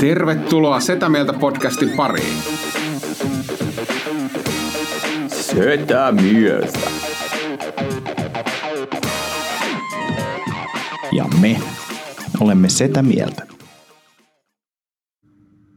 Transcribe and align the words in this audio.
Tervetuloa 0.00 0.80
Setä 0.80 1.08
Mieltä 1.08 1.32
podcastin 1.32 1.90
pariin. 1.96 2.42
Setä 5.28 6.12
mieltä. 6.12 6.78
Ja 11.12 11.24
me 11.40 11.56
olemme 12.40 12.68
setä 12.68 13.02
mieltä. 13.02 13.46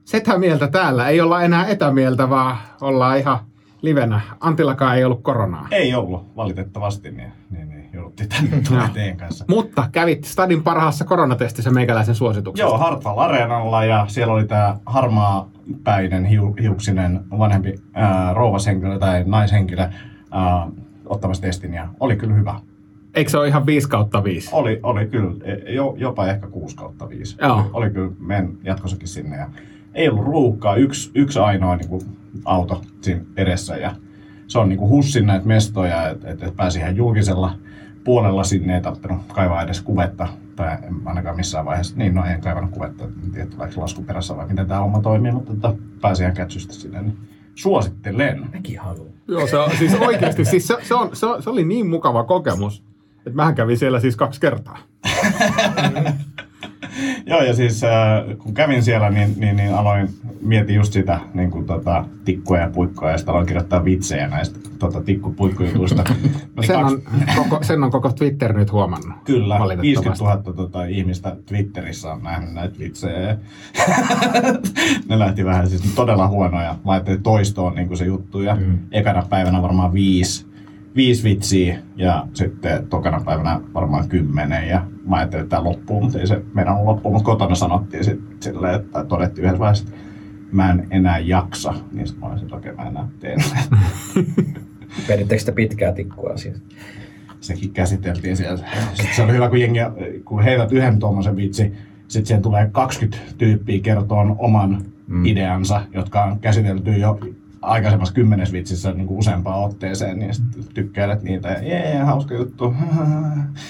Setä 0.05 0.37
Mieltä 0.37 0.67
täällä. 0.67 1.09
Ei 1.09 1.21
olla 1.21 1.41
enää 1.41 1.67
etämieltä, 1.67 2.29
vaan 2.29 2.57
ollaan 2.81 3.19
ihan 3.19 3.39
livenä. 3.81 4.21
Antillakaan 4.39 4.97
ei 4.97 5.03
ollut 5.03 5.23
koronaa. 5.23 5.67
Ei 5.71 5.95
ollut, 5.95 6.35
valitettavasti, 6.35 7.11
niin, 7.11 7.31
niin, 7.51 7.69
niin 7.69 7.82
jouduttiin 7.93 8.29
tänne 8.29 8.61
tulla 8.67 8.89
teidän 8.93 9.17
kanssa. 9.17 9.45
Mutta 9.47 9.89
kävit 9.91 10.23
Stadin 10.23 10.63
parhaassa 10.63 11.05
koronatestissä 11.05 11.71
meikäläisen 11.71 12.15
suosituksesta. 12.15 12.69
Joo, 12.69 12.77
Hartwall 12.77 13.19
Areenalla 13.19 13.85
ja 13.85 14.05
siellä 14.07 14.33
oli 14.33 14.47
tämä 14.47 14.77
harmaa 14.85 15.49
päinen 15.83 16.25
hiu, 16.25 16.55
hiuksinen 16.61 17.21
vanhempi 17.39 17.75
ää, 17.93 18.33
rouvashenkilö 18.33 18.99
tai 18.99 19.23
naishenkilö 19.25 19.89
ää, 20.31 20.67
ottamassa 21.05 21.43
testin 21.43 21.73
ja 21.73 21.87
oli 21.99 22.15
kyllä 22.15 22.33
hyvä. 22.33 22.59
Eikö 23.13 23.31
se 23.31 23.37
ole 23.37 23.47
ihan 23.47 23.65
5 23.65 23.89
kautta 23.89 24.23
5? 24.23 24.49
Oli, 24.51 24.79
oli 24.83 25.07
kyllä, 25.07 25.33
e- 25.43 25.73
jo, 25.73 25.95
jopa 25.97 26.27
ehkä 26.27 26.47
6 26.47 26.75
kautta 26.75 27.09
5. 27.09 27.35
Joo. 27.41 27.69
Oli, 27.73 27.89
kyllä, 27.89 28.11
menen 28.19 28.57
jatkossakin 28.63 29.07
sinne 29.07 29.37
ja 29.37 29.49
ei 29.93 30.09
ollut 30.09 30.25
ruuhkaa, 30.25 30.75
yksi, 30.75 31.11
yksi 31.15 31.39
ainoa 31.39 31.75
niin 31.75 31.89
kuin, 31.89 32.01
auto 32.45 32.81
siinä 33.01 33.21
edessä 33.37 33.77
ja 33.77 33.95
se 34.47 34.59
on 34.59 34.69
niin 34.69 34.79
kuin 34.79 34.89
hussin 34.89 35.25
näitä 35.25 35.47
mestoja, 35.47 36.09
että 36.09 36.29
et, 36.29 36.43
et 36.43 36.55
pääsi 36.55 36.79
ihan 36.79 36.95
julkisella 36.95 37.53
puolella 38.03 38.43
sinne, 38.43 38.75
ei 38.75 38.81
tarvinnut 38.81 39.33
kaivaa 39.33 39.63
edes 39.63 39.81
kuvetta, 39.81 40.27
tai 40.55 40.77
en 40.83 40.95
ainakaan 41.05 41.35
missään 41.35 41.65
vaiheessa, 41.65 41.95
niin 41.97 42.15
no 42.15 42.25
en 42.25 42.41
kaivannut 42.41 42.71
kuvetta, 42.71 43.03
en 43.03 43.31
tiedä 43.31 43.49
tuleeko 43.49 43.81
lasku 43.81 44.03
perässä 44.03 44.37
vai 44.37 44.47
miten 44.47 44.67
tämä 44.67 44.79
homma 44.79 45.01
toimii, 45.01 45.31
mutta 45.31 45.53
tota, 45.53 45.75
pääsi 46.01 46.23
ihan 46.23 46.35
kätsystä 46.35 46.73
sinne, 46.73 47.01
niin 47.01 47.17
suosittelen. 47.55 48.49
Mäkin 48.53 48.79
haluan. 48.79 49.13
Joo, 49.27 49.47
se 49.47 49.57
on 49.57 49.71
siis 49.77 49.93
oikeasti, 49.93 50.45
siis 50.45 50.67
se, 50.67 50.77
se, 50.81 50.95
on, 50.95 51.15
se, 51.15 51.27
se 51.39 51.49
oli 51.49 51.65
niin 51.65 51.89
mukava 51.89 52.23
kokemus, 52.23 52.83
että 53.17 53.35
mähän 53.35 53.55
kävin 53.55 53.77
siellä 53.77 53.99
siis 53.99 54.15
kaksi 54.15 54.41
kertaa. 54.41 54.77
Joo, 57.29 57.41
ja 57.41 57.53
siis 57.53 57.83
äh, 57.83 58.37
kun 58.37 58.53
kävin 58.53 58.83
siellä, 58.83 59.09
niin, 59.09 59.33
niin, 59.37 59.55
niin 59.55 59.73
aloin 59.73 60.09
mietin 60.41 60.75
just 60.75 60.93
sitä 60.93 61.19
niin 61.33 61.51
kuin, 61.51 61.65
tota, 61.65 62.05
tikkuja 62.25 62.61
ja 62.61 62.69
puikkoja, 62.69 63.11
ja 63.11 63.17
sitten 63.17 63.31
aloin 63.31 63.47
kirjoittaa 63.47 63.85
vitsejä 63.85 64.27
näistä 64.27 64.59
tota, 64.79 65.01
tikku-puikkujutuista. 65.01 66.03
No 66.55 66.63
sen, 66.63 66.77
on, 66.77 67.01
koko, 67.35 67.63
sen 67.63 67.83
on 67.83 67.91
koko 67.91 68.11
Twitter 68.11 68.53
nyt 68.53 68.71
huomannut. 68.71 69.17
Kyllä, 69.23 69.59
valitettavasti. 69.59 70.23
50 70.23 70.53
000 70.53 70.53
tota, 70.53 70.85
ihmistä 70.85 71.35
Twitterissä 71.45 72.11
on 72.11 72.23
nähnyt 72.23 72.53
näitä 72.53 72.79
vitsejä. 72.79 73.37
Ne 75.09 75.19
lähti 75.19 75.45
vähän 75.45 75.69
siis 75.69 75.81
todella 75.95 76.27
huonoja. 76.27 76.75
Mä 76.85 76.91
ajattelin, 76.91 77.23
toisto 77.23 77.65
on 77.65 77.75
niin 77.75 77.97
se 77.97 78.05
juttu. 78.05 78.41
Ja 78.41 78.55
mm. 78.55 78.79
ekana 78.91 79.23
päivänä 79.29 79.61
varmaan 79.61 79.93
viisi, 79.93 80.45
viisi 80.95 81.23
vitsiä 81.23 81.79
ja 81.95 82.27
sitten 82.33 82.87
tokana 82.87 83.21
päivänä 83.25 83.61
varmaan 83.73 84.09
kymmenen. 84.09 84.69
Ja 84.69 84.85
mä 85.05 85.15
ajattelin, 85.15 85.43
että 85.43 85.55
tämä 85.55 85.69
loppuu, 85.69 86.01
mutta 86.01 86.19
ei 86.19 86.27
se 86.27 86.41
meidän 86.53 86.85
loppuu. 86.85 87.11
Mutta 87.11 87.25
kotona 87.25 87.55
sanottiin 87.55 88.03
sitten 88.03 88.37
silleen, 88.39 88.75
että 88.75 89.03
todettiin 89.03 89.45
yhdessä 89.45 89.59
vaiheessa, 89.59 89.85
että 89.87 89.97
mä 90.51 90.71
en 90.71 90.87
enää 90.91 91.19
jaksa. 91.19 91.73
Niin 91.91 92.07
sitten 92.07 92.23
mä 92.23 92.29
olisin, 92.29 92.45
että 92.45 92.55
okei, 92.55 92.73
mä 92.73 92.87
enää 92.87 93.07
teen. 93.19 93.39
Vedittekö 95.09 95.39
sitä 95.39 95.51
pitkää 95.51 95.93
tikkua 95.93 96.37
siis? 96.37 96.61
sekin 97.43 97.71
käsiteltiin 97.71 98.37
siellä. 98.37 98.65
Sitten 98.93 99.15
se 99.15 99.23
oli 99.23 99.33
hyvä, 99.33 99.49
kun, 99.49 99.59
jengi, 99.59 99.79
kun 100.25 100.43
heität 100.43 100.71
yhden 100.71 100.99
tuommoisen 100.99 101.35
vitsi, 101.35 101.73
sitten 102.07 102.25
siihen 102.25 102.41
tulee 102.41 102.69
20 102.71 103.17
tyyppiä 103.37 103.79
kertoon 103.79 104.35
oman 104.39 104.81
mm. 105.07 105.25
ideansa, 105.25 105.81
jotka 105.93 106.23
on 106.23 106.39
käsitelty 106.39 106.91
jo 106.91 107.19
aikaisemmassa 107.63 108.13
kymmenes 108.13 108.51
vitsissä 108.51 108.91
niin 108.91 109.07
kuin 109.07 109.17
useampaan 109.19 109.59
otteeseen, 109.63 110.19
niin 110.19 110.33
sitten 110.33 110.63
tykkäilet 110.73 111.23
niitä 111.23 111.49
ja 111.49 111.61
jee, 111.67 111.97
hauska 111.97 112.35
juttu. 112.35 112.75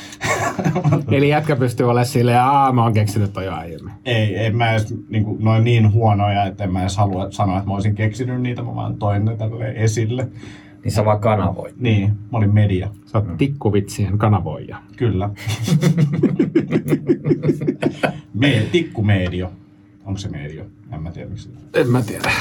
Eli 1.11 1.29
jätkä 1.29 1.55
pystyy 1.55 1.85
olemaan 1.85 2.05
silleen, 2.05 2.39
aa 2.41 2.71
mä 2.71 2.83
oon 2.83 2.93
keksinyt 2.93 3.33
toi 3.33 3.45
jo 3.45 3.53
aiemmin. 3.53 3.93
ei, 4.05 4.35
ei 4.37 4.51
mä 4.51 4.71
edes 4.71 4.93
niin 5.09 5.23
kuin, 5.23 5.43
noin 5.43 5.63
niin 5.63 5.93
huonoja, 5.93 6.45
että 6.45 6.63
en 6.63 6.73
mä 6.73 6.81
edes 6.81 6.97
halua 6.97 7.31
sanoa, 7.31 7.57
että 7.57 7.67
mä 7.69 7.73
olisin 7.73 7.95
keksinyt 7.95 8.41
niitä, 8.41 8.63
mä 8.63 8.75
vaan 8.75 8.95
toin 8.95 9.25
ne 9.25 9.35
tälle 9.37 9.71
esille. 9.75 10.27
Niin 10.83 10.91
sä 10.91 11.05
vaan 11.05 11.19
kanavoit. 11.19 11.75
Niin, 11.79 12.07
mä 12.07 12.37
olin 12.37 12.53
media, 12.53 12.89
Sä 13.05 13.17
oot 13.17 13.37
tikkuvitsien 13.37 14.17
kanavoija. 14.17 14.77
kyllä. 14.97 15.29
Me, 18.33 18.63
tikkumedio. 18.71 19.51
Onko 20.05 20.17
se 20.19 20.29
medio? 20.29 20.65
En 20.91 21.03
mä 21.03 21.11
tiedä 21.11 21.29
miksi. 21.29 21.49
En 21.73 21.89
mä 21.89 22.01
tiedä. 22.01 22.31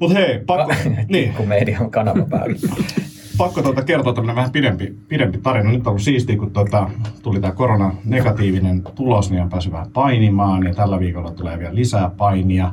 Mut 0.00 0.14
hei, 0.14 0.38
pakko, 0.46 0.72
niin, 1.08 1.34
Kun 1.34 1.48
median 1.48 1.90
kanava 1.90 2.26
päällä. 2.30 2.56
pakko 3.38 3.62
tuota 3.62 3.82
kertoa 3.82 4.12
tämmönen 4.12 4.36
vähän 4.36 4.52
pidempi, 4.52 4.94
pidempi 5.08 5.38
tarina. 5.38 5.70
Nyt 5.70 5.80
on 5.80 5.86
ollut 5.86 6.02
siistiä, 6.02 6.36
kun 6.36 6.50
tuota, 6.50 6.90
tuli 7.22 7.40
tämä 7.40 7.52
korona 7.52 7.94
negatiivinen 8.04 8.82
tulos, 8.94 9.30
niin 9.30 9.42
on 9.42 9.48
päässyt 9.48 9.72
vähän 9.72 9.90
painimaan 9.92 10.66
ja 10.66 10.74
tällä 10.74 11.00
viikolla 11.00 11.30
tulee 11.30 11.58
vielä 11.58 11.74
lisää 11.74 12.10
painia. 12.16 12.72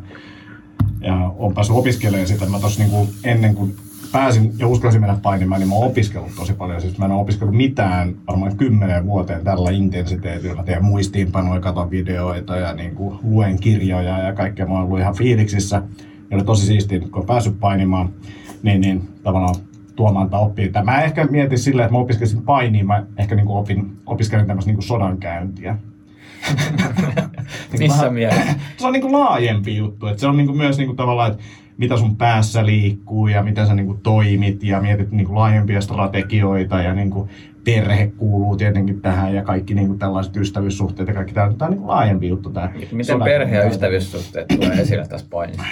Ja 1.02 1.32
on 1.38 1.54
päässyt 1.54 1.76
opiskelemaan 1.76 2.28
sitä. 2.28 2.46
Mä 2.46 2.60
tossa 2.60 2.84
niinku 2.84 3.08
ennen 3.24 3.56
kuin 3.56 3.76
pääsin 4.12 4.54
ja 4.58 4.68
uskalsin 4.68 5.02
mennä 5.02 5.18
painimaan, 5.22 5.62
niin 5.62 5.70
mä 5.70 5.76
oon 5.76 5.88
opiskellut 5.88 6.36
tosi 6.36 6.54
paljon. 6.54 6.82
Siis 6.82 6.98
mä 6.98 7.06
en 7.06 7.12
ole 7.12 7.22
opiskellut 7.22 7.56
mitään 7.56 8.16
varmaan 8.28 8.58
kymmenen 8.58 9.06
vuoteen 9.06 9.44
tällä 9.44 9.72
intensiteetillä. 9.72 10.56
Mä 10.56 10.64
teen 10.64 10.86
muistiinpanoja, 10.86 11.60
katon 11.60 11.92
videoita 11.92 12.56
ja 12.56 12.74
niin 12.74 12.96
kuin 12.96 13.20
luen 13.24 13.60
kirjoja 13.60 14.20
ja 14.20 14.34
kaikkea. 14.34 14.66
Mä 14.66 14.74
oon 14.74 14.84
ollut 14.84 15.00
ihan 15.00 15.16
fiiliksissä. 15.16 15.82
Ja 16.34 16.38
oli 16.38 16.46
tosi 16.46 16.66
siistiä, 16.66 17.00
kun 17.00 17.10
on 17.22 17.26
päässyt 17.26 17.60
painimaan, 17.60 18.10
niin, 18.64 18.82
niin 18.82 19.10
tavallaan 19.24 19.56
tuomaan 19.96 20.28
tätä 20.28 20.38
oppia. 20.38 20.72
Tai 20.72 20.84
Mä 20.84 21.02
ehkä 21.02 21.26
mietin 21.26 21.60
silleen, 21.60 21.86
että 21.86 21.94
mä 21.94 22.00
opiskelisin 22.00 22.42
painiin, 22.42 22.88
mä 22.88 23.06
ehkä 23.18 23.36
niin 23.36 23.46
kuin 23.46 23.58
opin, 23.58 23.98
opiskelin 24.06 24.48
tämmöistä 24.48 24.70
niin 24.70 24.76
kuin 24.76 24.86
sodankäyntiä. 24.86 25.78
Niin 27.72 27.80
Missä 27.80 27.98
vähän- 27.98 28.14
mielessä? 28.14 28.56
se 28.78 28.88
on 28.88 28.94
niinku 28.94 29.12
laajempi 29.12 29.78
juttu. 29.78 30.08
Et 30.08 30.20
se 30.20 30.28
on 30.28 30.38
niinku 30.38 30.54
myös 30.54 30.78
niinku 30.78 30.94
tavallaan, 30.96 31.32
että 31.32 31.44
mitä 31.78 31.98
sun 31.98 32.16
päässä 32.16 32.66
liikkuu 32.66 33.28
ja 33.28 33.44
miten 33.44 33.68
sä 33.68 33.74
niinku 33.74 34.00
toimit 34.04 34.64
ja 34.64 34.82
mietit 34.82 35.12
niinku 35.12 35.36
laajempia 35.36 35.82
strategioita 35.82 36.82
ja 36.82 36.94
niinku 36.94 37.30
perhe 37.64 38.12
kuuluu 38.18 38.56
tietenkin 38.56 39.02
tähän 39.02 39.36
ja 39.36 39.44
kaikki 39.44 39.74
niinku 39.74 39.96
tällaiset 39.96 40.38
ystävyyssuhteet 40.38 41.08
ja 41.08 41.14
kaikki 41.14 41.34
tämä. 41.34 41.54
Tämä 41.58 41.68
on 41.68 41.72
niinku 41.72 41.88
laajempi 41.88 42.28
juttu 42.28 42.50
tämä. 42.50 42.70
Miten 42.92 43.20
perhe- 43.24 43.56
ja 43.56 43.66
ystävyyssuhteet 43.66 44.48
tulee 44.48 44.82
esille 44.82 45.08
tässä 45.08 45.28
painissa? 45.30 45.64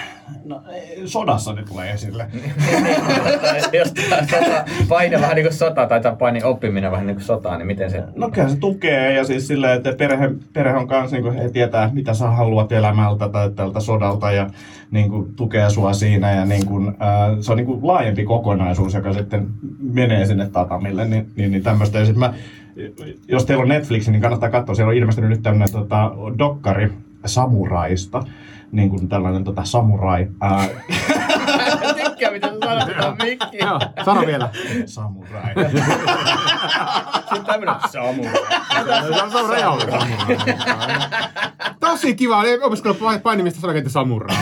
No, 0.45 0.61
eh, 0.71 1.01
sodassa 1.05 1.53
ne 1.53 1.63
tulee 1.63 1.91
esille. 1.91 2.27
Jos 3.73 3.93
sota, 4.29 4.65
paine 4.89 5.21
vähän 5.21 5.35
niin 5.35 5.45
kuin 5.45 5.53
sota, 5.53 5.87
tai 5.87 6.01
tämä 6.01 6.15
painin 6.15 6.45
oppiminen 6.45 6.91
vähän 6.91 7.07
niin 7.07 7.15
kuin 7.15 7.25
sotaa, 7.25 7.57
niin 7.57 7.67
miten 7.67 7.91
se... 7.91 8.03
No 8.15 8.29
kyllä 8.29 8.49
se 8.49 8.57
tukee 8.57 9.13
ja 9.13 9.23
siis 9.23 9.47
silleen, 9.47 9.77
että 9.77 9.93
perhe, 9.93 10.29
perhe 10.53 10.77
on 10.77 10.87
kanssa 10.87 11.17
niin 11.17 11.33
he 11.33 11.49
tietää, 11.49 11.89
mitä 11.93 12.13
sä 12.13 12.29
haluat 12.29 12.71
elämältä 12.71 13.29
tai 13.29 13.49
tältä 13.49 13.79
sodalta 13.79 14.31
ja 14.31 14.49
niin 14.91 15.09
kuin, 15.09 15.35
tukee 15.35 15.69
sua 15.69 15.93
siinä 15.93 16.35
ja 16.35 16.45
niin 16.45 16.65
kuin, 16.65 16.87
äh, 16.87 17.37
se 17.41 17.51
on 17.51 17.57
niin 17.57 17.65
kuin, 17.65 17.87
laajempi 17.87 18.23
kokonaisuus, 18.23 18.93
joka 18.93 19.13
sitten 19.13 19.47
menee 19.93 20.25
sinne 20.25 20.49
tatamille, 20.49 21.07
niin, 21.07 21.31
niin, 21.35 21.51
niin 21.51 21.63
tämmöistä. 21.89 21.99
Ja 21.99 22.05
sit 22.05 22.15
mä, 22.15 22.33
jos 23.27 23.45
teillä 23.45 23.61
on 23.61 23.69
Netflix, 23.69 24.07
niin 24.07 24.21
kannattaa 24.21 24.49
katsoa, 24.49 24.75
siellä 24.75 24.89
on 24.89 24.97
ilmestynyt 24.97 25.29
nyt 25.29 25.43
tämmöinen 25.43 25.71
tota, 25.71 26.11
dokkari 26.37 26.93
samuraista, 27.25 28.23
niin 28.71 28.89
kuin 28.89 29.09
tällainen 29.09 29.43
tota, 29.43 29.63
samurai. 29.63 30.27
Ää, 30.41 30.67
Tykkää, 32.21 32.31
miten 32.31 32.49
sä 32.49 32.57
sanot 32.65 32.87
tätä 32.87 33.25
mikkiä. 33.25 33.67
Joo, 33.67 33.79
sano 34.05 34.21
vielä. 34.27 34.49
samurai. 34.85 35.53
Sitten 37.19 37.45
tämmönen 37.45 37.75
samu. 37.91 38.23
Se 38.23 39.65
on, 39.65 39.71
on. 39.73 39.79
Toi 41.79 41.91
tosi 42.01 42.15
kiva. 42.15 42.39
Olen 42.39 42.63
opiskellut 42.63 42.99
painimista 43.23 43.61
sanokentti 43.61 43.89
samurai. 43.89 44.35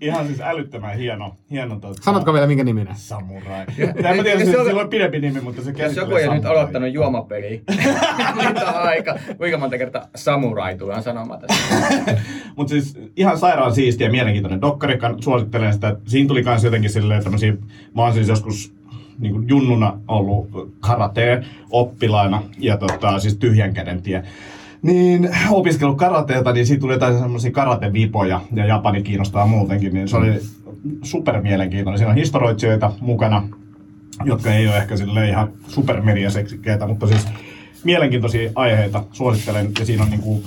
Ihan 0.00 0.26
siis 0.26 0.40
älyttömän 0.40 0.96
hieno. 0.96 1.36
hieno 1.50 1.76
tota, 1.80 2.02
Sanotko 2.02 2.32
vielä 2.32 2.46
minkä 2.46 2.64
niminen? 2.64 2.94
Samurai. 2.96 3.64
En 3.78 4.16
mä 4.16 4.22
tiedä, 4.22 4.30
Jos 4.30 4.44
se, 4.44 4.50
joku- 4.52 4.64
sillä 4.64 4.82
on 4.82 4.88
pidempi 4.88 5.20
nimi, 5.20 5.40
mutta 5.40 5.62
se 5.62 5.70
Jos 5.70 5.76
käsittelee 5.78 6.04
joku 6.06 6.16
ei 6.16 6.28
nyt 6.28 6.42
samurai. 6.42 6.56
aloittanut 6.60 6.92
juomapeliä, 6.94 7.50
nyt 8.48 8.56
on 8.62 8.74
aika. 8.74 9.18
Kuinka 9.36 9.58
monta 9.58 9.78
kertaa 9.78 10.06
samurai 10.16 10.76
tullaan 10.78 11.02
sanomaan 11.02 11.40
tässä? 11.40 11.64
Mutta 12.56 12.70
siis 12.70 12.98
ihan 13.16 13.38
sairaan 13.38 13.74
siistiä 13.74 14.06
ja 14.06 14.10
mielenkiintoinen 14.10 14.60
dokkari, 14.60 14.98
suosittelen 15.20 15.72
sitä. 15.72 15.96
Siinä 16.06 16.28
tuli 16.28 16.44
kans 16.48 16.64
jotenkin 16.64 16.90
silleen 16.90 17.24
tämmösiä, 17.24 17.52
mä 17.94 18.02
oon 18.02 18.12
siis 18.12 18.28
joskus 18.28 18.72
niin 19.18 19.32
kuin 19.32 19.48
junnuna 19.48 19.98
ollut 20.08 20.74
karateen 20.80 21.46
oppilaana 21.70 22.42
ja 22.58 22.76
tota, 22.76 23.18
siis 23.18 23.36
tyhjän 23.36 23.74
käden 23.74 24.02
tie. 24.02 24.22
Niin 24.82 25.30
opiskellut 25.50 25.98
karateeta, 25.98 26.52
niin 26.52 26.66
siitä 26.66 26.80
tuli 26.80 26.92
jotain 26.92 27.18
semmoisia 27.18 27.50
karatevipoja 27.50 28.40
ja 28.54 28.66
Japani 28.66 29.02
kiinnostaa 29.02 29.46
muutenkin, 29.46 29.94
niin 29.94 30.08
se 30.08 30.16
oli 30.16 30.40
super 31.02 31.42
mielenkiintoinen. 31.42 31.98
Siinä 31.98 32.10
on 32.10 32.16
historioitsijoita 32.16 32.92
mukana, 33.00 33.48
jotka 34.24 34.52
ei 34.52 34.68
ole 34.68 34.76
ehkä 34.76 34.96
sille 34.96 35.28
ihan 35.28 35.48
supermediaseksikkeitä, 35.68 36.86
mutta 36.86 37.06
siis 37.06 37.26
mielenkiintoisia 37.84 38.50
aiheita 38.54 39.04
suosittelen 39.12 39.70
ja 39.78 39.86
siinä 39.86 40.02
on 40.02 40.10
niinku, 40.10 40.42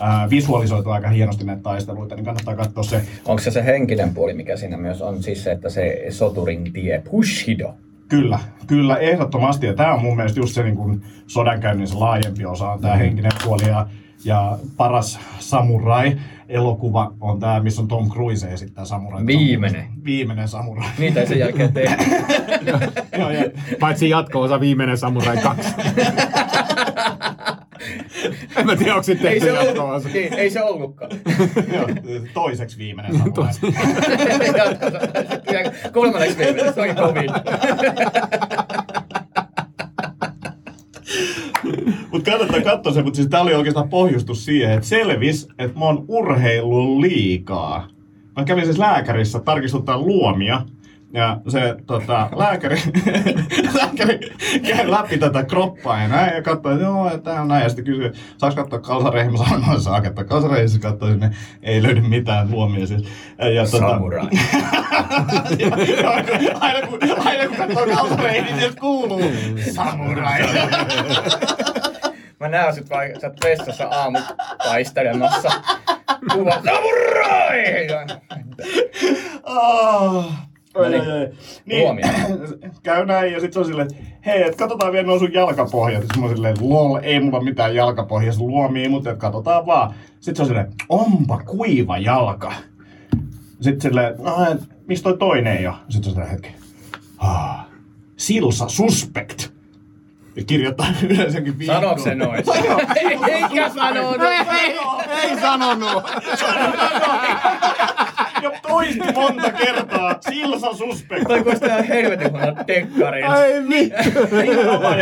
ää, 0.00 0.30
visualisoitu 0.30 0.90
aika 0.90 1.08
hienosti 1.08 1.44
näitä 1.44 1.62
taisteluita, 1.62 2.14
niin 2.14 2.24
kannattaa 2.24 2.56
katsoa 2.56 2.82
se. 2.82 3.02
Onko 3.24 3.42
se 3.42 3.50
se 3.50 3.64
henkinen 3.64 4.14
puoli, 4.14 4.34
mikä 4.34 4.56
siinä 4.56 4.76
myös 4.76 5.02
on? 5.02 5.22
Siis 5.22 5.44
se, 5.44 5.52
että 5.52 5.68
se 5.68 6.06
soturin 6.10 6.72
tie, 6.72 7.02
Bushido. 7.10 7.74
Kyllä, 8.08 8.38
kyllä, 8.66 8.96
ehdottomasti. 8.96 9.66
Ja 9.66 9.74
tämä 9.74 9.94
on 9.94 10.02
mun 10.02 10.16
mielestä 10.16 10.40
just 10.40 10.54
se 10.54 10.62
niin 10.62 10.76
kuin 10.76 11.02
sodankäynnin 11.26 11.88
se 11.88 11.94
laajempi 11.94 12.46
osa 12.46 12.70
on 12.70 12.80
tämä 12.80 12.96
henkinen 12.96 13.32
puoli. 13.44 13.68
Ja, 13.68 13.86
ja 14.24 14.58
paras 14.76 15.18
samurai-elokuva 15.38 17.12
on 17.20 17.40
tämä, 17.40 17.60
missä 17.60 17.82
on 17.82 17.88
Tom 17.88 18.10
Cruise 18.10 18.48
esittää 18.48 18.84
samurai. 18.84 19.26
Viimeinen. 19.26 19.86
Viimeinen 20.04 20.48
samurai. 20.48 20.88
Niitä 20.98 21.20
ei 21.20 21.26
sen 21.26 21.38
jälkeen 21.38 21.72
tee. 21.72 21.84
Joo, 23.18 23.30
ja, 23.30 23.44
Paitsi 23.80 24.08
jatko-osa 24.08 24.60
viimeinen 24.60 24.98
Samurai 24.98 25.36
2. 25.36 25.74
en 28.56 28.66
mä 28.66 28.76
tiedä, 28.76 28.92
onko 28.92 29.02
sitten 29.02 29.32
ei, 29.32 29.40
tehty 29.40 29.56
se 29.56 29.64
jatko-osa. 29.64 30.08
ollut, 30.08 30.12
niin, 30.12 30.34
ei 30.34 30.50
se 30.50 30.62
ollutkaan. 30.62 31.10
joo, 31.74 31.88
toiseksi 32.34 32.78
viimeinen 32.78 33.18
samurai. 33.18 33.52
Kolmanneksi 35.92 36.38
viimeinen, 36.38 36.74
se 36.74 36.80
oli 36.80 36.94
kovin. 36.94 37.30
Mutta 42.10 42.30
kannattaa 42.30 42.60
katsoa 42.60 42.92
se, 42.92 43.02
mutta 43.02 43.16
siis 43.16 43.28
tää 43.28 43.40
oli 43.40 43.54
oikeastaan 43.54 43.88
pohjustus 43.88 44.44
siihen, 44.44 44.72
että 44.72 44.86
selvis, 44.86 45.48
että 45.58 45.78
mä 45.78 45.84
oon 45.84 46.04
urheilu 46.08 47.00
liikaa. 47.00 47.88
Mä 48.36 48.44
kävin 48.44 48.64
siis 48.64 48.78
lääkärissä 48.78 49.40
tarkistuttaa 49.40 49.98
luomia, 49.98 50.62
ja 51.14 51.40
se 51.48 51.74
tota, 51.86 52.28
lääkäri, 52.36 52.76
lääkäri 53.78 54.18
käy 54.66 54.90
läpi 54.90 55.18
tätä 55.18 55.44
kroppaa 55.44 56.02
ja 56.02 56.08
näin, 56.08 56.34
ja 56.34 56.42
katsoi, 56.42 56.72
että 56.72 56.84
joo, 56.84 57.06
että 57.06 57.30
tää 57.30 57.42
on 57.42 57.48
näin, 57.48 57.62
ja 57.62 57.68
sitten 57.68 57.84
kysyi, 57.84 58.12
saaks 58.38 58.54
katsoa 58.54 58.78
kalsareihin? 58.78 59.32
Mä 59.32 59.38
sanoin, 59.38 59.62
että 59.62 59.80
saa 59.80 60.00
katsoa 60.00 60.24
kalsareihin, 60.24 60.68
sitten 60.68 60.90
katsoi 60.90 61.10
sinne, 61.10 61.30
ei 61.62 61.82
löydy 61.82 62.00
mitään 62.00 62.50
luomia 62.50 62.86
siis. 62.86 63.04
Ja, 63.38 63.48
ja, 63.48 63.66
Samurai. 63.66 64.22
aina 66.60 66.86
kun, 66.86 66.98
aina 67.18 67.48
kun 67.48 67.56
katsoo 67.56 67.86
kalsareihin, 67.86 68.44
niin 68.44 68.58
sieltä 68.58 68.80
kuuluu 68.80 69.22
samurai. 69.74 70.40
Mä 72.40 72.48
näen 72.48 72.74
sit 72.74 72.90
vaikka, 72.90 73.20
sä 73.20 73.26
oot 73.26 73.36
vessassa 73.44 73.84
aamu 73.84 74.18
taistelemassa. 74.58 75.50
Kuva 76.32 76.52
samurai! 76.64 77.86
Oh. 79.44 80.32
No 80.74 80.88
niin. 80.88 81.02
Niin, 81.64 82.00
käy 82.82 83.06
näin 83.06 83.32
ja 83.32 83.40
sit 83.40 83.52
se 83.52 83.58
on 83.58 83.64
silleen, 83.64 83.88
että 83.92 84.04
hei, 84.26 84.42
et 84.42 84.56
katsotaan 84.56 84.92
vielä 84.92 85.06
nuo 85.06 85.18
sun 85.18 85.32
jalkapohjat. 85.32 86.02
Sitten 86.02 86.22
mä 86.22 86.28
silleen, 86.28 86.56
lol, 86.60 86.98
ei 87.02 87.20
mulla 87.20 87.40
mitään 87.40 87.74
jalkapohjassa 87.74 88.44
luomia, 88.44 88.90
mutta 88.90 89.10
et 89.10 89.18
katsotaan 89.18 89.66
vaan. 89.66 89.94
Sitten 90.20 90.36
se 90.36 90.42
on 90.42 90.48
silleen, 90.48 90.72
onpa 90.88 91.38
kuiva 91.38 91.98
jalka. 91.98 92.52
Sitten 93.60 93.80
silleen, 93.80 94.14
no, 94.18 94.36
mistä 94.86 95.04
toi 95.04 95.18
toinen 95.18 95.56
ei 95.56 95.66
oo? 95.66 95.74
Sitten 95.88 96.04
se 96.04 96.10
on 96.10 96.14
silleen 96.14 96.30
hetki. 96.30 96.48
Ah, 97.18 97.66
Silsa 98.16 98.68
suspect. 98.68 99.48
Ja 100.36 100.44
kirjoittaa 100.44 100.86
yleensäkin 101.10 101.58
viikkoon. 101.58 101.80
Sanooko 101.80 102.02
se 102.02 102.14
noin? 102.14 102.44
Eikä 103.32 103.68
sanonut. 103.68 104.22
Ei 105.22 105.40
sanonut. 105.40 106.04
Ja 108.44 108.60
toisti 108.68 109.12
monta 109.14 109.50
kertaa. 109.52 110.16
Silsa 110.20 110.74
suspect. 110.74 111.22
Toi 111.28 111.42
kuulostaa 111.42 111.68
ihan 111.68 111.84
helvetin 111.84 112.30
huono 112.32 112.54
dekkarilta. 112.66 113.44
Ei 113.44 113.62
vittu. 113.68 114.36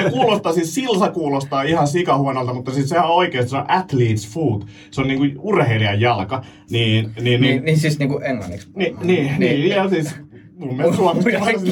Ja 0.05 0.11
kuulostaa, 0.11 0.53
siis 0.53 0.75
Silsa 0.75 1.11
kuulostaa 1.11 1.63
ihan 1.63 1.87
sikahuonolta, 1.89 2.55
mutta 2.55 2.71
siis 2.73 2.89
sehän 2.89 3.05
on 3.05 3.11
oikeasti, 3.17 3.51
se 3.51 3.57
on 3.57 3.67
athlete's 3.71 4.29
foot. 4.35 4.67
Se 4.91 5.01
on 5.01 5.09
niinku 5.09 5.27
urheilijan 5.49 6.01
jalka. 6.01 6.43
Niin, 6.71 7.05
niin, 7.05 7.25
niin, 7.25 7.41
Niin, 7.41 7.65
niin 7.65 7.79
siis 7.79 7.99
niinku 7.99 8.19
englanniksi. 8.25 8.69
niin, 8.77 8.97
niin, 9.03 9.35
niin, 9.39 9.69
ja 9.69 9.89
siis 9.89 10.15
mun 10.57 10.77
mielestä 10.77 11.03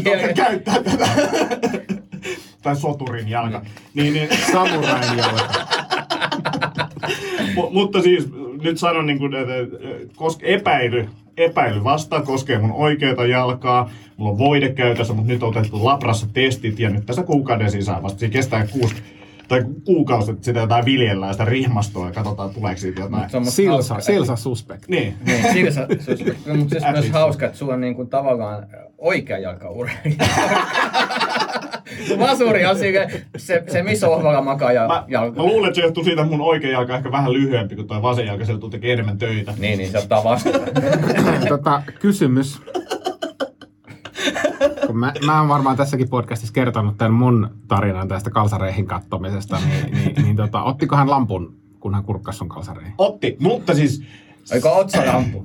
kielen. 0.03 0.35
käyttää 0.35 0.83
tätä. 0.83 1.09
tai 2.63 2.77
soturin 2.77 3.29
jalka. 3.29 3.63
Niin, 3.95 4.13
niin, 4.15 4.29
Samurain 4.53 5.19
jalka. 5.19 5.49
mu- 7.55 7.71
mutta 7.73 8.03
siis 8.03 8.29
nyt 8.63 8.79
sanon, 8.79 9.07
niin 9.07 9.19
kuin, 9.19 9.35
että 9.35 9.57
että, 9.57 9.77
koska 10.17 10.47
epäily, 10.47 11.09
epäily 11.41 11.85
vasta 11.85 12.23
koskee 12.23 12.59
mun 12.59 12.73
oikeata 12.73 13.27
jalkaa. 13.27 13.91
Mulla 14.17 14.33
on 14.33 14.39
voide 14.39 14.73
käytössä, 14.73 15.15
mutta 15.15 15.33
nyt 15.33 15.43
on 15.43 15.49
otettu 15.49 15.85
labrassa 15.85 16.27
testit 16.33 16.79
ja 16.79 16.91
nyt 16.91 17.07
tässä 17.07 17.23
kuukauden 17.23 17.71
sisään 17.71 18.03
vasta. 18.03 18.21
Se 18.21 18.29
kestää 18.29 18.67
kuusi 18.67 18.95
tai 19.51 19.65
kuukausi, 19.85 20.31
että 20.31 20.45
sitä 20.45 20.61
jotain 20.61 20.85
viljellään 20.85 21.35
sitä 21.35 21.45
rihmastoa 21.45 22.07
ja 22.07 22.13
katsotaan 22.13 22.51
tuleeko 22.51 22.81
siitä 22.81 23.01
jotain. 23.01 23.31
Silsa. 23.45 24.01
Silsa 24.01 24.37
suspect. 24.37 24.89
Niin. 24.89 25.15
Niin, 25.27 25.53
siinä 25.53 25.71
se, 25.71 25.87
se, 25.99 26.17
se, 26.17 26.53
mutta 26.55 26.81
siis 26.81 26.93
myös 26.93 27.11
hauska, 27.11 27.47
että 27.47 27.59
sulla 27.59 27.75
on 27.75 27.81
niin 27.81 27.95
kuin 27.95 28.09
tavallaan 28.09 28.67
oikea. 28.99 29.39
Sun 29.61 29.89
vasuri 32.19 32.67
on 32.67 32.79
siinä, 32.79 33.09
se, 33.37 33.63
se 33.69 33.83
missä 33.83 34.09
ohvalla 34.09 34.43
makaa 34.43 34.73
ja 34.73 34.87
Mä, 34.89 35.05
jalka. 35.09 35.37
mä 35.43 35.47
luulen, 35.47 35.69
että 35.69 35.75
se 35.77 35.83
johtuu 35.83 36.05
siitä, 36.05 36.23
että 36.23 36.37
mun 36.37 36.47
oikea 36.47 36.71
jalka 36.71 36.93
on 36.93 36.97
ehkä 36.97 37.13
vähän 37.13 37.33
lyhyempi 37.33 37.77
kuin 37.77 37.89
tuo 37.89 38.03
vasen 38.03 38.27
jalka, 38.27 38.45
se 38.45 38.53
joutuu 38.53 38.71
tekemään 38.71 38.93
enemmän 38.93 39.19
töitä. 39.19 39.55
Niin, 39.59 39.79
niin 39.79 39.91
se 39.91 39.99
ottaa 39.99 40.25
vastaan. 40.25 40.61
tota, 41.49 41.83
kysymys. 42.01 42.61
Kun 44.87 44.99
mä, 44.99 45.13
mä 45.27 45.39
oon 45.41 45.49
varmaan 45.49 45.77
tässäkin 45.77 46.09
podcastissa 46.09 46.53
kertonut 46.55 46.99
tämän 46.99 47.13
mun 47.13 47.51
tarinan 47.69 48.09
tästä 48.09 48.31
kalsareihin 48.31 48.87
kattomisesta, 48.87 49.59
niin, 49.69 49.93
niin, 49.95 50.23
niin 50.23 50.37
tota, 50.37 50.63
ottiko 50.63 50.97
hän 50.97 51.11
lampun, 51.11 51.57
kun 51.81 51.95
hän 51.95 52.05
kurkkasi 52.05 52.39
sun 52.39 52.49
kalsareihin? 52.49 52.93
Otti, 52.99 53.37
mutta 53.41 53.75
siis 53.75 54.03
Oliko 54.53 54.77
otsalampu? 54.77 55.45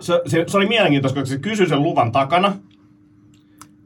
se, 0.00 0.20
se, 0.26 0.44
se 0.46 0.56
oli 0.56 0.66
mielenkiintoista, 0.66 1.20
koska 1.20 1.34
se 1.34 1.40
kysyi 1.40 1.68
sen 1.68 1.82
luvan 1.82 2.12
takana. 2.12 2.52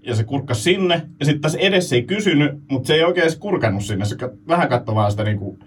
Ja 0.07 0.15
se 0.15 0.25
kurkkasi 0.25 0.63
sinne. 0.63 1.03
Ja 1.21 1.27
sitten 1.27 1.43
tässä 1.43 1.59
edessä 1.59 1.97
ei 1.97 2.03
kysynyt, 2.03 2.53
mutta 2.71 2.87
se 2.87 2.95
ei 2.95 3.05
oikein 3.05 3.23
edes 3.23 3.39
kurkannut 3.39 3.85
sinne. 3.85 4.05
Se 4.05 4.17
vähän 4.49 4.69
katsoi 4.69 4.95
vaan 4.95 5.11
sitä 5.11 5.25
niinku 5.25 5.59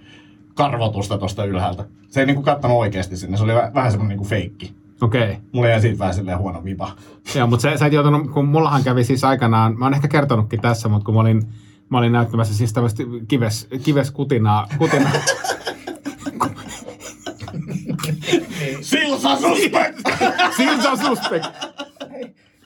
karvotusta 0.54 1.18
tuosta 1.18 1.46
ylhäältä. 1.46 1.86
Se 2.10 2.20
ei 2.20 2.26
niinku 2.26 2.42
kattanut 2.42 2.78
oikeasti 2.78 3.18
sinne. 3.18 3.38
Se 3.38 3.44
oli 3.44 3.54
vä- 3.54 3.74
vähän 3.74 3.92
semmoinen 3.92 4.18
niinku 4.18 4.30
feikki. 4.30 4.74
Okei. 5.02 5.24
Okay. 5.24 5.36
Mulla 5.52 5.70
jäi 5.70 5.82
siitä 5.82 6.00
vähän 6.00 6.14
silleen 6.14 6.38
huono 6.38 6.64
vipa. 6.64 6.92
Joo, 7.36 7.48
mutta 7.48 7.62
sä, 7.62 7.78
sä 7.78 7.86
et 7.86 7.94
joutunut, 7.94 8.32
kun 8.32 8.46
mullahan 8.48 8.84
kävi 8.84 9.04
siis 9.04 9.24
aikanaan, 9.24 9.80
mä 9.80 9.86
oon 9.86 9.94
ehkä 9.94 10.08
kertonutkin 10.08 10.62
tässä, 10.62 10.90
mutta 10.90 11.06
kun 11.06 11.14
mä 11.14 11.20
olin, 11.20 11.42
mä 11.90 11.98
olin 11.98 12.12
näyttämässä 12.12 12.54
siis 12.54 12.74
tämmöistä 12.74 13.04
kives, 13.28 13.68
kiveskutinaa, 13.84 14.68
kutinaa, 14.78 15.12
Silsa 18.82 19.36
suspect! 19.36 20.00
Silsa 20.58 20.96
suspect! 20.96 21.46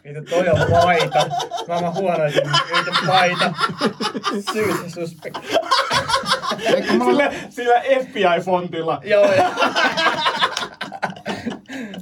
Mitä 0.04 0.22
toi 0.30 0.50
on 0.50 0.60
paita? 0.72 1.26
Maailman 1.68 1.94
huonoin 1.94 2.34
yhtä 2.78 2.92
paita. 3.08 3.54
Syysä 4.54 4.90
suspect. 4.90 5.38
Eikö 6.60 6.94
mulla, 6.94 7.24
sillä, 7.24 7.32
sillä 7.50 7.74
FBI-fontilla. 8.04 9.02
Joo, 9.04 9.32
ja 9.34 9.52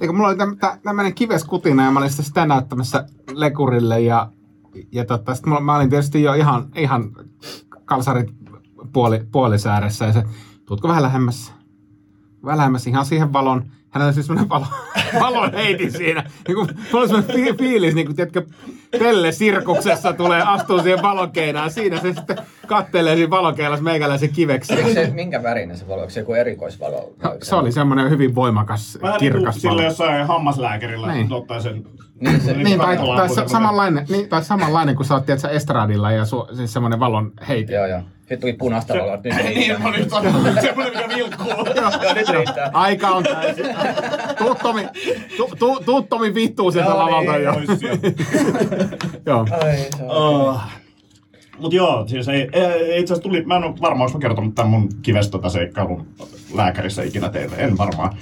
eikö 0.01 0.13
mulla 0.13 0.27
oli 0.27 0.37
täm, 0.37 0.57
tä, 0.57 0.77
tämmönen 0.83 1.13
kiveskutina 1.13 1.85
ja 1.85 1.91
mä 1.91 1.99
olin 1.99 2.09
sitä, 2.09 2.23
sitä 2.23 2.45
näyttämässä 2.45 3.05
lekurille 3.33 4.01
ja, 4.01 4.31
ja 4.91 5.05
tota, 5.05 5.35
sit 5.35 5.45
mulla, 5.45 5.61
mä 5.61 5.75
olin 5.75 5.89
tietysti 5.89 6.23
jo 6.23 6.33
ihan, 6.33 6.67
ihan 6.75 7.11
kalsarit 7.85 8.29
puoli, 8.93 9.21
puolisääressä 9.31 10.05
ja 10.05 10.13
se, 10.13 10.23
tuutko 10.65 10.87
vähän 10.87 11.03
lähemmäs? 11.03 11.53
Välämässä 12.45 12.89
ihan 12.89 13.05
siihen 13.05 13.33
valon. 13.33 13.65
Hänellä 13.89 14.07
oli 14.07 14.13
siis 14.13 14.25
semmoinen 14.25 14.49
valo, 14.49 14.65
valon 15.25 15.53
heiti 15.53 15.91
siinä. 15.91 16.23
Niin 16.47 16.55
kuin, 16.55 16.67
mulla 16.67 16.99
oli 16.99 17.07
semmoinen 17.07 17.35
fi- 17.35 17.57
fiilis, 17.57 17.95
niin 17.95 18.05
kuin 18.07 18.15
tiedätkö, 18.15 18.41
Pelle 18.99 19.31
Sirkuksessa 19.31 20.13
tulee, 20.13 20.41
astuu 20.41 20.79
siihen 20.81 21.01
valokeinaan. 21.01 21.71
Siinä 21.71 21.99
se 21.99 22.13
sitten 22.13 22.37
kattelee 22.67 23.15
siinä 23.15 23.29
valokeinassa 23.29 23.83
meikäläisen 23.83 24.29
kiveksi. 24.29 24.73
Oliko 24.73 24.89
se, 24.89 25.11
minkä 25.13 25.43
värinen 25.43 25.77
se 25.77 25.87
valo? 25.87 25.99
Onko 26.01 26.09
se 26.09 26.19
joku 26.19 26.33
erikoisvalo? 26.33 27.13
No, 27.23 27.35
Se 27.43 27.55
oli 27.55 27.71
semmoinen 27.71 28.09
hyvin 28.09 28.35
voimakas, 28.35 28.97
Vähän 29.01 29.19
niin 29.21 29.31
kuin 29.31 29.39
kirkas 29.41 29.63
valo. 29.63 29.71
sille 29.77 29.83
jossain 29.83 30.27
hammaslääkärillä 30.27 31.07
Niin. 31.07 31.17
niin. 31.17 31.33
ottaa 31.33 31.59
sen... 31.59 31.83
Niin, 32.19 32.41
se- 32.41 32.53
Niin, 32.53 32.79
tai, 32.79 32.97
tai, 32.97 33.29
sa- 33.29 33.47
samanlainen, 33.47 34.05
niin, 34.09 34.29
tai 34.29 34.43
samanlainen, 34.43 34.95
kun 34.95 35.05
sä 35.05 35.13
oot 35.13 35.25
tiedätkö, 35.25 35.49
estradilla 35.49 36.11
ja 36.11 36.25
su, 36.25 36.47
siis 36.55 36.73
semmoinen 36.73 36.99
valon 36.99 37.31
heiti. 37.47 37.73
Joo, 37.73 37.85
joo. 37.85 38.01
Sitten 38.31 38.39
tuli 38.41 38.53
punaista 38.53 38.93
valoa, 38.93 39.15
nyt 39.15 39.23
Niin, 39.35 39.55
riittää. 39.55 39.79
mä 39.79 39.89
olin 39.89 40.09
sanonut, 40.09 40.61
semmoinen 40.61 40.93
mikä 40.97 41.15
vilkkuu. 41.15 41.47
Joo, 41.75 42.13
nyt 42.15 42.29
riittää. 42.29 42.69
Aika 42.73 43.09
on 43.09 43.23
täysin. 43.23 43.65
Tuuttomi, 44.37 44.87
tu, 45.37 45.49
tu, 45.59 45.79
tuuttomi 45.85 46.35
vittuu 46.35 46.71
sieltä 46.71 46.89
Joo, 46.89 46.97
lavalta 46.99 47.31
niin. 47.31 47.43
jo. 47.43 47.53
Joo. 49.33 49.47
Ai, 49.51 49.77
se. 49.77 50.03
Oh. 50.03 50.59
Mut 51.59 51.73
joo, 51.73 52.07
siis 52.07 52.27
ei, 52.27 52.49
ei 52.53 52.99
itse 53.01 53.13
asiassa 53.13 53.29
tuli, 53.29 53.43
mä 53.45 53.55
en 53.55 53.63
ole 53.63 53.73
varmaan, 53.81 54.07
onko 54.07 54.17
mä 54.17 54.21
kertonut 54.21 54.55
tämän 54.55 54.69
mun 54.69 54.89
kivestä 55.01 55.31
tota 55.31 55.49
seikkailun 55.49 56.07
lääkärissä 56.53 57.03
ikinä 57.03 57.29
teille, 57.29 57.55
en 57.55 57.77
varmaan. 57.77 58.17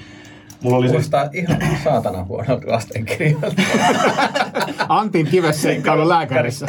Mulla 0.63 0.77
oli 0.77 0.85
siis, 0.89 0.91
Kuulostaa 0.91 1.29
ihan 1.33 1.61
saatana 1.83 2.23
huonolta 2.23 2.71
lastenkirjalta. 2.71 3.61
Antin 4.89 5.27
kivesseikkailu 5.27 6.09
lääkärissä. 6.09 6.67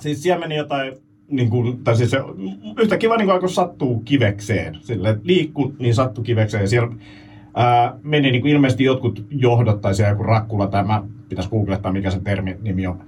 siis 0.00 0.22
siellä 0.22 0.40
meni 0.40 0.56
jotain, 0.56 0.92
niin 1.32 1.50
kuin, 1.50 1.84
tai 1.84 1.96
siis 1.96 2.10
se, 2.10 2.18
yhtäkkiä 2.78 3.08
vaan 3.08 3.20
niin 3.20 3.30
alkoi 3.30 3.48
sattuu 3.48 4.02
kivekseen. 4.04 4.78
Sille 4.80 5.18
liikku, 5.22 5.74
niin 5.78 5.94
sattuu 5.94 6.24
kivekseen. 6.24 6.60
Ja 6.60 6.68
siellä 6.68 6.92
ää, 7.54 7.96
meni 8.02 8.30
niin 8.30 8.42
kuin 8.42 8.52
ilmeisesti 8.52 8.84
jotkut 8.84 9.24
johdot 9.30 9.80
tai 9.80 9.94
siellä 9.94 10.10
joku 10.10 10.22
rakkula, 10.22 10.66
tai 10.66 10.84
mä 10.84 11.02
pitäisi 11.28 11.50
googlettaa 11.50 11.92
mikä 11.92 12.10
se 12.10 12.20
termi 12.20 12.56
nimi 12.62 12.86
on. 12.86 13.00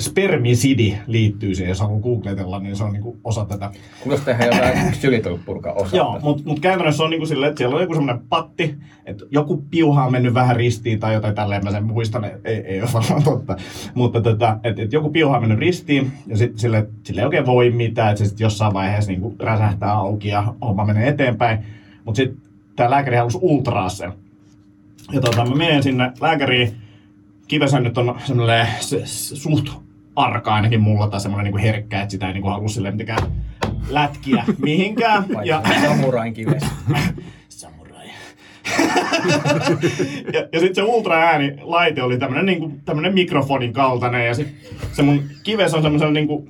Spermisidi 0.00 0.94
liittyy 1.06 1.54
siihen, 1.54 1.68
jos 1.68 1.80
haluaa 1.80 2.00
googletella, 2.00 2.58
niin 2.58 2.76
se 2.76 2.84
on 2.84 2.92
niin 2.92 3.02
kuin 3.02 3.18
osa 3.24 3.44
tätä 3.44 3.70
Kuulostaa 4.00 4.34
ihan 4.34 4.46
jotain 4.46 4.94
sylitulppurka 4.94 5.72
osaa. 5.72 5.96
Joo, 5.96 6.20
mutta 6.22 6.42
mut 6.46 6.60
käytännössä 6.60 7.04
on 7.04 7.10
niinku 7.10 7.26
silleen, 7.26 7.50
että 7.50 7.58
siellä 7.58 7.76
on 7.76 7.82
joku 7.82 7.94
semmoinen 7.94 8.24
patti, 8.28 8.76
että 9.06 9.24
joku 9.30 9.64
piuha 9.70 10.04
on 10.04 10.12
mennyt 10.12 10.34
vähän 10.34 10.56
ristiin 10.56 11.00
tai 11.00 11.14
jotain 11.14 11.34
tälleen, 11.34 11.64
mä 11.64 11.70
sen 11.70 11.84
muistan, 11.84 12.24
ei, 12.24 12.56
ei 12.56 12.82
ole 12.82 12.90
varmaan 12.92 13.22
totta. 13.22 13.56
Mutta 13.94 14.20
tota, 14.20 14.58
että 14.64 14.82
et 14.82 14.92
joku 14.92 15.10
piuha 15.10 15.36
on 15.36 15.42
mennyt 15.42 15.58
ristiin 15.58 16.12
ja 16.26 16.36
sitten 16.36 16.58
sille, 16.58 16.86
sille 17.02 17.20
ei 17.20 17.24
oikein 17.24 17.46
voi 17.46 17.70
mitään, 17.70 18.10
että 18.10 18.18
se 18.18 18.28
sitten 18.28 18.44
jossain 18.44 18.74
vaiheessa 18.74 19.10
niinku 19.10 19.34
räsähtää 19.38 19.92
auki 19.92 20.28
ja 20.28 20.54
homma 20.60 20.84
menee 20.84 21.08
eteenpäin. 21.08 21.58
Mutta 22.04 22.16
sitten 22.16 22.42
tämä 22.76 22.90
lääkäri 22.90 23.16
halusi 23.16 23.38
ultraa 23.40 23.88
sen. 23.88 24.12
Ja 25.12 25.20
tota, 25.20 25.44
mä 25.44 25.54
menen 25.54 25.82
sinne 25.82 26.12
lääkäriin, 26.20 26.74
kivessä 27.48 27.80
nyt 27.80 27.98
on 27.98 28.14
semmoinen 28.24 28.66
se, 28.80 29.02
se, 29.04 29.36
suht 29.36 29.83
arka 30.16 30.54
ainakin 30.54 30.80
mulla 30.80 31.08
tai 31.08 31.20
semmoinen 31.20 31.44
niinku 31.44 31.66
herkkä, 31.66 32.00
että 32.00 32.12
sitä 32.12 32.26
ei 32.26 32.32
niinku 32.32 32.48
halua 32.48 32.68
silleen 32.68 32.94
mitenkään 32.94 33.32
lätkiä 33.88 34.44
mihinkään. 34.64 35.24
Ja... 35.44 35.62
Ja, 35.64 35.80
Samurain 35.88 36.34
kives. 36.34 36.62
Samurai. 37.48 38.06
ja, 40.32 40.48
ja 40.52 40.60
sitten 40.60 40.74
se 40.74 40.82
ultraääni 40.82 41.56
laite 41.62 42.02
oli 42.02 42.18
tämmönen, 42.18 42.46
niinku, 42.46 42.72
tämmönen 42.84 43.14
mikrofonin 43.14 43.72
kaltainen 43.72 44.26
ja 44.26 44.34
sit 44.34 44.48
se 44.92 45.02
mun 45.02 45.22
kives 45.42 45.74
on 45.74 45.82
semmoisella 45.82 46.12
niinku 46.12 46.48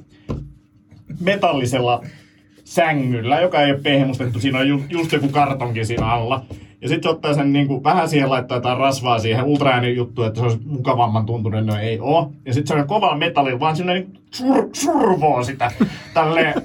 metallisella 1.20 2.04
sängyllä, 2.64 3.40
joka 3.40 3.62
ei 3.62 3.72
ole 3.72 3.80
pehmustettu. 3.80 4.40
Siinä 4.40 4.58
on 4.58 4.68
ju, 4.68 4.84
just 4.88 5.12
joku 5.12 5.28
kartonki 5.28 5.84
siinä 5.84 6.06
alla. 6.06 6.44
Ja 6.84 6.88
sitten 6.88 7.10
ottaa 7.10 7.34
sen 7.34 7.52
niinku, 7.52 7.84
vähän 7.84 8.08
siihen 8.08 8.30
laittaa 8.30 8.56
jotain 8.56 8.78
rasvaa 8.78 9.18
siihen 9.18 9.44
ultraääni 9.44 9.96
juttu, 9.96 10.22
että 10.22 10.40
se 10.40 10.44
olisi 10.44 10.58
mukavamman 10.64 11.26
tuntunen, 11.26 11.66
no 11.66 11.78
ei 11.78 11.98
oo. 12.00 12.32
Ja 12.46 12.54
sitten 12.54 12.76
se 12.76 12.82
on 12.82 12.88
kovalla 12.88 13.16
metallilla, 13.16 13.60
vaan 13.60 13.76
sinne 13.76 13.94
niinku 13.94 14.12
sur, 14.30 14.68
survoo 14.72 15.44
sitä 15.44 15.70
tälleen 16.14 16.54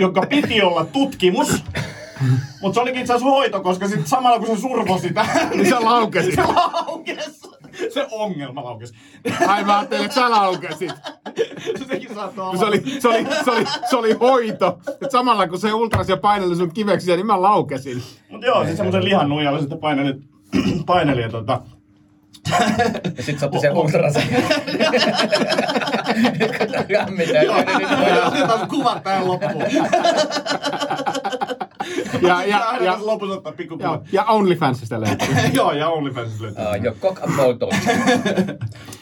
joka 0.00 0.22
piti 0.28 0.62
olla 0.62 0.84
tutkimus. 0.84 1.64
Mutta 2.60 2.74
se 2.74 2.80
olikin 2.80 3.00
itse 3.00 3.12
asiassa 3.12 3.30
hoito, 3.30 3.60
koska 3.60 3.88
sit 3.88 4.06
samalla 4.06 4.38
kun 4.38 4.56
se 4.56 4.60
survo 4.60 4.98
sitä, 4.98 5.26
Niin 5.54 5.66
se 5.66 5.78
laukesi. 5.78 6.32
se 6.36 6.42
laukesi. 6.42 7.48
Se 7.94 8.06
ongelma 8.10 8.64
laukesi. 8.64 8.94
Ai 9.46 9.64
mä 9.64 9.78
ajattelin, 9.78 10.04
että 10.04 10.14
sä 10.14 10.30
laukesit. 10.30 10.92
Sekin 11.88 12.18
olla. 12.18 12.56
Se 12.56 12.64
oli, 12.64 12.82
se 13.00 13.08
oli, 13.08 13.26
se 13.44 13.50
oli, 13.50 13.64
se 13.90 13.96
oli 13.96 14.12
hoito. 14.12 14.78
Et 15.02 15.10
samalla 15.10 15.48
kun 15.48 15.58
se 15.58 15.72
ultrasi 15.72 16.12
ja 16.12 16.16
paineli 16.16 16.56
sun 16.56 16.74
kiveksiä, 16.74 17.16
niin 17.16 17.26
mä 17.26 17.42
laukesin. 17.42 18.02
Mut 18.30 18.42
joo, 18.42 18.64
siis 18.64 18.76
semmoisen 18.76 19.04
lihan 19.04 19.28
nuijalla 19.28 19.58
sitten 19.60 19.78
paineli, 19.78 20.14
paineli 20.86 21.22
ja 21.22 21.28
tota, 21.28 21.62
Ja 23.16 23.22
sit 23.22 23.38
se 23.38 23.46
otti 23.46 23.60
sen 23.60 23.76
ultrasen. 23.76 24.22
Lämmitään. 26.88 27.46
Otetaan 28.26 28.68
kuvat 28.68 29.02
tähän 29.02 29.28
loppuun. 29.28 29.64
Ja, 32.22 32.44
ja, 32.44 32.76
ja, 32.80 32.98
lopussa 33.00 33.34
ottaa 33.34 33.52
pikku 33.52 33.76
ja, 33.80 33.88
kuvat. 33.88 34.02
ja 34.12 34.24
OnlyFansista 34.24 35.00
löytyy. 35.00 35.28
Joo, 35.52 35.72
ja 35.72 35.88
OnlyFans 35.88 36.40
löytyy. 36.40 36.64
Uh, 36.64 36.84
jo 36.84 36.92
cock 37.00 37.22
and 37.22 37.36
ball. 37.36 37.72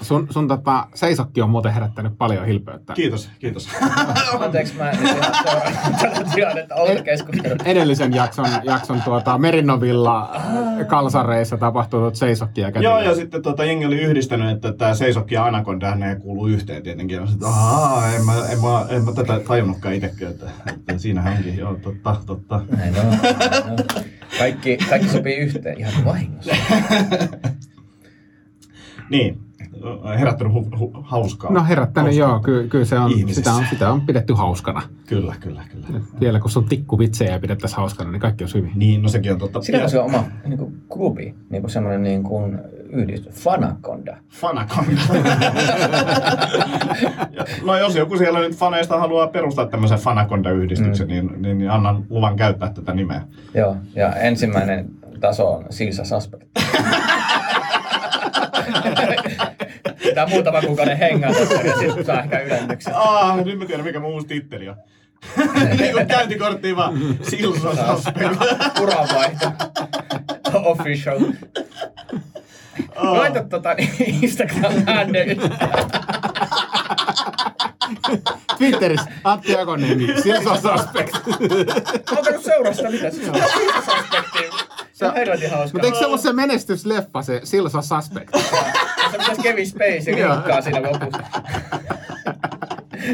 Sun, 0.06 0.26
sun 0.30 0.48
tota, 0.48 0.86
seisokki 0.94 1.42
on 1.42 1.50
muuten 1.50 1.72
herättänyt 1.72 2.18
paljon 2.18 2.46
hilpeyttä. 2.46 2.92
Kiitos, 2.92 3.30
kiitos. 3.38 3.68
Anteeksi, 4.44 4.74
mä 4.76 4.90
nyt 4.90 5.00
ihan 5.00 5.34
seuraan 5.44 5.72
tätä 6.00 6.30
tilannetta. 6.34 6.74
Olta 6.74 7.02
keskustelu. 7.02 7.54
Edellisen 7.64 8.14
jakson, 8.14 8.46
jakson 8.64 9.02
tuota, 9.02 9.38
Merinovilla 9.38 10.40
kalsareissa 10.86 11.56
tapahtunut 11.56 12.16
seisokki 12.16 12.60
ja. 12.60 12.68
Joo, 12.68 13.00
ja 13.00 13.14
sitten 13.14 13.42
tota, 13.42 13.64
jengi 13.64 13.86
oli 13.86 14.00
yhdistänyt, 14.00 14.50
että 14.50 14.72
tämä 14.72 14.94
seisokki 14.94 15.34
ja 15.34 15.44
anakonda 15.44 15.94
ne 15.94 16.16
kuuluu 16.16 16.46
yhteen 16.46 16.82
tietenkin. 16.82 17.16
Ja 17.16 17.26
sitten, 17.26 17.48
ahaa, 17.48 18.12
en 18.12 18.24
mä, 18.24 18.32
en, 18.48 18.60
mä, 18.60 18.86
en 18.88 19.04
mä 19.04 19.12
tätä 19.12 19.40
tajunnutkaan 19.40 19.94
itsekään, 19.94 20.32
että, 20.32 20.46
että 20.66 20.98
siinähän 20.98 21.36
onkin, 21.36 21.58
joo, 21.58 21.74
totta, 21.74 22.16
totta. 22.26 22.60
Näin 22.76 22.94
on. 22.98 23.06
näin 23.10 23.70
on. 23.70 23.76
Kaikki, 24.38 24.76
kaikki 24.88 25.08
sopii 25.08 25.36
yhteen 25.36 25.78
ihan 25.78 26.04
vahingossa. 26.04 26.56
Niin, 29.10 29.45
herättänyt 30.18 30.52
hu, 30.52 30.68
hu, 30.78 30.92
hauskaa. 31.02 31.52
No 31.52 31.64
herättänyt, 31.64 32.18
hauskaa. 32.18 32.28
joo, 32.28 32.40
ky, 32.40 32.68
kyllä 32.68 32.84
se 32.84 32.98
on, 32.98 33.10
sitä 33.30 33.52
on, 33.52 33.64
sitä 33.70 33.90
on 33.90 34.00
pidetty 34.00 34.32
hauskana. 34.32 34.82
Kyllä, 35.06 35.34
kyllä, 35.40 35.62
kyllä. 35.72 36.00
Vielä 36.20 36.40
kun 36.40 36.50
sun 36.50 36.64
tikkuvitsejä 36.64 37.32
ja 37.32 37.38
pidettäisiin 37.38 37.76
hauskana, 37.76 38.10
niin 38.10 38.20
kaikki 38.20 38.44
on 38.44 38.50
hyvin. 38.54 38.72
Niin, 38.74 39.02
no 39.02 39.08
sekin 39.08 39.32
on 39.32 39.38
totta. 39.38 39.62
Sillä 39.62 39.82
on 39.82 39.90
se 39.90 39.98
oma 39.98 40.24
niin 40.44 40.58
kuin, 40.58 40.82
klubi, 40.88 41.34
niin 41.50 41.62
kuin 41.62 41.70
semmoinen 41.70 42.02
niin 42.02 42.22
kuin, 42.22 42.58
yhdistys, 42.90 43.34
Fanaconda. 43.34 44.16
Fanaconda. 44.28 45.00
Ja, 47.32 47.44
no 47.64 47.78
jos 47.78 47.96
joku 47.96 48.18
siellä 48.18 48.38
nyt 48.38 48.56
faneista 48.56 48.98
haluaa 48.98 49.26
perustaa 49.26 49.66
tämmöisen 49.66 49.98
Fanaconda-yhdistyksen, 49.98 51.06
mm. 51.06 51.12
niin, 51.12 51.42
niin, 51.42 51.58
niin 51.58 51.70
annan 51.70 52.04
luvan 52.10 52.36
käyttää 52.36 52.72
tätä 52.72 52.94
nimeä. 52.94 53.22
Joo, 53.54 53.76
ja 53.94 54.14
ensimmäinen 54.14 54.86
taso 55.20 55.52
on 55.52 55.64
Silsa 55.70 56.04
Suspect. 56.04 56.48
Pitää 60.08 60.26
muutama 60.26 60.60
kuukauden 60.62 60.98
hengata 60.98 61.38
ja 61.64 61.78
sitten 61.78 62.04
saa 62.04 62.22
ehkä 62.22 62.40
ylennyksen. 62.40 62.94
Ah, 62.96 63.44
nyt 63.44 63.58
mä 63.58 63.66
tiedän 63.66 63.86
mikä 63.86 64.00
mun 64.00 64.10
uusi 64.12 64.26
titteli 64.26 64.68
on. 64.68 64.76
niin 65.78 65.92
kuin 65.92 66.06
käyntikorttiin 66.06 66.76
vaan 66.76 66.98
Silsa 67.22 67.96
Suspect. 67.96 68.40
Uranvaihto. 68.80 69.52
Official. 70.54 71.20
Laita 72.96 73.44
tota 73.44 73.74
niin, 73.74 73.90
Instagram-handle. 74.22 75.36
Twitterissä 78.58 79.10
Antti 79.24 79.56
Akoniemi, 79.56 80.06
Silsa 80.22 80.54
Suspect. 80.54 81.16
Oletko 82.16 82.42
seurasta 82.42 82.90
mitä? 82.90 83.10
Se 83.10 83.30
on 83.30 83.36
Silsa 83.58 83.80
Suspect. 83.80 84.76
Se 84.92 85.06
on 85.06 85.14
helvetin 85.14 85.50
hauska. 85.50 85.70
Mutta 85.72 85.86
eikö 85.86 85.98
se 85.98 86.06
ollut 86.06 86.20
se 86.20 86.32
menestysleffa, 86.32 87.22
se 87.22 87.40
Silsa 87.44 87.82
Suspect? 87.82 88.30
Se 89.10 89.18
pitäisi 89.18 89.42
Kevin 89.42 89.66
Spacey 89.66 90.14
linkkaa 90.14 90.60
siinä 90.60 90.82
lopussa. 90.82 91.22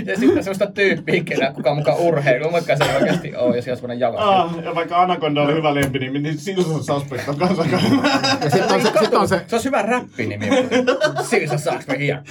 Ja 0.06 0.16
sitten 0.18 0.44
semmoista 0.44 0.66
tyyppiä, 0.66 1.24
kenellä 1.24 1.52
kuka 1.52 1.74
mukaan 1.74 1.98
urheilu, 1.98 2.52
vaikka 2.52 2.76
se 2.76 2.84
ei 2.84 2.96
oikeasti 2.96 3.36
ole, 3.36 3.56
jos 3.56 3.64
se 3.64 3.70
on 3.70 3.76
semmoinen. 3.76 4.08
Ah, 4.18 4.64
ja 4.64 4.74
vaikka 4.74 5.02
Anaconda 5.02 5.42
oli 5.42 5.54
hyvä 5.54 5.74
lempinimi, 5.74 6.18
niin 6.18 6.38
Silsa 6.38 6.82
Suspect 6.82 7.28
on 7.28 7.36
kanssa. 7.36 7.64
Ja 8.44 8.50
sitten 8.50 8.72
on 8.74 8.82
se, 8.82 8.90
sit 9.00 9.14
on 9.14 9.28
se, 9.28 9.44
Se 9.46 9.54
olisi 9.56 9.68
hyvä 9.68 9.82
räppinimi. 9.82 10.46
Silsa 11.30 11.58
saaks 11.58 11.86
me 11.86 11.98
hian. 11.98 12.22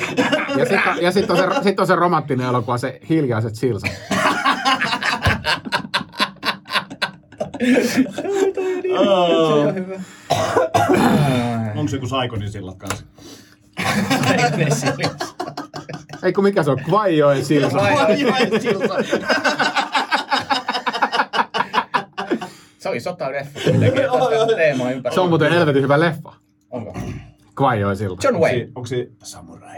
ja 0.58 0.66
sit, 0.66 0.80
on- 0.88 1.02
ja 1.04 1.12
sit 1.12 1.30
on 1.32 1.38
se, 1.38 1.44
sit 1.64 1.80
on 1.80 1.88
se 1.88 1.96
romanttinen 1.96 2.48
elokuva, 2.48 2.78
se 2.78 3.00
hiljaiset 3.10 3.56
Silsa. 3.56 3.88
Se 7.88 8.04
on 9.68 9.76
hyvä. 9.76 9.96
Onko 11.76 11.88
se 11.90 11.96
joku 11.96 12.08
Saikonin 12.08 12.52
sillat 12.52 12.78
kanssa? 12.78 13.06
Ei 16.24 16.34
kun 16.34 16.44
mikä 16.44 16.64
se 16.64 16.72
on, 16.72 16.78
Kvajoen 16.84 17.46
Silsa. 17.46 17.78
Vai- 17.78 17.98
Ai, 17.98 18.30
ai, 18.32 18.60
Silsa. 18.62 18.96
oli 22.90 24.20
kuitenkin 24.20 24.38
tästä 24.40 24.56
teemaa 24.56 24.92
ympäri. 24.92 25.16
Se 25.16 25.22
on 25.22 25.30
muuten 25.30 25.52
helvetin 25.54 25.84
hyvä 25.84 26.00
leffa. 26.00 26.34
Onko? 26.72 26.98
Kvaijoi 27.56 27.96
silloin. 27.96 28.20
John 28.24 28.36
Onko 28.36 28.48
Wayne. 28.48 28.66
se- 28.66 28.72
Onko 28.76 28.86
se 28.86 29.10
samurai? 29.24 29.78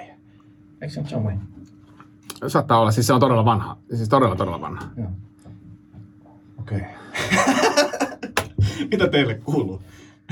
Eikö 0.82 0.94
se 0.94 1.00
ole 1.00 1.08
John 1.12 1.24
Wayne? 1.26 1.42
Saattaa 2.48 2.80
olla, 2.80 2.92
siis 2.92 3.08
se 3.08 3.14
on 3.14 3.20
todella 3.20 3.46
vanha. 3.46 3.78
Siis 3.96 4.10
todella, 4.10 4.36
todella 4.36 4.62
vanha. 4.62 4.82
Joo. 4.98 5.08
Okei. 6.60 6.80
Mitä 8.92 9.08
teille 9.08 9.36
kuuluu? 9.36 9.82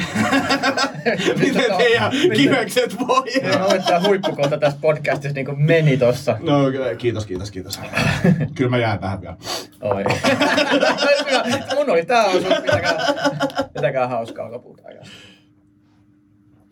Miten 1.40 1.78
teidän 1.78 2.12
kivekset 2.36 3.00
voi? 3.08 3.24
Mä 3.44 3.60
luulen, 3.60 3.80
että 3.80 4.02
huippukohta 4.08 4.58
tässä 4.58 4.78
podcastissa 4.82 5.36
niin 5.36 5.46
kuin 5.46 5.62
meni 5.62 5.98
tossa. 5.98 6.38
No 6.40 6.56
kiitos, 6.98 7.26
kiitos, 7.26 7.52
kiitos. 7.52 7.80
Kyllä 8.56 8.70
mä 8.70 8.78
jään 8.78 9.00
tähän 9.00 9.22
vielä. 9.22 9.38
Oi. 9.82 10.04
Mun 11.76 11.90
oli 11.90 12.06
tää 12.06 12.26
osuus, 12.26 12.54
pitäkää, 12.62 12.98
pitäkää 13.74 14.08
hauskaa 14.08 14.52
lopulta 14.52 14.84
ajasta. 14.88 15.16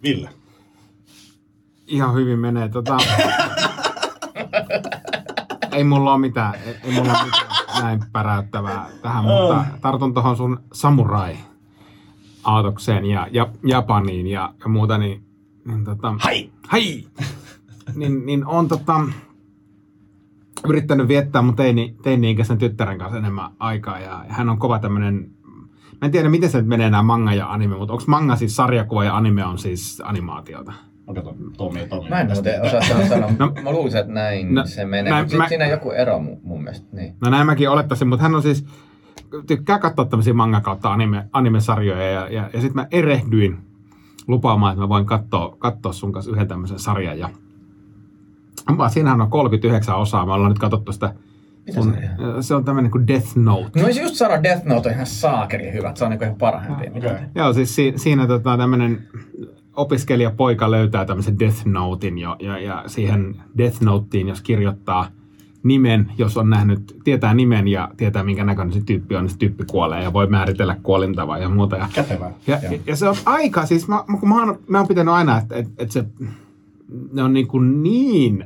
Ville. 0.03 0.29
Ihan 1.87 2.13
hyvin 2.15 2.39
menee. 2.39 2.69
Tota... 2.69 2.97
ei 5.71 5.83
mulla 5.83 6.11
ole 6.11 6.19
mitään, 6.19 6.53
ei, 6.65 6.75
ei 6.83 6.91
mulla 6.91 7.11
ole 7.11 7.25
mitään 7.25 7.83
näin 7.83 8.03
päräyttävää 8.11 8.85
tähän, 9.01 9.23
mutta 9.23 9.65
tartun 9.81 10.13
tuohon 10.13 10.37
sun 10.37 10.63
samurai 10.73 11.37
aatokseen 12.43 13.05
ja, 13.05 13.27
ja 13.31 13.47
Japaniin 13.63 14.27
ja, 14.27 14.53
ja 14.63 14.69
muuta, 14.69 14.97
niin, 14.97 15.23
niin 15.65 15.83
tota, 15.85 16.15
Hai! 16.19 16.49
Hai! 16.67 17.03
niin, 17.95 18.25
niin 18.25 18.45
on 18.45 18.67
tota, 18.67 19.01
yrittänyt 20.67 21.07
viettää 21.07 21.41
mun 21.41 21.55
teini, 21.55 21.95
teini-ikäisen 22.03 22.57
tyttären 22.57 22.97
kanssa 22.97 23.17
enemmän 23.17 23.51
aikaa 23.59 23.99
ja 23.99 24.25
hän 24.27 24.49
on 24.49 24.57
kova 24.59 24.79
tämmönen 24.79 25.31
Mä 26.01 26.05
en 26.05 26.11
tiedä, 26.11 26.29
miten 26.29 26.49
se 26.49 26.57
nyt 26.57 26.67
menee 26.67 26.89
nämä 26.89 27.03
manga 27.03 27.33
ja 27.33 27.51
anime, 27.51 27.77
mutta 27.77 27.93
onko 27.93 28.05
manga 28.07 28.35
siis 28.35 28.55
sarjakuva 28.55 29.03
ja 29.03 29.17
anime 29.17 29.45
on 29.45 29.57
siis 29.57 30.01
animaatiota? 30.05 30.73
No 31.07 31.13
kato, 31.13 31.35
Tomi, 31.57 31.79
Tomi. 31.89 32.09
Mä 32.09 32.21
en 32.21 32.31
muuten 32.33 32.61
osaa 32.61 33.07
sanoa. 33.07 33.31
No. 33.39 33.51
Mä 33.63 33.71
luulisin, 33.71 33.99
että 33.99 34.13
näin 34.13 34.53
No, 34.55 34.65
se 34.65 34.85
menee. 34.85 35.13
mä- 35.13 35.25
mä- 35.37 35.47
siinä 35.47 35.65
on 35.65 35.71
joku 35.71 35.91
ero 35.91 36.19
mun, 36.19 36.39
mun 36.43 36.63
mielestä. 36.63 36.87
Niin. 36.95 37.15
No 37.21 37.29
näin 37.29 37.45
mäkin 37.45 37.69
olettaisin, 37.69 38.07
mutta 38.07 38.23
hän 38.23 38.35
on 38.35 38.41
siis, 38.41 38.65
tykkää 39.47 39.79
katsoa 39.79 40.05
tämmöisiä 40.05 40.33
manga 40.33 40.61
kautta 40.61 40.93
anime, 40.93 41.25
animesarjoja 41.33 42.03
ja, 42.11 42.29
ja, 42.29 42.49
ja 42.53 42.61
sitten 42.61 42.75
mä 42.75 42.87
erehdyin 42.91 43.57
lupaamaan, 44.27 44.73
että 44.73 44.81
mä 44.81 44.89
voin 44.89 45.05
katsoa, 45.05 45.55
katsoa 45.59 45.93
sun 45.93 46.11
kanssa 46.11 46.31
yhden 46.31 46.47
tämmöisen 46.47 46.79
sarjan 46.79 47.19
ja 47.19 47.29
Vaan 48.77 48.89
siinähän 48.89 49.21
on 49.21 49.29
39 49.29 49.95
osaa, 49.95 50.25
me 50.25 50.33
ollaan 50.33 50.51
nyt 50.51 50.59
katsottu 50.59 50.91
sitä. 50.91 51.13
Mitä 51.67 51.81
sun- 51.81 51.93
sarjaa? 51.93 52.41
se 52.41 52.55
on 52.55 52.65
tämmöinen 52.65 52.91
kuin 52.91 53.07
Death 53.07 53.35
Note. 53.37 53.79
No 53.79 53.85
olisi 53.85 54.01
just 54.01 54.15
sanoa 54.15 54.43
Death 54.43 54.65
Note 54.65 54.89
on 54.89 54.93
ihan 54.95 55.05
saakeli 55.05 55.73
hyvä. 55.73 55.91
Se 55.95 56.03
on 56.03 56.09
niinku 56.09 56.23
ihan 56.25 56.35
parhaimpia. 56.37 56.91
Okei. 56.91 57.09
te- 57.09 57.29
Joo, 57.35 57.53
siis 57.53 57.75
si, 57.75 57.93
siinä 57.95 58.27
tota, 58.27 58.57
tämmöinen 58.57 59.07
opiskelijapoika 59.75 60.71
löytää 60.71 61.05
tämmöisen 61.05 61.39
Death 61.39 61.65
Notein 61.65 62.17
ja, 62.17 62.37
ja, 62.39 62.59
ja 62.59 62.83
siihen 62.87 63.35
Death 63.57 63.81
Noteen, 63.81 64.27
jos 64.27 64.41
kirjoittaa 64.41 65.07
nimen, 65.63 66.11
jos 66.17 66.37
on 66.37 66.49
nähnyt, 66.49 66.95
tietää 67.03 67.33
nimen 67.33 67.67
ja 67.67 67.89
tietää 67.97 68.23
minkä 68.23 68.43
näköinen 68.43 68.73
se 68.73 68.81
tyyppi 68.85 69.15
on, 69.15 69.23
niin 69.23 69.31
se 69.31 69.37
tyyppi 69.37 69.63
kuolee 69.65 70.03
ja 70.03 70.13
voi 70.13 70.27
määritellä 70.27 70.77
kuolintavaa 70.83 71.37
ja 71.37 71.49
muuta. 71.49 71.75
Ja, 71.75 71.89
Kätevää. 71.93 72.31
ja, 72.47 72.59
Joo. 72.63 72.73
ja 72.87 72.95
se 72.95 73.09
on 73.09 73.15
aika, 73.25 73.65
siis 73.65 73.87
mä, 73.87 74.03
mä- 74.07 74.17
kun 74.17 74.29
mä 74.29 74.35
oon, 74.45 74.59
mä 74.67 74.77
oon 74.77 74.87
pitänyt 74.87 75.13
aina, 75.13 75.37
että, 75.37 75.55
että, 75.55 75.71
että 75.77 75.93
se, 75.93 76.05
ne 77.13 77.23
on 77.23 77.33
niin, 77.33 77.47
kuin 77.47 77.83
niin 77.83 78.45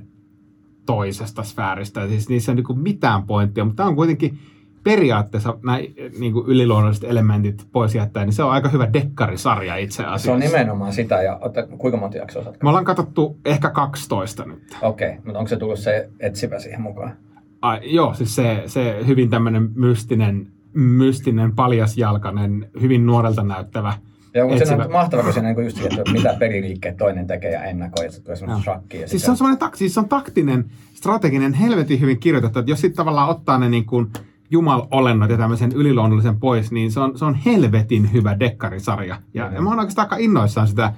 toisesta 0.86 1.44
sfääristä, 1.44 2.08
siis 2.08 2.30
niissä 2.30 2.52
on 2.52 2.56
niin 2.56 2.66
kuin 2.66 2.80
mitään 2.80 3.24
pointtia, 3.24 3.66
mutta 3.66 3.78
tämä 3.78 3.90
on 3.90 3.96
kuitenkin 3.96 4.38
periaatteessa 4.84 5.58
näin 5.64 5.96
niin 6.20 6.34
kuin 6.34 6.48
yliluonnolliset 6.48 7.04
elementit 7.04 7.68
pois 7.72 7.96
jättäen, 7.96 8.28
niin 8.28 8.34
se 8.34 8.44
on 8.44 8.52
aika 8.52 8.70
hyvä 8.70 8.94
dekkarisarja 8.94 9.76
itse 9.76 10.04
asiassa. 10.04 10.26
Se 10.26 10.32
on 10.32 10.40
nimenomaan 10.40 10.94
sitä. 10.94 11.22
Ja 11.22 11.38
otta, 11.42 11.68
kuinka 11.68 11.98
monta 11.98 12.18
jaksoa 12.18 12.44
saat 12.44 12.64
Me 12.64 12.70
ollaan 12.70 12.86
katsottu 12.86 13.38
ehkä 13.46 13.70
12 13.70 14.46
nyt. 14.46 14.78
Okei, 14.82 15.10
okay, 15.10 15.22
mutta 15.26 15.40
onko 15.40 15.50
se 15.50 15.58
tullut 15.58 15.80
se 15.80 16.10
etsivä 16.20 16.60
siihen 16.60 16.82
mukaan? 16.82 17.18
Ai, 17.62 17.80
joo, 17.84 18.14
siis 18.14 18.36
se, 18.36 18.64
se 18.66 18.98
hyvin 19.08 19.30
tämmöinen 19.30 19.70
mystinen, 19.76 20.48
mystinen, 20.74 21.56
paljasjalkainen, 21.56 22.70
hyvin 22.82 23.06
nuorelta 23.06 23.44
näyttävä. 23.44 23.94
Joo, 24.36 24.50
mutta 24.50 24.66
se 24.66 24.74
on 24.74 24.92
mahtavaa, 24.92 25.24
kun 25.24 25.34
se 25.34 25.42
niinku 25.42 25.62
just 25.62 25.86
että 25.86 26.12
mitä 26.12 26.36
peliliikkeet 26.40 26.98
toinen 26.98 27.28
tekee 27.28 27.52
ja 27.52 27.64
ennakoi, 27.64 28.06
että 28.06 28.18
se 28.18 28.24
tulee 28.46 28.62
shakki. 28.64 29.02
Ja 29.02 29.08
Siis 29.08 29.24
se 29.24 29.32
on 29.32 29.38
semmoinen 29.38 29.70
tak- 29.70 29.76
siis 29.76 29.94
se 29.94 30.00
on 30.00 30.10
taktinen, 30.10 30.66
strateginen, 30.94 31.54
helvetin 31.54 32.02
hyvin 32.02 32.20
kirjoitettu, 32.20 32.60
että 32.60 32.72
jos 32.72 32.82
sitten 32.82 32.98
tavallaan 32.98 33.30
ottaa 33.30 33.58
ne 33.58 33.70
niin 33.70 33.86
kuin 33.86 34.08
jumalolennot 34.54 35.30
ja 35.30 35.38
tämmöisen 35.38 35.72
yliluonnollisen 35.72 36.40
pois, 36.40 36.72
niin 36.72 36.92
se 36.92 37.00
on, 37.00 37.18
se 37.18 37.26
on 37.26 37.36
helvetin 37.36 38.14
hyvä 38.14 38.40
dekkarisarja. 38.40 39.16
Ja, 39.34 39.52
ja 39.54 39.62
mä 39.62 39.70
oon 39.70 39.80
oikeastaan 39.80 40.06
aika 40.06 40.18
innoissaan 40.18 40.68
sitä 40.68 40.94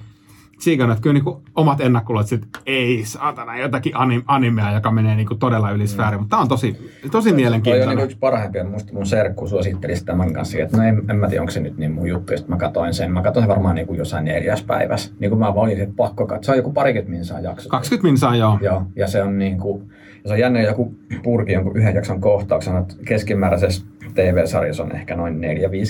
siikannut, 0.58 0.96
että 0.96 1.02
kyllä 1.02 1.14
niin 1.14 1.24
kuin 1.24 1.36
omat 1.54 1.80
ennakkolot, 1.80 2.32
että 2.32 2.46
ei 2.66 3.04
saatana 3.04 3.58
jotakin 3.58 3.92
anim- 3.94 4.24
animea, 4.26 4.72
joka 4.72 4.90
menee 4.90 5.16
niin 5.16 5.26
kuin 5.26 5.38
todella 5.38 5.70
yli 5.70 5.86
sfääriin, 5.86 6.20
mutta 6.20 6.30
tämä 6.36 6.42
on 6.42 6.48
tosi, 6.48 6.72
tosi 6.72 7.10
Toi 7.10 7.32
on 7.32 7.36
mielenkiintoinen. 7.36 7.88
niinku 7.88 8.04
yksi 8.04 8.16
parhaimpia. 8.18 8.64
Musta 8.64 8.92
mun 8.92 9.06
serkku 9.06 9.48
suositteli 9.48 9.96
sitä 9.96 10.06
tämän 10.12 10.32
kanssa, 10.32 10.58
että 10.58 10.76
no 10.76 10.82
en, 10.82 11.02
en 11.10 11.16
mä 11.16 11.28
tiedä, 11.28 11.42
onko 11.42 11.50
se 11.52 11.60
nyt 11.60 11.78
niin 11.78 11.92
mun 11.92 12.08
juttu. 12.08 12.36
Sit 12.36 12.48
mä 12.48 12.56
katoin 12.56 12.94
sen. 12.94 13.12
Mä 13.12 13.22
katsoin 13.22 13.42
sen 13.42 13.48
varmaan 13.48 13.74
niinku 13.74 13.94
jossain 13.94 14.24
neljäs 14.24 14.62
päivässä. 14.62 15.12
Niin 15.18 15.30
kuin 15.30 15.38
mä 15.38 15.48
olin, 15.48 15.80
että 15.80 15.94
pakko 15.96 16.26
katsoa. 16.26 16.54
Se 16.54 16.58
joku 16.58 16.72
parikymmentä 16.72 17.10
minsaa 17.10 17.40
jakso. 17.40 17.68
20 17.68 18.06
minsaa 18.06 18.36
joo. 18.36 18.58
Joo, 18.60 18.82
ja 18.96 19.08
se 19.08 19.22
on 19.22 19.38
niinku, 19.38 19.82
ja 19.88 19.96
se 20.26 20.32
on 20.32 20.38
jännä 20.38 20.62
joku 20.62 20.94
purki 21.22 21.52
jonkun 21.52 21.76
yhden 21.76 21.94
jakson 21.94 22.20
kohtauksen, 22.20 22.76
että 22.76 22.94
keskimääräisessä 23.04 23.84
TV-sarjassa 24.14 24.82
on 24.82 24.96
ehkä 24.96 25.16
noin 25.16 25.40
4-5 25.40 25.40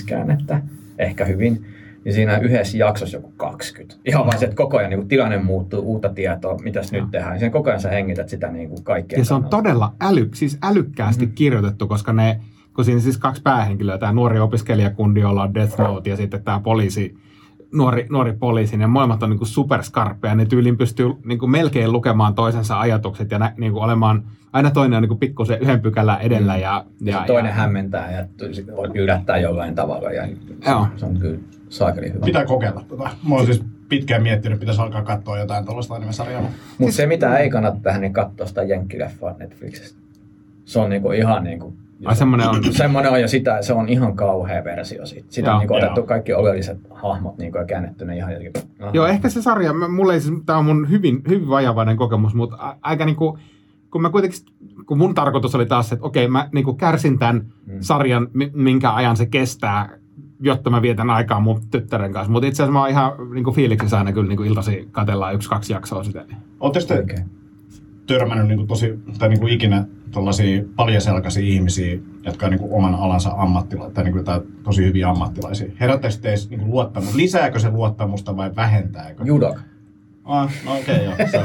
käännettä, 0.05 0.61
ehkä 0.99 1.25
hyvin. 1.25 1.65
Ja 2.05 2.13
siinä 2.13 2.37
yhdessä 2.37 2.77
jaksossa 2.77 3.17
joku 3.17 3.33
20. 3.37 3.95
Ihan 4.05 4.25
vaan 4.25 4.39
se, 4.39 4.45
että 4.45 4.55
koko 4.55 4.77
ajan 4.77 4.89
niin 4.89 5.07
tilanne 5.07 5.37
muuttuu, 5.37 5.81
uutta 5.81 6.09
tietoa, 6.09 6.57
mitäs 6.57 6.91
nyt 6.91 7.11
tehdään. 7.11 7.33
Ja 7.33 7.39
sen 7.39 7.51
koko 7.51 7.69
ajan 7.69 7.81
sä 7.81 7.89
hengität 7.89 8.29
sitä 8.29 8.51
niin 8.51 8.69
kuin 8.69 8.83
kaikkea. 8.83 9.19
Ja 9.19 9.25
se 9.25 9.33
on 9.33 9.41
kannalta. 9.41 9.57
todella 9.57 9.93
äly, 10.01 10.29
siis 10.33 10.57
älykkäästi 10.63 11.25
mm-hmm. 11.25 11.35
kirjoitettu, 11.35 11.87
koska 11.87 12.13
ne, 12.13 12.39
kun 12.75 12.85
siinä 12.85 13.01
siis 13.01 13.17
kaksi 13.17 13.41
päähenkilöä, 13.41 13.97
tämä 13.97 14.11
nuori 14.11 14.39
opiskelijakundi, 14.39 15.19
jolla 15.19 15.43
on 15.43 15.53
Death 15.53 15.79
Note, 15.79 16.09
ja 16.09 16.15
sitten 16.15 16.43
tämä 16.43 16.59
poliisi, 16.59 17.17
nuori, 17.73 18.05
nuori 18.09 18.33
poliisi, 18.33 18.77
ne 18.77 18.87
molemmat 18.87 19.23
on 19.23 19.29
niin 19.29 19.37
kuin 19.37 19.47
superskarppeja, 19.47 20.35
ne 20.35 20.45
tyylin 20.45 20.77
pystyy 20.77 21.13
niin 21.25 21.39
kuin 21.39 21.51
melkein 21.51 21.91
lukemaan 21.91 22.35
toisensa 22.35 22.79
ajatukset 22.79 23.31
ja 23.31 23.39
nä, 23.39 23.53
niin 23.57 23.71
kuin 23.71 23.83
olemaan, 23.83 24.23
aina 24.53 24.71
toinen 24.71 24.97
on 24.97 25.03
niin 25.03 25.07
kuin 25.07 25.19
pikkusen 25.19 25.59
yhden 25.59 25.81
pykälän 25.81 26.21
edellä. 26.21 26.57
Ja, 26.57 26.85
ja, 27.01 27.13
ja, 27.13 27.23
toinen 27.27 27.49
ja, 27.49 27.55
hämmentää 27.55 28.11
ja 28.11 28.25
yllättää 28.93 29.37
jollain 29.37 29.75
tavalla. 29.75 30.11
Ja 30.11 30.27
se, 30.27 30.69
Joo. 30.71 30.87
se 30.95 31.05
on 31.05 31.17
kyllä 31.19 31.39
saakeli 31.69 32.13
hyvä. 32.13 32.25
Pitää 32.25 32.45
kokeilla 32.45 32.83
tota. 32.87 33.09
Mä 33.29 33.35
oon 33.35 33.45
siis 33.45 33.63
pitkään 33.89 34.23
miettinyt, 34.23 34.53
että 34.53 34.59
pitäisi 34.59 34.81
alkaa 34.81 35.03
katsoa 35.03 35.39
jotain 35.39 35.65
tuollaista 35.65 35.95
animesarjaa. 35.95 36.41
Mutta 36.41 36.55
Siis- 36.77 36.95
se, 36.95 37.05
mitä 37.05 37.37
ei 37.37 37.49
kannata 37.49 37.79
tehdä, 37.79 37.99
niin 37.99 38.13
katsoa 38.13 38.47
sitä 38.47 38.63
jenkkileffaa 38.63 39.35
Netflixistä. 39.39 39.99
Se 40.65 40.79
on 40.79 40.89
niinku 40.89 41.11
ihan 41.11 41.43
niinku... 41.43 41.73
Ai 42.05 42.15
semmoinen 42.15 42.49
on. 42.49 42.63
Semmoinen 42.73 43.11
on 43.11 43.21
ja 43.21 43.27
sitä, 43.27 43.61
se 43.61 43.73
on 43.73 43.89
ihan 43.89 44.15
kauhea 44.15 44.63
versio 44.63 45.05
siitä. 45.05 45.27
Sitä 45.29 45.47
Joo. 45.47 45.53
on 45.55 45.59
niinku 45.59 45.73
otettu 45.75 45.99
Joo. 45.99 46.07
kaikki 46.07 46.33
oleelliset 46.33 46.77
hahmot 46.91 47.37
niinku 47.37 47.57
ja 47.57 47.65
käännetty 47.65 48.05
ne 48.05 48.15
ihan 48.17 48.31
jotenkin... 48.33 48.63
Aha. 48.81 48.91
Joo, 48.93 49.07
ehkä 49.07 49.29
se 49.29 49.41
sarja, 49.41 49.73
mulle 49.89 50.13
ei 50.13 50.21
siis, 50.21 50.41
tämä 50.45 50.59
on 50.59 50.65
mun 50.65 50.89
hyvin, 50.89 51.21
hyvin 51.29 51.49
vajavainen 51.49 51.97
kokemus, 51.97 52.33
mutta 52.35 52.55
a- 52.59 52.75
aika 52.81 53.05
niinku, 53.05 53.37
kun 53.91 54.01
mä 54.01 54.09
kuitenkin, 54.09 54.39
kun 54.85 54.97
mun 54.97 55.15
tarkoitus 55.15 55.55
oli 55.55 55.65
taas, 55.65 55.91
että 55.91 56.05
okei, 56.05 56.27
mä 56.27 56.49
niinku 56.53 56.73
kärsin 56.73 57.19
tämän 57.19 57.45
Mm. 57.65 57.73
sarjan, 57.79 58.27
mi- 58.33 58.51
minkä 58.53 58.91
ajan 58.93 59.17
se 59.17 59.25
kestää, 59.25 59.89
jotta 60.39 60.69
mä 60.69 60.81
vietän 60.81 61.09
aikaa 61.09 61.39
mun 61.39 61.61
tyttären 61.71 62.13
kanssa. 62.13 62.31
Mutta 62.31 62.47
itse 62.47 62.63
asiassa 62.63 62.73
mä 62.73 62.79
oon 62.81 62.89
ihan 62.89 63.11
niinku 63.33 63.51
fiiliksissä 63.51 63.97
aina 63.97 64.11
kyllä 64.13 64.27
niinku 64.27 64.43
iltasi 64.43 64.87
katellaan 64.91 65.35
yksi, 65.35 65.49
kaksi 65.49 65.73
jaksoa 65.73 66.03
sitä. 66.03 66.25
Ootte 66.59 66.79
sitten 66.79 66.97
Oikein. 66.97 67.25
Törmännyt 68.07 68.47
niin 68.47 68.57
kuin 68.57 68.67
tosi, 68.67 68.99
tai 69.19 69.29
niin 69.29 69.39
kuin 69.39 69.53
ikinä 69.53 69.85
tällaisia 70.13 70.63
paljaselkaisia 70.75 71.43
ihmisiä, 71.43 71.97
jotka 72.25 72.45
on 72.45 72.51
niin 72.51 72.59
kuin 72.59 72.73
oman 72.73 72.95
alansa 72.95 73.29
ammattilaisia, 73.37 73.93
tai, 73.93 74.03
niin 74.03 74.13
kuin, 74.13 74.25
tai 74.25 74.41
tosi 74.63 74.85
hyviä 74.85 75.09
ammattilaisia. 75.09 75.71
Herättäisi 75.79 76.15
sitten 76.15 76.29
edes 76.29 76.49
niin 76.49 76.59
kuin 76.59 76.71
luottamus. 76.71 77.15
Lisääkö 77.15 77.59
se 77.59 77.69
luottamusta 77.69 78.37
vai 78.37 78.55
vähentääkö? 78.55 79.23
Judok. 79.23 79.59
Ah, 80.23 80.51
no 80.65 80.77
okei, 80.77 80.95
okay, 80.95 81.05
joo. 81.05 81.15
Se, 81.31 81.41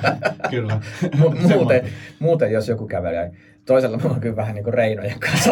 kyllä. 0.50 0.80
Mu- 1.04 1.54
muuten, 1.54 1.84
muuten, 2.18 2.52
jos 2.52 2.68
joku 2.68 2.86
kävelee, 2.86 3.32
toisella 3.66 3.98
mulla 3.98 4.14
on 4.14 4.20
kyllä 4.20 4.36
vähän 4.36 4.54
niinku 4.54 4.70
Reinojen 4.70 5.20
kanssa. 5.20 5.50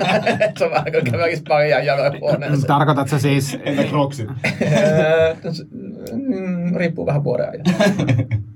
se 0.58 0.64
on 0.64 0.70
vähän 0.70 0.92
kuin 0.92 1.10
kävelisi 1.10 1.42
paljon 1.48 1.86
jaloin 1.86 2.20
huoneessa. 2.20 2.66
Tarkoitat 2.66 3.08
sä 3.08 3.18
siis, 3.18 3.58
Entä 3.64 3.84
kroksit? 3.84 4.28
Öö, 4.62 5.34
mm, 6.12 6.76
Riippuu 6.76 7.06
vähän 7.06 7.24
vuoden 7.24 7.48
ajan. 7.50 7.64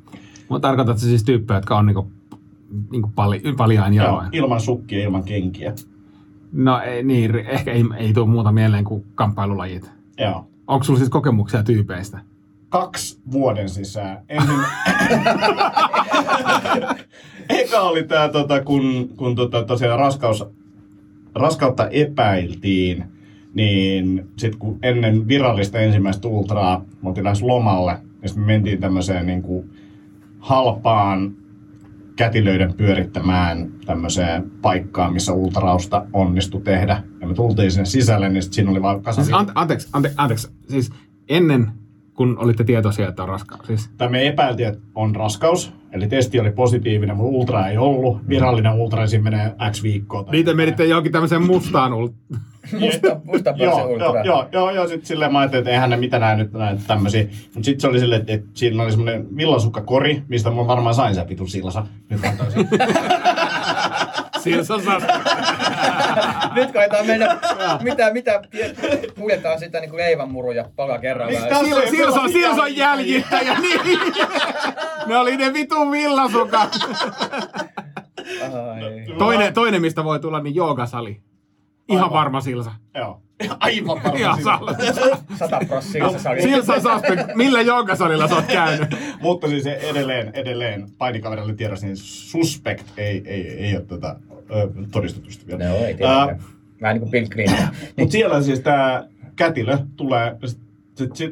mutta 0.51 0.69
tarkoitat 0.69 0.99
sä 0.99 1.07
siis 1.07 1.25
tyyppejä, 1.25 1.59
jotka 1.59 1.79
on 1.79 1.87
niinku, 1.87 2.11
niinku 2.91 3.13
pali, 3.15 3.43
paljain 3.57 3.95
jaloin? 3.95 4.29
ilman 4.33 4.61
sukkia, 4.61 5.05
ilman 5.05 5.25
kenkiä. 5.25 5.73
No 6.53 6.81
ei, 6.81 7.03
niin, 7.03 7.37
ehkä 7.37 7.73
ei, 7.73 7.85
ei 7.97 8.13
tule 8.13 8.27
muuta 8.27 8.53
mieleen 8.53 8.85
kuin 8.85 9.05
kamppailulajit. 9.15 9.91
Joo. 10.19 10.47
Onko 10.67 10.85
sulla 10.85 10.99
siis 10.99 11.11
kokemuksia 11.11 11.63
tyypeistä? 11.63 12.19
kaksi 12.71 13.21
vuoden 13.33 13.69
sisään. 13.69 14.19
Ensin... 14.29 14.55
Eka 17.61 17.81
oli 17.81 18.03
tää, 18.03 18.29
tota, 18.29 18.65
kun, 18.65 19.09
kun 19.17 19.37
tota, 19.37 19.65
tosiaan 19.65 19.99
raskaus, 19.99 20.45
raskautta 21.35 21.89
epäiltiin, 21.89 23.05
Niin 23.55 24.29
sitten 24.37 24.59
kun 24.59 24.79
ennen 24.83 25.29
virallista 25.29 25.79
ensimmäistä 25.79 26.29
ultraa 26.29 26.85
me 27.03 27.09
oltiin 27.09 27.25
lähes 27.25 27.43
lomalle, 27.43 27.97
ja 28.23 28.29
sitten 28.29 28.45
me 28.45 28.53
mentiin 28.53 28.81
tämmöiseen 28.81 29.27
niin 29.27 29.43
kuin 29.43 29.71
halpaan 30.41 31.33
kätilöiden 32.17 32.75
pyörittämään 32.75 33.71
tämmöiseen 33.87 34.51
paikkaan, 34.63 35.13
missä 35.13 35.33
ultrausta 35.33 36.07
onnistui 36.13 36.61
tehdä. 36.61 37.03
Ja 37.21 37.27
me 37.27 37.35
tultiin 37.35 37.73
sinne 37.73 37.85
sisälle, 37.85 38.29
niin 38.29 38.43
siinä 38.43 38.71
oli 38.71 38.83
vaan 38.83 39.03
kasa... 39.03 39.25
Siis 39.25 39.37
ante, 39.37 39.53
anteeksi, 39.55 39.89
ante, 39.93 40.15
anteeksi, 40.17 40.49
siis 40.69 40.91
ennen 41.29 41.73
kun 42.21 42.37
olitte 42.39 42.65
tietoisia, 42.65 43.09
että 43.09 43.23
on 43.23 43.29
raskaus. 43.29 43.67
Siis, 43.67 43.91
tai 43.99 44.09
me 44.09 44.27
epäiltiin, 44.27 44.69
että 44.69 44.81
on 44.95 45.17
raskaus, 45.17 45.73
eli 45.93 46.09
testi 46.09 46.41
oli 46.41 46.51
positiivinen, 46.51 47.17
mutta 47.17 47.37
ultra 47.37 47.69
ei 47.69 47.79
ollut. 47.79 48.29
Virallinen 48.29 48.73
ultra 48.73 49.07
siinä 49.07 49.23
menee 49.25 49.55
X 49.71 49.83
viikkoa. 49.83 50.25
tai- 50.25 50.33
niitä 50.33 50.55
menitte 50.55 50.85
johonkin 50.85 51.13
tämmöiseen 51.13 51.43
mustaan 51.47 51.93
ult... 51.93 52.13
Musta, 52.81 53.21
musta 53.25 53.55
Joo, 53.57 53.87
ultra. 53.87 54.23
joo, 54.25 54.49
joo, 54.53 54.71
joo, 54.71 54.89
sitten 54.89 55.07
silleen 55.07 55.33
mä 55.33 55.39
ajattelin, 55.39 55.61
että 55.61 55.71
eihän 55.71 55.91
ne 55.91 55.97
mitä 55.97 56.19
näin 56.19 56.39
nyt 56.39 56.53
näin 56.53 56.79
tämmöisiä. 56.87 57.23
Mutta 57.23 57.65
sitten 57.65 57.81
se 57.81 57.87
oli 57.89 58.01
silleen, 58.01 58.21
että, 58.21 58.33
että 58.33 58.49
siinä 58.55 58.83
oli 58.83 58.91
semmoinen 58.91 59.37
villasukkakori, 59.37 60.23
mistä 60.29 60.51
mä 60.51 60.67
varmaan 60.67 60.95
sain 60.95 61.15
sen 61.15 61.29
vitun 61.29 61.49
silsa. 61.49 61.87
Nyt 62.11 62.21
mä. 62.21 62.33
Silsa 64.41 64.79
saa... 64.85 65.01
Nyt 66.55 66.73
koetaan 66.73 67.07
mennä, 67.07 67.39
mitä, 67.83 68.13
mitä, 68.13 68.43
kuljetaan 69.19 69.59
sitä 69.59 69.81
niin 69.81 69.91
kuin 69.91 70.01
leivänmuruja 70.01 70.65
pala 70.77 70.99
kerrallaan. 70.99 71.65
Niin, 71.65 71.75
Sil, 71.75 71.91
Silsa, 71.91 72.29
Silsa 72.29 72.63
on 72.63 72.77
jäljittäjä, 72.77 73.57
niin. 73.61 73.81
Ne 75.07 75.17
oli 75.17 75.37
ne 75.37 75.53
vitun 75.53 75.91
villasukat. 75.93 76.79
Ai. 78.43 79.07
Toinen, 79.19 79.55
toinen, 79.55 79.81
mistä 79.81 80.05
voi 80.05 80.21
tulla, 80.21 80.41
niin 80.41 80.55
joogasali. 80.55 81.21
Ihan 81.89 82.05
Aivan. 82.05 82.13
varma 82.19 82.41
Silsa. 82.41 82.71
Joo. 82.95 83.23
Aivan 83.61 84.01
Ihan 84.17 84.39
varmaan. 84.45 84.77
sal- 84.77 85.37
Sata 85.37 85.59
prossia 85.69 86.11
se 86.11 86.19
sali. 86.19 86.43
Silsa 86.43 86.81
suspect. 86.81 87.35
Millä 87.35 87.61
joogasalilla 87.61 88.29
sä 88.29 88.35
oot 88.35 88.45
käynyt? 88.47 88.89
Mutta 89.21 89.49
siis 89.49 89.67
edelleen, 89.67 90.31
edelleen 90.35 90.87
painikaverille 90.99 91.55
tiedossa, 91.55 91.87
niin 91.87 91.97
suspect 91.97 92.85
ei, 92.97 93.23
ei, 93.27 93.49
ei 93.65 93.77
ole 93.77 93.85
tota, 93.85 94.17
ö, 94.55 94.69
todistetusta 94.93 95.47
vielä. 95.47 95.65
No 95.69 95.75
ei 95.77 95.81
tietenkään. 95.95 96.43
Vähän 96.83 96.95
niin 96.95 97.01
kuin 97.01 97.11
Bill 97.11 97.27
Clinton. 97.27 97.69
Mutta 97.99 98.13
siellä 98.13 98.43
siis 98.43 98.61
tämä 98.61 99.05
kätilö 99.37 99.79
tulee, 99.97 100.37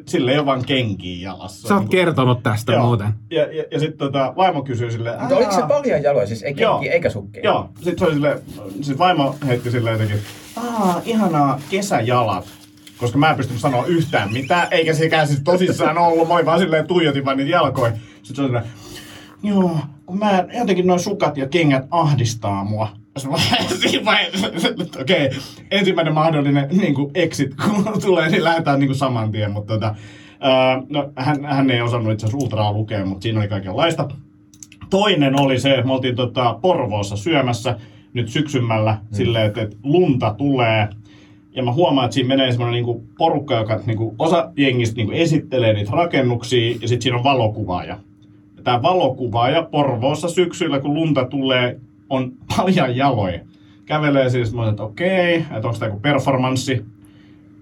sillä 0.05 0.31
ei 0.31 0.37
ole 0.37 0.45
vaan 0.45 0.65
kenkiä 0.65 1.29
jalassa. 1.29 1.67
Sä 1.67 1.73
oot 1.73 1.81
Niinku- 1.81 1.91
kertonut 1.91 2.43
tästä 2.43 2.71
Joo. 2.73 2.85
muuten. 2.85 3.07
Ja, 3.31 3.53
ja, 3.53 3.63
ja 3.71 3.79
sitten 3.79 3.97
tota, 3.97 4.33
vaimo 4.37 4.63
kysyy 4.63 4.91
silleen, 4.91 5.19
Mutta 5.19 5.35
oliko 5.35 5.51
se 5.51 5.61
paljon 5.67 6.03
jaloja? 6.03 6.27
Siis 6.27 6.43
ei 6.43 6.53
Joo. 6.57 6.73
kenkiä 6.73 6.93
eikä 6.93 7.09
sukkia? 7.09 7.43
Joo, 7.43 7.69
sitten 7.75 7.97
se 7.99 8.05
oli 8.05 8.13
silleen, 8.13 8.39
siis 8.81 8.97
vaimo 8.97 9.35
heitti 9.47 9.71
silleen 9.71 9.93
jotenkin, 9.93 10.19
aa, 10.55 11.01
ihanaa 11.05 11.59
kesäjalat. 11.69 12.45
Koska 12.97 13.17
mä 13.17 13.29
en 13.29 13.35
pystynyt 13.35 13.61
sanoa 13.61 13.85
yhtään 13.85 14.33
mitään, 14.33 14.67
eikä 14.71 14.93
sekään 14.93 15.27
siis 15.27 15.39
tosissaan 15.43 15.97
ollut. 15.97 16.27
Mä 16.27 16.33
olin 16.33 16.45
vaan 16.45 16.59
silleen 16.59 16.87
tuijotin 16.87 17.25
vaan 17.25 17.37
niitä 17.37 17.51
jalkoja. 17.51 17.91
Sitten 17.91 18.35
se 18.35 18.41
oli 18.41 18.47
silleen, 18.49 18.65
joo, 19.43 19.77
kun 20.05 20.19
mä 20.19 20.45
jotenkin 20.59 20.87
noin 20.87 20.99
sukat 20.99 21.37
ja 21.37 21.47
kengät 21.47 21.83
ahdistaa 21.91 22.63
mua. 22.63 22.87
Siinä 23.81 24.05
vaiheessa, 24.05 24.47
okei, 25.01 25.29
ensimmäinen 25.71 26.13
mahdollinen 26.13 26.67
niin 26.71 26.93
kuin 26.93 27.11
exit, 27.13 27.55
kun 27.55 28.01
tulee, 28.01 28.29
niin 28.29 28.43
lähdetään 28.43 28.79
niin 28.79 28.87
kuin 28.87 28.97
saman 28.97 29.31
tien. 29.31 29.51
Mutta 29.51 29.73
tota, 29.73 29.95
ää, 30.39 30.83
no, 30.89 31.11
hän, 31.15 31.45
hän 31.45 31.71
ei 31.71 31.81
osannut 31.81 32.13
itse 32.13 32.25
asiassa 32.25 32.45
ultraa 32.45 32.73
lukea, 32.73 33.05
mutta 33.05 33.23
siinä 33.23 33.39
oli 33.39 33.47
kaikenlaista. 33.47 34.07
Toinen 34.89 35.39
oli 35.39 35.59
se, 35.59 35.73
että 35.73 35.85
me 35.85 35.93
oltiin 35.93 36.15
tota 36.15 36.59
Porvoossa 36.61 37.17
syömässä 37.17 37.79
nyt 38.13 38.29
syksymällä 38.29 38.91
mm. 38.91 39.15
silleen, 39.15 39.45
että, 39.45 39.61
että 39.61 39.77
lunta 39.83 40.33
tulee. 40.33 40.87
Ja 41.55 41.63
mä 41.63 41.73
huomaan, 41.73 42.05
että 42.05 42.13
siinä 42.13 42.27
menee 42.27 42.51
semmoinen 42.51 42.73
niinku 42.73 43.03
porukka, 43.17 43.55
joka 43.55 43.79
niinku, 43.85 44.15
osa 44.19 44.51
jengistä 44.57 44.95
niinku 44.95 45.13
esittelee 45.15 45.73
niitä 45.73 45.91
rakennuksia 45.91 46.71
ja 46.81 46.87
sitten 46.87 47.01
siinä 47.01 47.17
on 47.17 47.23
valokuvaaja. 47.23 47.97
Ja 48.57 48.63
tämä 48.63 48.81
valokuvaaja 48.81 49.63
Porvoossa 49.63 50.29
syksyllä, 50.29 50.79
kun 50.79 50.93
lunta 50.93 51.25
tulee, 51.25 51.79
on 52.09 52.31
paljon 52.57 52.95
jaloja. 52.95 53.39
Kävelee 53.85 54.29
siis, 54.29 54.53
mä 54.53 54.69
että 54.69 54.83
okei, 54.83 55.35
että 55.35 55.67
onko 55.67 55.79
tämä 55.79 55.89
joku 55.89 55.99
performanssi. 55.99 56.85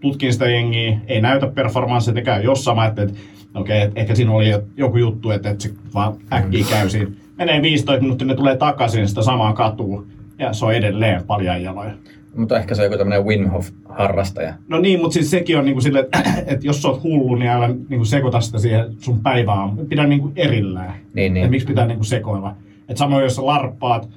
Tutkin 0.02 0.34
sitä 0.34 0.50
jengiä, 0.50 0.98
ei 1.08 1.22
näytä 1.22 1.48
performanssia, 1.48 2.14
ne 2.14 2.22
käy 2.22 2.44
jossain. 2.44 2.78
Mä 2.78 2.86
että 2.86 3.08
okei, 3.56 3.82
että 3.82 4.00
ehkä 4.00 4.16
siinä 4.16 4.32
oli 4.32 4.54
joku 4.78 4.98
juttu, 4.98 5.32
että, 5.32 5.50
että 5.50 5.64
se 5.64 5.74
vaan 5.94 6.14
äkkiä 6.34 6.66
käy 6.70 6.90
siinä. 6.90 7.12
Menee 7.38 7.62
15 7.62 8.02
minuuttia, 8.02 8.28
ne 8.28 8.36
tulee 8.36 8.58
takaisin 8.58 9.08
sitä 9.08 9.22
samaa 9.22 9.54
katua. 9.54 10.04
Ja 10.40 10.54
se 10.54 10.66
on 10.66 10.74
edelleen 10.74 11.24
paljon 11.24 11.62
jaloja. 11.64 11.92
Mutta 12.36 12.60
ehkä 12.60 12.76
se 12.76 12.82
on 12.82 12.86
joku 12.86 12.98
tämmöinen 12.98 13.26
Wim 13.26 13.50
Hof-harrastaja. 13.50 14.54
No 14.68 14.80
niin, 14.80 15.00
mutta 15.00 15.14
siis 15.14 15.32
sekin 15.32 15.58
on 15.58 15.66
niinku 15.66 15.82
silleen, 15.82 16.06
että, 16.06 16.24
että 16.52 16.68
jos 16.68 16.82
sä 16.82 16.88
oot 16.88 17.04
hullu, 17.04 17.36
niin 17.36 17.52
älä 17.52 17.68
niinku 17.90 18.06
sekoita 18.06 18.42
sitä 18.42 18.60
siihen 18.60 18.86
sun 19.00 19.20
päivään. 19.20 19.78
Pidä 19.90 20.08
niinku 20.08 20.32
erillään. 20.36 20.94
Niin, 21.14 21.34
niin. 21.34 21.46
Et 21.46 21.52
miksi 21.52 21.68
pitää 21.68 21.88
niinku 21.88 22.04
sekoilla. 22.04 22.56
Et 22.90 22.98
samoin 22.98 23.24
jos 23.24 23.36
sä 23.36 23.46
larppaat, 23.46 24.10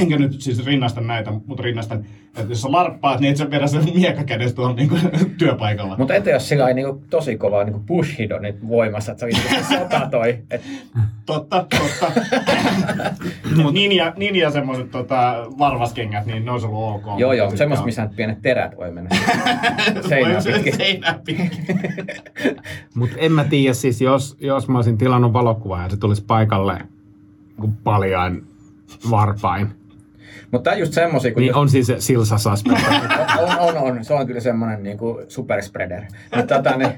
enkä 0.00 0.18
nyt 0.18 0.40
siis 0.40 0.66
rinnasta 0.66 1.00
näitä, 1.00 1.30
mutta 1.46 1.62
rinnastan, 1.62 2.04
että 2.36 2.52
jos 2.52 2.62
sä 2.62 2.72
larppaat, 2.72 3.20
niin 3.20 3.30
et 3.30 3.36
sä 3.36 3.50
vedä 3.50 3.66
sen 3.66 3.84
miekkakädestä 3.94 4.56
tuolla 4.56 4.74
niinku 4.74 4.96
työpaikalla. 5.38 5.96
Mutta 5.98 6.14
entä 6.14 6.30
jos 6.30 6.48
sillä 6.48 6.68
ei 6.68 6.74
niinku 6.74 7.02
tosi 7.10 7.36
kovaa 7.36 7.64
niinku 7.64 7.80
Bushidonit 7.80 8.68
voimassa, 8.68 9.12
että 9.12 9.20
se 9.20 9.26
niinku 9.26 9.64
se 9.64 9.78
sota 9.78 10.08
toi. 10.10 10.38
Et, 10.50 10.62
Totta, 11.26 11.66
totta. 11.70 12.20
Ninja, 13.72 14.12
ninja 14.16 14.50
semmoiset 14.50 14.90
tota, 14.90 15.46
varvaskengät, 15.58 16.26
niin 16.26 16.44
ne 16.44 16.50
olisi 16.50 16.66
ollut 16.66 16.94
ok. 16.94 17.20
joo 17.20 17.32
joo, 17.32 17.50
sitten- 17.50 17.84
missä 17.84 18.08
pienet 18.16 18.42
terät 18.42 18.76
voi 18.76 18.90
mennä 18.90 19.10
seinään 20.08 20.42
pitkin. 20.44 20.76
Seinää 20.76 21.18
pitkin. 21.24 21.50
Mutta 22.94 23.16
en 23.18 23.32
mä 23.32 23.44
tiedä, 23.44 23.74
siis 23.74 24.00
jos, 24.00 24.36
jos 24.40 24.68
mä 24.68 24.78
olisin 24.78 24.98
tilannut 24.98 25.32
valokuvaa 25.32 25.82
ja 25.82 25.90
se 25.90 25.96
tulisi 25.96 26.24
paikalle 26.26 26.78
niin 27.60 27.72
paljain 27.84 28.46
varpain, 29.10 29.68
Mutta 30.50 30.70
on 30.70 30.78
just 30.78 30.92
semmosia, 30.92 31.32
kun 31.32 31.42
niin 31.42 31.54
on 31.54 31.68
siis 31.68 31.86
se 31.86 31.96
Silsa 31.98 32.36
on, 33.38 33.58
on, 33.58 33.76
on, 33.76 34.04
se 34.04 34.14
on 34.14 34.26
kyllä 34.26 34.40
semmoinen 34.40 34.82
niinku 34.82 35.22
superspreader. 35.28 36.02
Mutta 36.36 36.56
tota, 36.56 36.76
niin, 36.76 36.92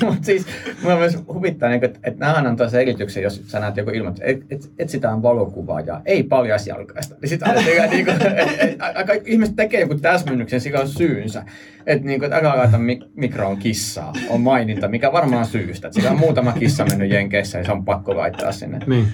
Mut 0.04 0.24
siis, 0.24 0.46
mua 0.82 0.96
myös 0.96 1.18
huvittaa, 1.28 1.68
niin, 1.68 1.84
että, 1.84 2.00
että 2.04 2.26
nämä 2.26 2.48
antaa 2.48 2.68
sen 2.68 2.80
selityksen, 2.80 3.22
jos 3.22 3.42
sä 3.46 3.60
näet 3.60 3.76
joku 3.76 3.90
ilmoitus, 3.90 4.20
että 4.24 4.46
et, 4.50 4.70
etsitään 4.78 5.22
valokuvaa 5.22 5.80
ja 5.80 6.00
ei 6.04 6.22
paljasjalkaista. 6.22 7.14
Niin 7.22 7.28
sitten 7.28 7.48
aina 7.48 7.86
niin 7.90 8.04
kuin, 8.04 8.16
et, 8.22 8.48
et, 8.58 8.76
aika 8.94 9.12
ihmiset 9.24 9.56
tekee 9.56 9.80
joku 9.80 9.94
täsmennyksen, 9.94 10.60
sillä 10.60 10.80
on 10.80 10.88
syynsä. 10.88 11.44
Että 11.86 12.06
niin 12.06 12.20
kuin, 12.20 12.32
että 12.32 12.48
älä 12.48 12.58
laita 12.58 12.76
mik- 12.76 13.10
mikroon 13.14 13.56
kissaa, 13.56 14.12
on 14.28 14.40
maininta, 14.40 14.88
mikä 14.88 15.12
varmaan 15.12 15.46
syystä. 15.46 15.88
Että 15.88 16.00
sillä 16.00 16.10
on 16.10 16.18
muutama 16.18 16.52
kissa 16.52 16.84
mennyt 16.84 17.10
Jenkeissä 17.10 17.58
ja 17.58 17.64
se 17.64 17.72
on 17.72 17.84
pakko 17.84 18.16
laittaa 18.16 18.52
sinne. 18.52 18.78
niin. 18.86 19.06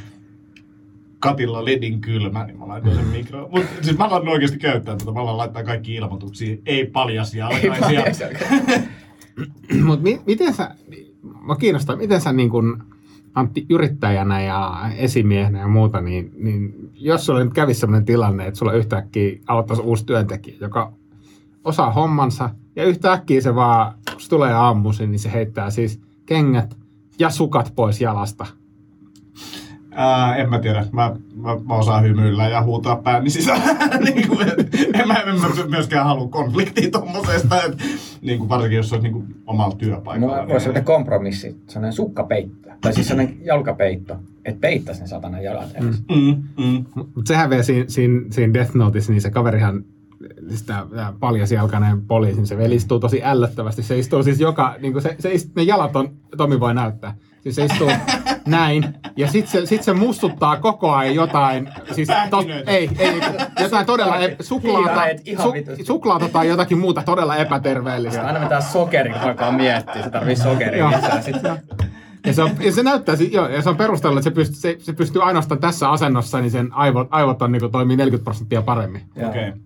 Katilla 1.22 1.64
ledin 1.64 2.00
kylmä, 2.00 2.46
niin 2.46 2.58
mä 2.58 2.68
laitoin 2.68 2.94
sen 2.94 3.06
mikroon. 3.06 3.50
Mutta 3.50 3.68
siis 3.82 3.98
mä 3.98 4.04
alan 4.04 4.28
oikeasti 4.28 4.58
käyttää 4.58 4.96
tätä. 4.96 5.12
Mä 5.12 5.20
alan 5.20 5.36
laittaa 5.36 5.64
kaikki 5.64 5.94
ilmoituksia. 5.94 6.56
Ei 6.66 6.86
paljasia 6.86 7.48
Ei 7.48 7.68
alkaisia. 7.68 8.28
Mutta 9.86 10.02
mi- 10.02 10.20
miten 10.26 10.54
sä, 10.54 10.74
mä 11.46 11.56
kiinnostaa, 11.56 11.96
miten 11.96 12.20
sä 12.20 12.32
niin 12.32 12.50
kun 12.50 12.84
Antti 13.34 13.66
yrittäjänä 13.70 14.42
ja 14.42 14.90
esimiehenä 14.96 15.58
ja 15.58 15.68
muuta, 15.68 16.00
niin, 16.00 16.32
niin 16.38 16.90
jos 16.94 17.26
sulla 17.26 17.44
nyt 17.44 17.52
kävisi 17.52 17.80
sellainen 17.80 18.04
tilanne, 18.04 18.46
että 18.46 18.58
sulla 18.58 18.72
yhtäkkiä 18.72 19.38
aloittaisi 19.46 19.82
uusi 19.82 20.06
työntekijä, 20.06 20.56
joka 20.60 20.92
osaa 21.64 21.92
hommansa 21.92 22.50
ja 22.76 22.84
yhtäkkiä 22.84 23.40
se 23.40 23.54
vaan, 23.54 23.94
kun 24.10 24.20
se 24.20 24.28
tulee 24.28 24.52
aamuisin, 24.52 25.10
niin 25.10 25.18
se 25.18 25.32
heittää 25.32 25.70
siis 25.70 26.00
kengät 26.26 26.76
ja 27.18 27.30
sukat 27.30 27.72
pois 27.76 28.00
jalasta. 28.00 28.46
Ää, 29.94 30.36
en 30.36 30.50
mä 30.50 30.58
tiedä. 30.58 30.86
Mä, 30.92 31.16
mä, 31.34 31.56
mä 31.68 31.74
osaan 31.74 32.04
hymyillä 32.04 32.48
ja 32.48 32.62
huutaa 32.62 32.96
pääni 32.96 33.30
sisään. 33.30 33.60
niin 34.14 34.28
kuin, 34.28 34.48
en 34.94 35.08
mä, 35.08 35.14
en 35.14 35.40
mä 35.40 35.48
myöskään 35.68 36.06
halua 36.06 36.28
konfliktia 36.28 36.90
tommosesta. 36.90 37.62
Et, 37.62 37.78
niin 38.22 38.38
kuin 38.38 38.48
varsinkin 38.48 38.76
jos 38.76 38.88
se 38.88 38.94
olisi 38.94 39.08
niin 39.08 39.12
kuin 39.12 39.34
omalla 39.46 39.76
työpaikalla. 39.76 40.34
Mulla 40.36 40.48
voisi 40.48 40.68
olla 40.68 40.80
kompromissi, 40.80 41.56
sellainen 41.68 41.92
sukkapeitto. 41.92 42.68
Tai 42.80 42.92
siis 42.92 43.08
sellainen 43.08 43.36
jalkapeitto, 43.44 44.16
että 44.44 44.60
peittäisi 44.60 45.00
ne 45.00 45.06
satana 45.06 45.40
jalat 45.40 45.70
edes. 45.74 46.02
Mm. 46.08 46.16
Mm, 46.16 46.42
mm. 46.64 46.84
Mutta 46.94 47.28
sehän 47.28 47.50
vielä 47.50 47.62
siinä, 47.62 47.84
siinä, 47.88 48.20
siinä 48.30 48.54
Death 48.54 48.74
Noteissa, 48.74 49.12
niin 49.12 49.22
se 49.22 49.30
kaverihan 49.30 49.84
sitä 50.54 50.86
paljasjalkainen 51.20 52.02
poliisi, 52.02 52.36
niin 52.36 52.46
se 52.46 52.58
vielä 52.58 52.74
istuu 52.74 53.00
tosi 53.00 53.20
ällöttävästi. 53.24 53.82
Se 53.82 53.98
istuu 53.98 54.22
siis 54.22 54.40
joka, 54.40 54.76
niin 54.78 54.92
kuin 54.92 55.02
se, 55.02 55.16
se 55.18 55.32
ist, 55.32 55.56
ne 55.56 55.62
jalat 55.62 55.96
on, 55.96 56.10
Tomi 56.36 56.60
voi 56.60 56.74
näyttää. 56.74 57.14
Siis 57.42 57.56
se 57.56 57.64
istuu 57.64 57.90
näin, 58.46 58.94
ja 59.16 59.28
sitten 59.28 59.50
se, 59.50 59.66
sit 59.66 59.82
se 59.82 59.92
mustuttaa 59.92 60.56
koko 60.56 60.92
ajan 60.92 61.14
jotain, 61.14 61.68
siis 61.92 62.08
tos, 62.30 62.44
ei, 62.66 62.90
ei, 62.98 63.20
jotain 63.60 63.86
todella 63.86 64.18
ep, 64.18 64.40
suklaata, 64.40 65.02
su, 65.42 65.52
suklaata 65.84 66.28
tai 66.28 66.48
jotakin 66.48 66.78
muuta 66.78 67.02
todella 67.02 67.36
epäterveellistä. 67.36 68.26
Aina 68.26 68.40
vetää 68.40 68.60
sokeri, 68.60 69.10
kun 69.10 69.20
alkaa 69.20 69.52
miettiä. 69.52 70.02
Se 70.02 70.10
tarvii 70.10 70.36
sokeria. 70.36 70.90
Sitten 71.20 71.62
Ja 72.26 72.32
se, 72.32 72.42
on, 72.42 72.50
ja 72.60 72.72
se 72.72 72.82
näyttää, 72.82 73.16
joo, 73.30 73.48
ja 73.48 73.62
se 73.62 73.68
on 73.68 73.76
perustellut, 73.76 74.18
että 74.18 74.30
se 74.30 74.34
pystyy, 74.34 74.56
se, 74.56 74.76
se 74.78 74.92
pystyy 74.92 75.22
ainoastaan 75.22 75.60
tässä 75.60 75.90
asennossa, 75.90 76.40
niin 76.40 76.50
sen 76.50 76.72
aivot, 76.72 77.08
aivot 77.10 77.42
on, 77.42 77.52
niin 77.52 77.60
kuin, 77.60 77.72
toimii 77.72 77.96
40 77.96 78.24
prosenttia 78.24 78.62
paremmin. 78.62 79.02
Okei. 79.28 79.48
Okay. 79.48 79.60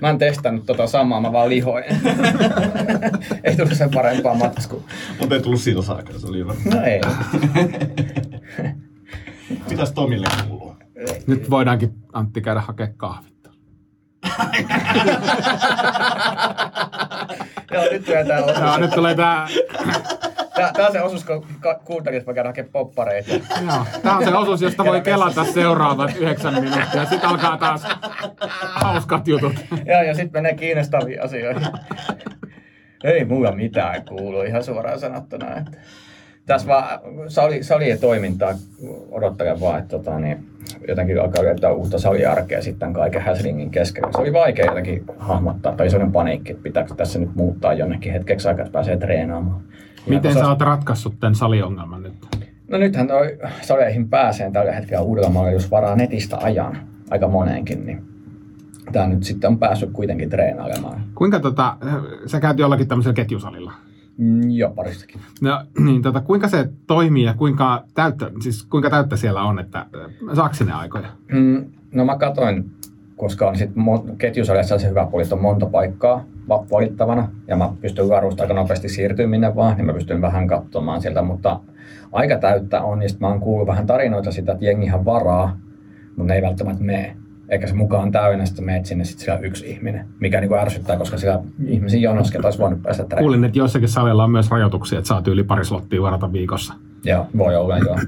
Mä 0.00 0.10
en 0.10 0.18
testannut 0.18 0.66
tota 0.66 0.86
samaa, 0.86 1.20
mä 1.20 1.32
vaan 1.32 1.48
lihoin. 1.48 1.84
ei 3.44 3.56
tullut 3.56 3.74
sen 3.74 3.90
parempaa 3.90 4.34
matskua. 4.34 4.82
Mutta 5.20 5.34
ei 5.34 5.40
tullut 5.40 5.60
silsaakaan, 5.60 6.20
se 6.20 6.26
oli 6.26 6.38
hyvä. 6.38 6.54
No 6.64 6.82
ei. 6.82 7.00
Mitäs 9.70 9.92
Tomille 9.92 10.26
kuuluu? 10.48 10.76
Nyt 11.26 11.50
voidaankin 11.50 11.92
Antti 12.12 12.40
käydä 12.40 12.60
hakea 12.60 12.88
kahvit. 12.96 13.32
Joo, 17.72 17.84
nyt 17.92 18.04
tulee 18.04 18.24
tää 18.24 18.44
osuus. 18.44 18.58
Joo, 18.58 18.78
nyt 18.78 18.90
tulee 18.90 19.14
tää, 19.14 19.48
Tää, 20.62 20.72
tää 20.72 20.86
on 20.86 20.92
se 20.92 21.02
osuus, 21.02 21.24
kun 21.24 21.44
että 21.98 22.30
mä 22.30 22.34
käyn 22.34 22.46
hakemaan 22.46 22.72
poppareita. 22.72 23.30
joo, 23.30 23.86
tää 24.02 24.16
on 24.16 24.24
se 24.24 24.34
osuus, 24.34 24.62
josta 24.62 24.84
voi 24.84 25.00
kelata 25.00 25.44
seuraavat 25.44 26.16
yhdeksän 26.16 26.54
minuuttia. 26.54 27.04
Sitten 27.04 27.28
alkaa 27.30 27.56
taas 27.56 27.86
hauskat 28.60 29.28
jutut. 29.28 29.54
Joo, 29.70 30.02
ja 30.02 30.14
sitten 30.14 30.42
menee 30.42 30.54
kiinnostaviin 30.54 31.22
asioihin. 31.22 31.62
Ei 33.04 33.24
mulla 33.24 33.52
mitään 33.52 34.04
kuulu, 34.04 34.42
ihan 34.42 34.64
suoraan 34.64 35.00
sanottuna. 35.00 35.56
Että 35.56 35.70
tässä 36.46 36.66
vaan 36.66 37.00
sali, 37.28 37.62
salien 37.62 38.00
toimintaa 38.00 38.54
odottelen 39.10 39.60
vaan, 39.60 39.78
että 39.78 39.90
tota, 39.90 40.18
niin, 40.18 40.46
jotenkin 40.88 41.20
alkaa 41.20 41.44
löytää 41.44 41.72
uutta 41.72 41.98
saliarkea 41.98 42.62
sitten 42.62 42.92
kaiken 42.92 43.22
häslingin 43.22 43.70
keskellä. 43.70 44.12
Se 44.12 44.18
oli 44.18 44.32
vaikea 44.32 44.66
jotenkin 44.66 45.04
hahmottaa, 45.18 45.76
tai 45.76 45.90
sellainen 45.90 46.12
paniikki, 46.12 46.52
että 46.52 46.62
pitääkö 46.62 46.94
tässä 46.94 47.18
nyt 47.18 47.34
muuttaa 47.34 47.74
jonnekin 47.74 48.12
hetkeksi 48.12 48.48
aikaa, 48.48 48.64
että 48.64 48.72
pääsee 48.72 48.96
treenaamaan. 48.96 49.62
Miten 50.06 50.34
sä 50.34 50.48
oot 50.48 50.60
ratkaissut 50.60 51.20
tämän 51.20 51.34
saliongelman 51.34 52.02
nyt? 52.02 52.12
No 52.68 52.78
nythän 52.78 53.08
toi 53.08 53.38
saleihin 53.62 54.08
pääseen 54.08 54.52
tällä 54.52 54.72
hetkellä 54.72 55.02
Uudellamaalla, 55.02 55.50
jos 55.50 55.70
varaa 55.70 55.96
netistä 55.96 56.38
ajan 56.38 56.78
aika 57.10 57.28
moneenkin, 57.28 57.86
niin 57.86 58.04
tää 58.92 59.06
nyt 59.06 59.22
sitten 59.22 59.50
on 59.50 59.58
päässyt 59.58 59.90
kuitenkin 59.92 60.30
treenailemaan. 60.30 61.04
Kuinka 61.14 61.40
tota, 61.40 61.76
sä 62.26 62.40
käyt 62.40 62.58
jollakin 62.58 62.88
tämmöisellä 62.88 63.14
ketjusalilla? 63.14 63.72
Mm, 64.18 64.50
joo, 64.50 64.70
paristakin. 64.70 65.20
No, 65.40 65.64
niin 65.86 66.02
tota, 66.02 66.20
kuinka 66.20 66.48
se 66.48 66.68
toimii 66.86 67.24
ja 67.24 67.34
kuinka 67.34 67.84
täyttä, 67.94 68.30
siis 68.40 68.62
kuinka 68.62 68.90
täyttä 68.90 69.16
siellä 69.16 69.42
on, 69.42 69.58
että 69.58 69.78
äh, 69.78 69.86
saako 70.34 70.54
sinne 70.54 70.72
aikoja? 70.72 71.08
Mm, 71.32 71.64
no 71.94 72.04
mä 72.04 72.18
katoin, 72.18 72.70
koska 73.16 73.48
on 73.48 73.56
sit 73.56 73.70
mon- 73.70 74.16
ketjusalissa 74.18 74.78
se 74.78 74.88
hyvä 74.88 75.06
puoli, 75.06 75.22
että 75.22 75.34
on 75.34 75.42
monta 75.42 75.66
paikkaa 75.66 76.24
valittavana, 76.48 77.28
ja 77.48 77.56
mä 77.56 77.72
pystyn 77.80 78.08
varusta 78.08 78.42
aika 78.42 78.54
nopeasti 78.54 78.88
siirtyä 78.88 79.26
minne 79.26 79.56
vaan, 79.56 79.76
niin 79.76 79.86
mä 79.86 79.92
pystyn 79.92 80.20
vähän 80.20 80.46
katsomaan 80.46 81.02
sieltä, 81.02 81.22
mutta 81.22 81.60
aika 82.12 82.38
täyttä 82.38 82.82
on, 82.82 82.98
niin 82.98 83.10
sit 83.10 83.20
mä 83.20 83.28
oon 83.28 83.40
kuullut 83.40 83.68
vähän 83.68 83.86
tarinoita 83.86 84.32
sitä, 84.32 84.52
että 84.52 84.64
jengihän 84.64 85.04
varaa, 85.04 85.56
mutta 86.16 86.32
ne 86.32 86.34
ei 86.34 86.42
välttämättä 86.42 86.84
mene. 86.84 87.16
Eikä 87.48 87.66
se 87.66 87.74
mukaan 87.74 88.12
täynnä, 88.12 88.46
sitten 88.46 88.64
meet 88.64 88.86
sinne, 88.86 89.04
sit 89.04 89.18
siellä 89.18 89.40
yksi 89.40 89.70
ihminen, 89.70 90.06
mikä 90.20 90.40
niinku 90.40 90.54
ärsyttää, 90.54 90.96
koska 90.96 91.18
siellä 91.18 91.42
ihmisiä 91.66 92.00
jonossa, 92.00 92.32
ketä 92.32 92.46
olisi 92.46 92.58
voinut 92.58 92.82
päästä 92.82 93.04
treenaamaan. 93.04 93.24
Kuulin, 93.24 93.44
että 93.44 93.58
joissakin 93.58 93.88
salilla 93.88 94.24
on 94.24 94.30
myös 94.30 94.50
rajoituksia, 94.50 94.98
että 94.98 95.08
saat 95.08 95.28
yli 95.28 95.44
pari 95.44 95.64
slottia 95.64 96.02
varata 96.02 96.32
viikossa. 96.32 96.74
Joo, 97.04 97.26
voi 97.38 97.56
olla 97.56 97.78
joo. 97.78 97.98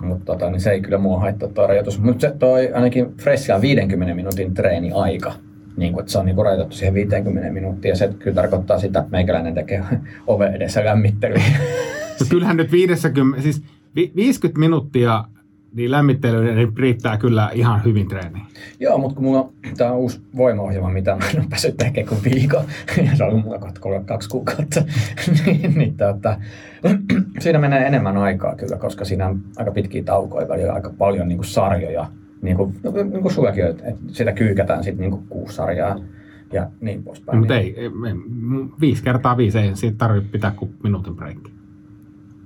Mutta 0.00 0.24
tota, 0.24 0.50
niin 0.50 0.60
se 0.60 0.70
ei 0.70 0.80
kyllä 0.80 0.98
mua 0.98 1.20
haittaa 1.20 1.48
tuo 1.48 1.66
rajoitus. 1.66 2.00
Mutta 2.00 2.20
se 2.20 2.34
toi 2.38 2.72
ainakin 2.72 3.14
Freshillä 3.16 3.60
50 3.60 4.14
minuutin 4.14 4.54
treeni-aika. 4.54 5.32
Niin 5.76 5.92
kuin, 5.92 6.00
että 6.00 6.12
se 6.12 6.18
on 6.18 6.26
niin 6.26 6.36
rajoitettu 6.36 6.76
siihen 6.76 6.94
50 6.94 7.52
minuuttia. 7.52 7.88
Ja 7.88 7.96
se 7.96 8.10
kyllä 8.18 8.34
tarkoittaa 8.34 8.78
sitä, 8.78 8.98
että 8.98 9.10
meikäläinen 9.10 9.54
tekee 9.54 9.84
ove 10.26 10.46
edessä 10.46 10.84
lämmittelyä. 10.84 11.42
No 12.20 12.26
kyllähän 12.30 12.56
nyt 12.56 12.72
50, 12.72 13.42
siis 13.42 13.62
vi- 13.96 14.12
50 14.16 14.60
minuuttia 14.60 15.24
niin 15.74 15.90
lämmittelyyn 15.90 16.56
niin 16.56 16.76
riittää 16.76 17.16
kyllä 17.16 17.50
ihan 17.54 17.84
hyvin 17.84 18.08
treeniin. 18.08 18.44
Joo, 18.80 18.98
mutta 18.98 19.14
kun 19.14 19.24
mulla 19.24 19.40
on 19.40 19.52
tämä 19.76 19.92
uusi 19.92 20.20
voimaohjelma, 20.36 20.90
mitä 20.90 21.16
mä 21.16 21.28
en 21.30 21.40
ole 21.40 21.46
päässyt 21.50 21.76
tekemään 21.76 22.08
kuin 22.08 22.34
viikon, 22.34 22.64
ja 22.96 23.16
se 23.16 23.24
on 23.24 23.42
mulla 23.42 23.58
kohta 23.58 23.80
kolme- 23.80 24.04
kaksi 24.04 24.28
kuukautta, 24.28 24.82
niin, 25.46 25.74
niin 25.74 25.96
tota, 25.96 26.36
siinä 27.42 27.58
menee 27.58 27.86
enemmän 27.86 28.16
aikaa 28.16 28.56
kyllä, 28.56 28.76
koska 28.76 29.04
siinä 29.04 29.26
on 29.26 29.40
aika 29.56 29.70
pitkiä 29.70 30.02
taukoja 30.02 30.48
välillä, 30.48 30.72
aika 30.72 30.90
paljon 30.98 31.28
niin 31.28 31.38
kuin 31.38 31.46
sarjoja, 31.46 32.06
niin 32.44 32.56
kuin, 32.56 32.74
niin 33.10 33.22
kuin 33.22 33.34
sullakin, 33.34 33.64
että 33.64 33.92
sitä 34.06 34.32
kyykätään 34.32 34.84
sitten 34.84 35.00
niin 35.00 35.10
kuin 35.10 35.26
kuusi 35.28 35.54
sarjaa 35.54 35.98
ja 36.52 36.70
niin 36.80 37.02
poispäin. 37.02 37.36
No, 37.36 37.40
mutta 37.40 37.56
ei, 37.56 37.74
ei, 37.76 37.84
ei, 37.84 38.14
viisi 38.80 39.02
kertaa 39.02 39.36
viisi, 39.36 39.58
ei 39.58 39.76
siitä 39.76 39.98
tarvitse 39.98 40.30
pitää 40.30 40.50
kuin 40.50 40.74
minuutin 40.82 41.16
breikki. 41.16 41.52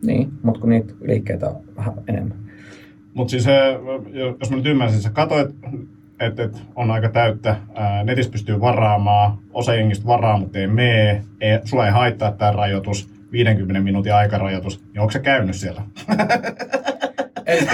Niin, 0.03 0.33
mutta 0.43 0.61
kun 0.61 0.71
niitä 0.71 0.95
liikkeitä 1.01 1.49
on 1.49 1.57
vähän 1.77 1.95
enemmän. 2.07 2.39
Mutta 3.15 3.31
siis 3.31 3.45
se, 3.45 3.53
jos 4.41 4.51
mä 4.51 4.57
nyt 4.57 4.67
ymmärsin, 4.67 5.01
sä 5.01 5.11
katsoit, 5.11 5.51
että 6.21 6.43
et 6.43 6.63
on 6.77 6.91
aika 6.91 7.09
täyttä. 7.09 7.57
Ää, 7.75 8.05
netissä 8.05 8.33
pystyy 8.33 8.61
varaamaan, 8.61 9.39
osa 9.53 9.75
jengistä 9.75 10.07
varaa, 10.07 10.39
mutta 10.39 10.59
ei 10.59 10.67
mee. 10.67 11.25
Ei, 11.41 11.59
sulla 11.65 11.87
ei 11.87 11.93
haittaa 11.93 12.33
tämä 12.33 12.53
rajoitus, 12.53 13.11
50 13.33 13.83
minuutin 13.83 14.15
aikarajoitus. 14.15 14.85
Niin 14.93 15.01
onko 15.01 15.11
se 15.11 15.19
käynyt 15.19 15.55
siellä? 15.55 15.83
Ensi 17.47 17.67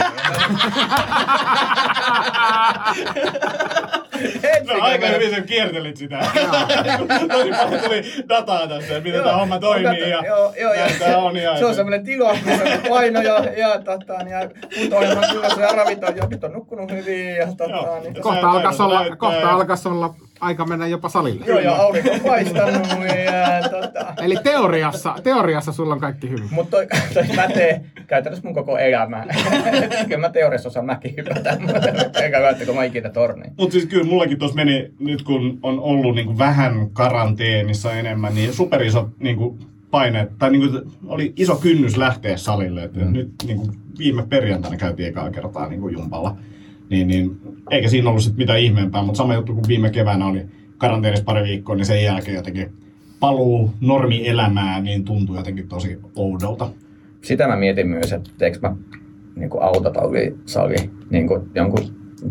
No, 4.67 4.75
aika 4.81 5.07
hyvin 5.07 5.31
sä 5.31 5.41
kiertelit 5.41 5.97
sitä. 5.97 6.19
Tosi 7.33 7.51
paljon 7.51 7.83
tuli 7.85 8.03
dataa 8.29 8.69
tästä, 8.69 9.01
miten 9.01 9.23
tämä 9.23 9.37
homma 9.37 9.59
toimii 9.59 10.11
ja 10.11 10.25
joo, 10.27 10.55
joo, 10.61 10.75
joo. 10.75 10.87
tää 10.99 11.19
on. 11.19 11.37
Ja 11.37 11.59
se 11.59 11.65
on 11.65 11.75
semmoinen 11.75 12.05
tila, 12.05 12.33
missä 12.33 12.65
on 12.65 12.81
painoja 12.89 13.45
ja, 13.57 13.81
tota, 13.81 14.19
niin, 14.19 14.29
ja 14.29 14.51
kunto-ohjelman 14.79 15.25
kyllä 15.33 15.49
se 15.49 15.77
ravit 15.77 16.05
on 16.05 16.17
jokit 16.17 16.45
on 16.45 16.53
nukkunut 16.53 16.91
hyvin 16.91 17.37
ja 17.37 17.47
tota, 17.47 17.71
Joo. 17.71 18.01
niin, 18.01 18.23
Kohta 18.23 18.51
alkaisi 18.51 18.77
kun 18.77 18.87
olla, 18.87 19.17
kohta 19.17 19.51
alkaisi 19.51 19.89
olla 19.89 20.15
aika 20.45 20.65
mennä 20.65 20.87
jopa 20.87 21.09
salille. 21.09 21.47
Joo, 21.47 21.59
ja 21.59 21.75
aurinko 21.75 22.11
on 22.11 22.21
paistanut 22.21 22.89
ja 23.25 23.69
tota. 23.69 24.15
Eli 24.23 24.37
teoriassa, 24.43 25.15
teoriassa 25.23 25.73
sulla 25.73 25.95
on 25.95 26.01
kaikki 26.01 26.31
hyvin. 26.31 26.49
Mutta 26.51 26.71
toi, 26.71 26.87
toi 27.15 27.25
pätee 27.37 27.85
käytännössä 28.07 28.47
mun 28.47 28.55
koko 28.55 28.79
elämään. 28.79 29.29
Kyllä 30.09 30.21
mä 30.21 30.29
teoriassa 30.29 30.69
osaan 30.69 30.87
mäkin 30.87 31.15
hypätä, 31.17 31.51
eikä 32.23 32.41
välttämättä 32.41 32.67
kun 32.67 32.75
mä 32.75 32.85
ikinä 32.85 33.11
torniin. 33.11 33.53
Mutta 33.59 33.73
siis 33.73 33.87
kyllä 33.87 34.05
mullakin 34.05 34.39
tuossa 34.39 34.57
meni, 34.57 34.91
nyt 34.99 35.23
kun 35.23 35.59
on 35.63 35.81
ollut 35.81 36.15
niinku 36.15 36.39
vähän 36.39 36.91
karanteenissa 36.93 37.93
enemmän, 37.93 38.35
niin 38.35 38.53
superiso 38.53 39.09
niinku 39.19 39.59
paine, 39.91 40.29
tai 40.39 40.51
niinku, 40.51 40.91
oli 41.07 41.33
iso 41.37 41.57
kynnys 41.57 41.97
lähteä 41.97 42.37
salille. 42.37 42.83
Et 42.83 42.95
mm. 42.95 43.13
Nyt 43.13 43.33
niinku, 43.47 43.69
viime 43.99 44.27
perjantaina 44.29 44.77
käytiin 44.77 45.09
ekaa 45.09 45.31
kertaa 45.31 45.69
niinku 45.69 45.89
jumpalla. 45.89 46.37
Niin, 46.95 47.09
niin, 47.09 47.39
eikä 47.71 47.89
siinä 47.89 48.09
ollut 48.09 48.23
sit 48.23 48.37
mitään 48.37 48.61
ihmeempää, 48.61 49.03
mutta 49.03 49.19
sama 49.19 49.35
juttu 49.35 49.53
kuin 49.53 49.69
viime 49.69 49.91
keväänä 49.91 50.27
oli 50.27 50.47
karanteenissa 50.79 51.25
pari 51.25 51.43
viikkoa, 51.43 51.77
niin 51.77 51.87
sen 51.87 52.05
jälkeen 52.05 52.35
jotenkin 52.35 52.73
paluu 53.21 53.71
normielämään, 53.81 54.85
niin 54.85 55.05
tuntui 55.05 55.37
jotenkin 55.37 55.69
tosi 55.69 55.99
oudolta. 56.17 56.71
Sitä 57.23 57.49
mä 57.49 57.57
mietin 57.57 57.89
myös, 57.89 58.13
että 58.13 58.31
teekö 58.39 58.59
mä 58.63 58.77
niin 59.37 59.51
autotalli 59.61 60.37
sali 60.47 60.77
niin 61.11 61.29
jonkun 61.55 61.81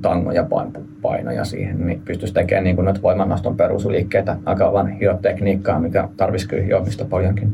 tangon 0.02 0.36
ja 0.36 0.44
pain- 0.44 0.88
painoja 1.02 1.46
siihen, 1.46 1.88
niin 1.88 2.02
pystyisi 2.06 2.34
tekemään 2.34 2.64
niin 2.64 2.76
noita 2.76 3.02
voimannaston 3.02 3.58
perusliikkeitä, 3.58 4.38
aika 4.46 4.74
vaan 4.74 4.98
hiotekniikkaa, 4.98 5.80
mikä 5.80 6.10
tarvitsisi 6.18 6.50
kyllä 6.50 6.64
hiomista 6.64 7.06
paljonkin. 7.06 7.52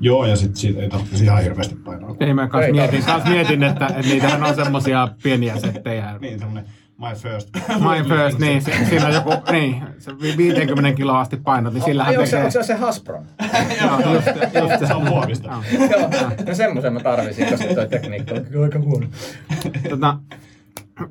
Joo, 0.00 0.26
ja 0.26 0.36
sitten 0.36 0.56
siitä 0.56 0.80
ei 0.80 0.88
tarvitsisi 0.88 1.24
ihan 1.24 1.42
hirveästi 1.42 1.74
painoa. 1.74 2.16
Ei 2.20 2.34
mä 2.34 2.48
kans 2.48 2.64
Ei 2.64 2.72
mietin, 2.72 2.90
tarvitse. 3.04 3.10
kans 3.12 3.24
mietin 3.34 3.62
että, 3.62 3.86
että 3.86 4.00
niitähän 4.02 4.42
on 4.44 4.54
semmosia 4.54 5.08
pieniä 5.22 5.56
settejä. 5.58 6.14
Niin, 6.20 6.38
semmoinen 6.38 6.64
my 6.98 7.06
first. 7.16 7.48
My 7.68 8.08
first, 8.08 8.38
niin, 8.38 8.62
si- 8.62 8.70
siinä 8.88 9.06
on 9.06 9.14
joku, 9.14 9.30
niin, 9.52 9.82
se 9.98 10.12
vi- 10.20 10.36
50 10.36 10.92
kiloa 10.96 11.20
asti 11.20 11.36
painot, 11.36 11.72
niin 11.74 11.82
sillähän 11.84 12.10
Ai, 12.10 12.16
onko 12.16 12.26
se, 12.26 12.30
tekee... 12.30 12.44
onko 12.44 12.52
se 12.52 12.62
se 12.62 12.74
Hasbro? 12.74 13.16
Joo, 13.82 14.14
just, 14.14 14.26
just 14.60 14.78
se. 14.78 14.86
Se 14.86 14.94
on 14.94 15.04
muovista. 15.08 15.48
Joo. 15.48 15.88
Joo, 15.90 16.30
no 16.46 16.54
semmoisen 16.54 16.92
mä 16.92 17.00
tarvisin, 17.00 17.46
koska 17.50 17.74
toi 17.74 17.88
tekniikka 17.88 18.34
on 18.34 18.44
kyllä 18.44 18.64
aika 18.64 18.78
huono. 18.78 19.06
Tota, 19.90 20.18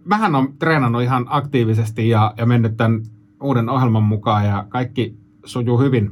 mähän 0.05 0.35
on 0.35 0.53
treenannut 0.59 1.01
ihan 1.03 1.25
aktiivisesti 1.29 2.09
ja, 2.09 2.33
ja 2.37 2.45
mennyt 2.45 2.77
tämän 2.77 3.01
uuden 3.41 3.69
ohjelman 3.69 4.03
mukaan 4.03 4.45
ja 4.45 4.65
kaikki 4.69 5.15
sujuu 5.45 5.79
hyvin. 5.79 6.11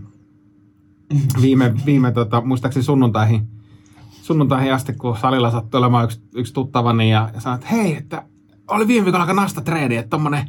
Viime, 1.41 1.73
viime 1.85 2.11
tota, 2.11 2.41
muistaakseni 2.41 2.83
sunnuntaihin, 2.83 3.47
sunnuntaihin 4.11 4.73
asti, 4.73 4.93
kun 4.93 5.17
salilla 5.17 5.51
sattui 5.51 5.77
olemaan 5.77 6.05
yksi, 6.05 6.21
yksi 6.35 6.53
tuttavani 6.53 7.11
ja, 7.11 7.29
ja 7.33 7.41
sanoi, 7.41 7.55
että 7.55 7.67
hei, 7.67 7.95
että 7.95 8.23
oli 8.67 8.87
viime 8.87 9.05
viikolla 9.05 9.23
aika 9.23 9.41
nasta 9.41 9.61
treeni, 9.61 9.97
että 9.97 10.09
tommonen 10.09 10.47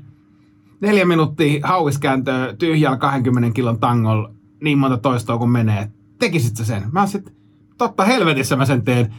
neljä 0.80 1.04
minuuttia 1.04 1.66
hauiskääntöä 1.66 2.54
tyhjällä 2.58 2.96
20 2.96 3.54
kilon 3.54 3.80
tangolla 3.80 4.30
niin 4.62 4.78
monta 4.78 4.98
toistoa 4.98 5.38
kuin 5.38 5.50
menee. 5.50 5.90
Tekisit 6.18 6.56
sä 6.56 6.64
sen? 6.64 6.82
Mä 6.92 7.06
sit, 7.06 7.32
totta 7.78 8.04
helvetissä 8.04 8.56
mä 8.56 8.64
sen 8.64 8.82
teen. 8.82 9.14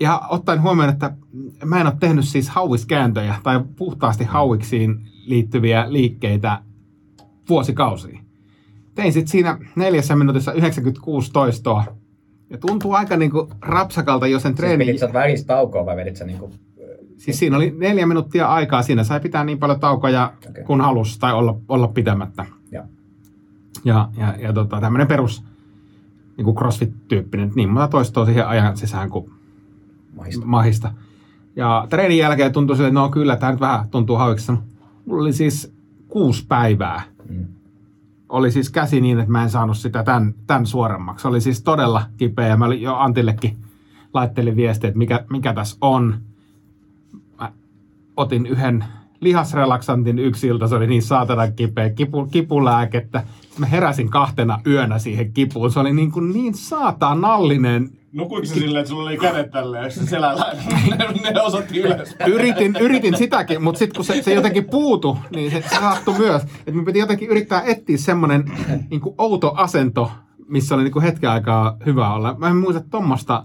Ja 0.00 0.22
ottaen 0.28 0.62
huomioon, 0.62 0.92
että 0.92 1.16
mä 1.64 1.80
en 1.80 1.86
ole 1.86 1.96
tehnyt 2.00 2.24
siis 2.24 2.48
hauiskääntöjä 2.48 3.34
tai 3.42 3.60
puhtaasti 3.76 4.24
hauiksiin 4.24 5.08
liittyviä 5.26 5.92
liikkeitä 5.92 6.62
vuosikausia. 7.48 8.20
Tein 8.98 9.12
sitten 9.12 9.30
siinä 9.30 9.58
neljässä 9.76 10.16
minuutissa 10.16 10.52
96 10.52 11.32
toistoa. 11.32 11.84
Ja 12.50 12.58
tuntuu 12.58 12.92
aika 12.92 13.16
niinku 13.16 13.48
rapsakalta, 13.60 14.26
jos 14.26 14.42
sen 14.42 14.50
Siis 14.50 14.56
treeni... 14.56 14.84
pidit 14.84 15.00
sä 15.00 15.12
välistä 15.12 15.46
taukoa 15.46 15.86
vai 15.86 15.96
vedit 15.96 16.16
sä 16.16 16.24
niinku 16.24 16.50
Siis 17.16 17.38
siinä 17.38 17.56
oli 17.56 17.74
neljä 17.78 18.06
minuuttia 18.06 18.46
aikaa. 18.46 18.82
Siinä 18.82 19.04
sai 19.04 19.20
pitää 19.20 19.44
niin 19.44 19.58
paljon 19.58 19.80
taukoja 19.80 20.32
okay. 20.50 20.64
kun 20.64 20.80
halusi 20.80 21.20
tai 21.20 21.32
olla, 21.32 21.56
olla 21.68 21.88
pitämättä. 21.88 22.46
Joo. 22.72 22.84
Ja, 23.84 24.08
ja, 24.16 24.34
ja 24.38 24.52
tota, 24.52 24.80
tämmöinen 24.80 25.06
perus 25.06 25.44
niin 26.36 26.44
kuin 26.44 26.56
crossfit-tyyppinen. 26.56 27.52
Niin 27.54 27.68
monta 27.68 27.88
toistoa 27.88 28.24
siihen 28.24 28.46
ajan 28.46 28.76
sisään 28.76 29.10
kuin 29.10 29.30
Mahista. 30.16 30.46
mahista. 30.46 30.92
Ja 31.56 31.86
treenin 31.90 32.18
jälkeen 32.18 32.52
tuntui 32.52 32.76
silleen, 32.76 32.90
että 32.90 33.00
no 33.00 33.08
kyllä, 33.08 33.36
tämä 33.36 33.52
nyt 33.52 33.60
vähän 33.60 33.88
tuntuu 33.88 34.16
hauikselta. 34.16 34.62
Mulla 35.06 35.22
oli 35.22 35.32
siis 35.32 35.72
kuusi 36.08 36.46
päivää. 36.48 37.02
Mm. 37.28 37.46
Oli 38.28 38.50
siis 38.50 38.70
käsi 38.70 39.00
niin, 39.00 39.18
että 39.18 39.32
mä 39.32 39.42
en 39.42 39.50
saanut 39.50 39.76
sitä 39.76 40.02
tämän, 40.02 40.34
tämän 40.46 40.66
suoremmaksi. 40.66 41.22
Se 41.22 41.28
oli 41.28 41.40
siis 41.40 41.62
todella 41.62 42.02
kipeä. 42.16 42.56
Mä 42.56 42.66
jo 42.74 42.96
Antillekin 42.96 43.56
laittelin 44.14 44.56
viestiä, 44.56 44.88
että 44.88 44.98
mikä, 44.98 45.24
mikä 45.30 45.52
tässä 45.52 45.76
on. 45.80 46.18
Mä 47.40 47.52
otin 48.16 48.46
yhden 48.46 48.84
lihasrelaksantin 49.20 50.18
yksi 50.18 50.46
ilta, 50.46 50.68
se 50.68 50.74
oli 50.74 50.86
niin 50.86 51.02
saatana 51.02 51.50
kipeä, 51.50 51.90
kipu, 51.90 52.26
kipulääkettä. 52.26 53.24
Mä 53.58 53.66
heräsin 53.66 54.10
kahtena 54.10 54.60
yönä 54.66 54.98
siihen 54.98 55.32
kipuun. 55.32 55.72
Se 55.72 55.80
oli 55.80 55.92
niin, 55.92 56.12
kuin 56.12 56.32
niin 56.32 56.54
saatanallinen 56.54 57.90
Nukuiko 58.12 58.46
se 58.46 58.54
silleen, 58.54 58.80
että 58.80 58.88
sulla 58.88 59.08
oli 59.08 59.18
kädet 59.18 59.50
tälleen, 59.50 59.84
ja 59.84 59.90
sitten 59.90 60.08
selällä 60.08 60.54
ne, 60.98 61.30
ne 61.34 61.42
osoitti 61.42 61.80
ylös? 61.80 62.16
yritin, 62.26 62.76
yritin 62.80 63.16
sitäkin, 63.16 63.62
mutta 63.62 63.78
sitten 63.78 63.96
kun 63.96 64.04
se, 64.04 64.22
se 64.22 64.34
jotenkin 64.34 64.64
puutu, 64.64 65.18
niin 65.30 65.50
se, 65.50 65.62
se 65.62 65.76
saattui 65.76 66.18
myös. 66.18 66.42
Että 66.42 66.72
me 66.72 66.84
piti 66.84 66.98
jotenkin 66.98 67.28
yrittää 67.28 67.62
etsiä 67.62 67.96
semmoinen 67.96 68.44
niin 68.90 69.00
outo 69.18 69.52
asento, 69.56 70.10
missä 70.48 70.74
oli 70.74 70.82
niin 70.82 70.92
kuin 70.92 71.02
hetken 71.02 71.30
aikaa 71.30 71.76
hyvä 71.86 72.14
olla. 72.14 72.34
Mä 72.38 72.48
en 72.48 72.56
muista 72.56 72.80
tuommoista 72.90 73.44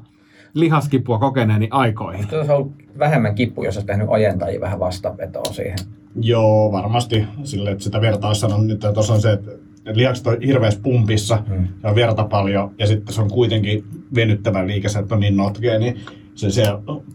lihaskipua 0.53 1.19
kokeneeni 1.19 1.67
aikoihin. 1.71 2.27
Se 2.29 2.37
olisi 2.37 2.51
ollut 2.51 2.71
vähemmän 2.99 3.35
kipu, 3.35 3.63
jos 3.63 3.75
olisi 3.75 3.87
tehnyt 3.87 4.07
ojentajia 4.09 4.61
vähän 4.61 4.79
vastavetoa 4.79 5.53
siihen. 5.53 5.77
Joo, 6.21 6.71
varmasti. 6.71 7.25
Sille, 7.43 7.71
että 7.71 7.83
sitä 7.83 8.01
verta 8.01 8.27
olisi 8.27 8.41
sanonut 8.41 8.67
nyt, 8.67 8.73
että 8.73 8.93
tuossa 8.93 9.13
on 9.13 9.21
se, 9.21 9.31
että 9.31 9.51
että 9.85 9.97
lihakset 9.97 10.27
on 10.27 10.41
hirveässä 10.41 10.79
pumpissa, 10.83 11.43
Mm. 11.49 11.67
ja 11.83 11.89
on 11.89 11.95
verta 11.95 12.23
paljon, 12.23 12.71
ja 12.79 12.87
sitten 12.87 13.13
se 13.15 13.21
on 13.21 13.29
kuitenkin 13.29 13.83
venyttävä 14.15 14.67
liike, 14.67 14.89
se 14.89 14.99
että 14.99 15.15
on 15.15 15.21
niin 15.21 15.37
notkea, 15.37 15.79
niin 15.79 15.99
se, 16.35 16.51
se 16.51 16.63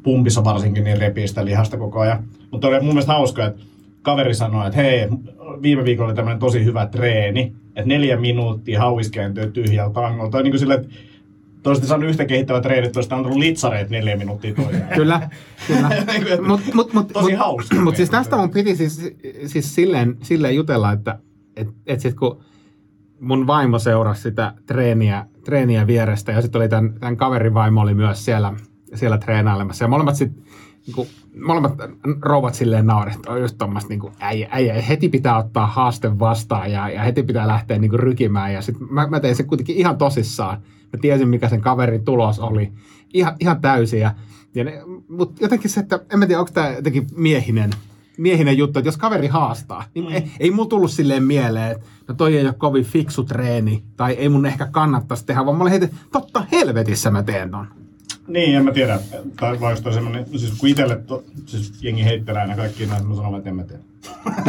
pumpissa 0.02 0.44
varsinkin 0.44 0.85
niin 0.85 0.98
repii 0.98 1.28
sitä 1.28 1.44
lihasta 1.44 1.76
koko 1.76 2.00
ajan. 2.00 2.24
Mutta 2.50 2.68
oli 2.68 2.81
mun 2.81 2.88
mielestä 2.88 3.12
hauska, 3.12 3.46
että 3.46 3.62
kaveri 4.02 4.35
sanoi, 4.35 4.66
että 4.66 4.83
hei, 4.83 5.09
viime 5.62 5.85
viikolla 5.85 6.09
oli 6.09 6.16
tämmöinen 6.16 6.38
tosi 6.38 6.64
hyvä 6.64 6.87
treeni, 6.87 7.52
että 7.76 7.88
neljä 7.88 8.16
minuuttia 8.16 8.81
hauiskääntyy 8.81 9.50
tyhjältä 9.50 9.94
tangolta. 9.94 10.42
Niin 10.42 10.52
kuin 10.52 10.59
silleen, 10.61 10.81
että 10.81 10.94
te 11.62 11.68
olisitte 11.68 11.88
saanut 11.88 12.09
yhtä 12.11 12.24
kehittävä 12.24 12.61
treeni, 12.61 12.87
että 12.87 12.98
olisitte 12.98 13.14
antanut 13.14 13.38
litsareet 13.38 13.90
neljä 13.90 14.16
minuuttia 14.16 14.54
toiseen. 14.54 14.88
Kyllä, 14.96 15.31
kyllä. 15.66 15.88
Mut, 16.48 16.61
mut, 16.74 16.92
mut, 16.92 17.09
Tosi 17.09 17.31
mut, 17.31 17.38
hauska. 17.38 17.76
Mutta 17.81 17.96
siis 17.96 18.11
tästä 18.11 18.37
mun 18.37 18.50
piti 18.50 18.76
siis, 18.76 19.11
siis 19.46 19.74
silleen, 19.74 20.16
silleen 20.22 20.54
jutella, 20.57 20.92
että 20.92 21.18
et, 21.57 21.68
et 21.87 22.00
sit 22.00 22.14
kun 22.14 22.40
mun 23.20 23.46
vaimo 23.46 23.78
seurasi 23.78 24.22
sitä 24.22 24.54
treeniä, 24.66 25.26
treeniä 25.44 25.87
vierestä 25.87 26.33
ja 26.33 26.42
sitten 26.42 26.61
oli 26.61 26.68
tämän, 26.68 26.94
tämän 27.00 27.16
kaverin 27.16 27.54
vaimo 27.54 27.81
oli 27.81 27.94
myös 27.94 28.24
siellä, 28.24 28.54
siellä 28.94 29.18
treenailemassa 29.18 29.85
ja 29.85 29.88
molemmat 29.88 30.16
sitten 30.16 30.42
niinku, 30.87 31.07
molemmat 31.46 31.74
rouvat 32.20 32.54
silleen 32.54 32.87
nauret, 32.87 33.14
että 33.14 33.31
on 33.31 33.40
just 33.40 33.59
tuommoista 33.59 33.88
niinku, 33.88 34.12
äijä, 34.20 34.48
äijä, 34.50 34.83
heti 34.83 35.09
pitää 35.09 35.38
ottaa 35.38 35.66
haaste 35.66 36.18
vastaan 36.18 36.72
ja, 36.72 36.88
ja 36.88 37.02
heti 37.02 37.22
pitää 37.22 37.48
lähteä 37.48 37.78
niinku 37.78 37.96
rykimään 37.96 38.54
ja 38.54 38.62
sitten 38.62 38.87
mä, 38.90 39.07
mä 39.07 39.20
tein 39.20 39.37
sen 39.37 39.46
kuitenkin 39.46 39.76
ihan 39.76 39.98
tosissaan. 39.98 40.59
Mä 40.92 40.98
tiesin, 41.00 41.28
mikä 41.28 41.48
sen 41.48 41.61
kaverin 41.61 42.04
tulos 42.04 42.40
oli. 42.40 42.72
Ihan, 43.14 43.37
ihan 43.40 43.61
täysin. 43.61 44.00
Ja, 44.00 44.14
ja 44.54 44.64
ne, 44.64 44.83
mutta 45.09 45.44
jotenkin 45.44 45.70
se, 45.70 45.81
että 45.81 46.00
en 46.12 46.18
mä 46.18 46.26
tiedä, 46.26 46.40
onko 46.40 46.52
tämä 46.54 46.70
jotenkin 46.70 47.07
miehinen, 47.16 47.70
miehinen 48.18 48.59
juttu, 48.59 48.78
että 48.78 48.88
jos 48.88 48.96
kaveri 48.96 49.26
haastaa, 49.26 49.85
niin 49.94 50.04
mm. 50.04 50.12
ei, 50.12 50.31
ei 50.40 50.50
mulla 50.50 50.68
tullut 50.68 50.90
silleen 50.90 51.22
mieleen, 51.22 51.72
että 51.72 51.87
no 52.09 52.14
toi 52.14 52.37
ei 52.37 52.44
ole 52.44 52.54
kovin 52.59 52.85
fiksu 52.85 53.24
treeni, 53.24 53.83
tai 53.96 54.12
ei 54.12 54.28
mun 54.28 54.46
ehkä 54.46 54.66
kannattaisi 54.70 55.26
tehdä, 55.26 55.46
vaan 55.46 55.57
mä 55.57 55.62
olin 55.62 55.72
heti, 55.72 55.90
totta 56.12 56.44
helvetissä 56.52 57.11
mä 57.11 57.22
teen 57.22 57.50
ton. 57.50 57.66
Niin, 58.28 58.57
en 58.57 58.64
mä 58.64 58.72
tiedä. 58.72 59.00
Tai 59.40 59.61
vai 59.61 59.70
onko 59.70 59.83
toi 59.83 59.92
semmonen, 59.92 60.26
siis 60.37 60.52
kun 60.59 60.68
itselle, 60.68 60.96
to, 60.96 61.24
siis 61.46 61.83
jengi 61.83 62.04
heittelee 62.04 62.42
aina 62.42 62.57
kaikki 62.57 62.87
näitä, 62.87 63.04
mä 63.04 63.14
sanon, 63.14 63.37
että 63.37 63.50
en 63.50 63.57
mä 63.57 63.64
tiedä. 63.64 63.83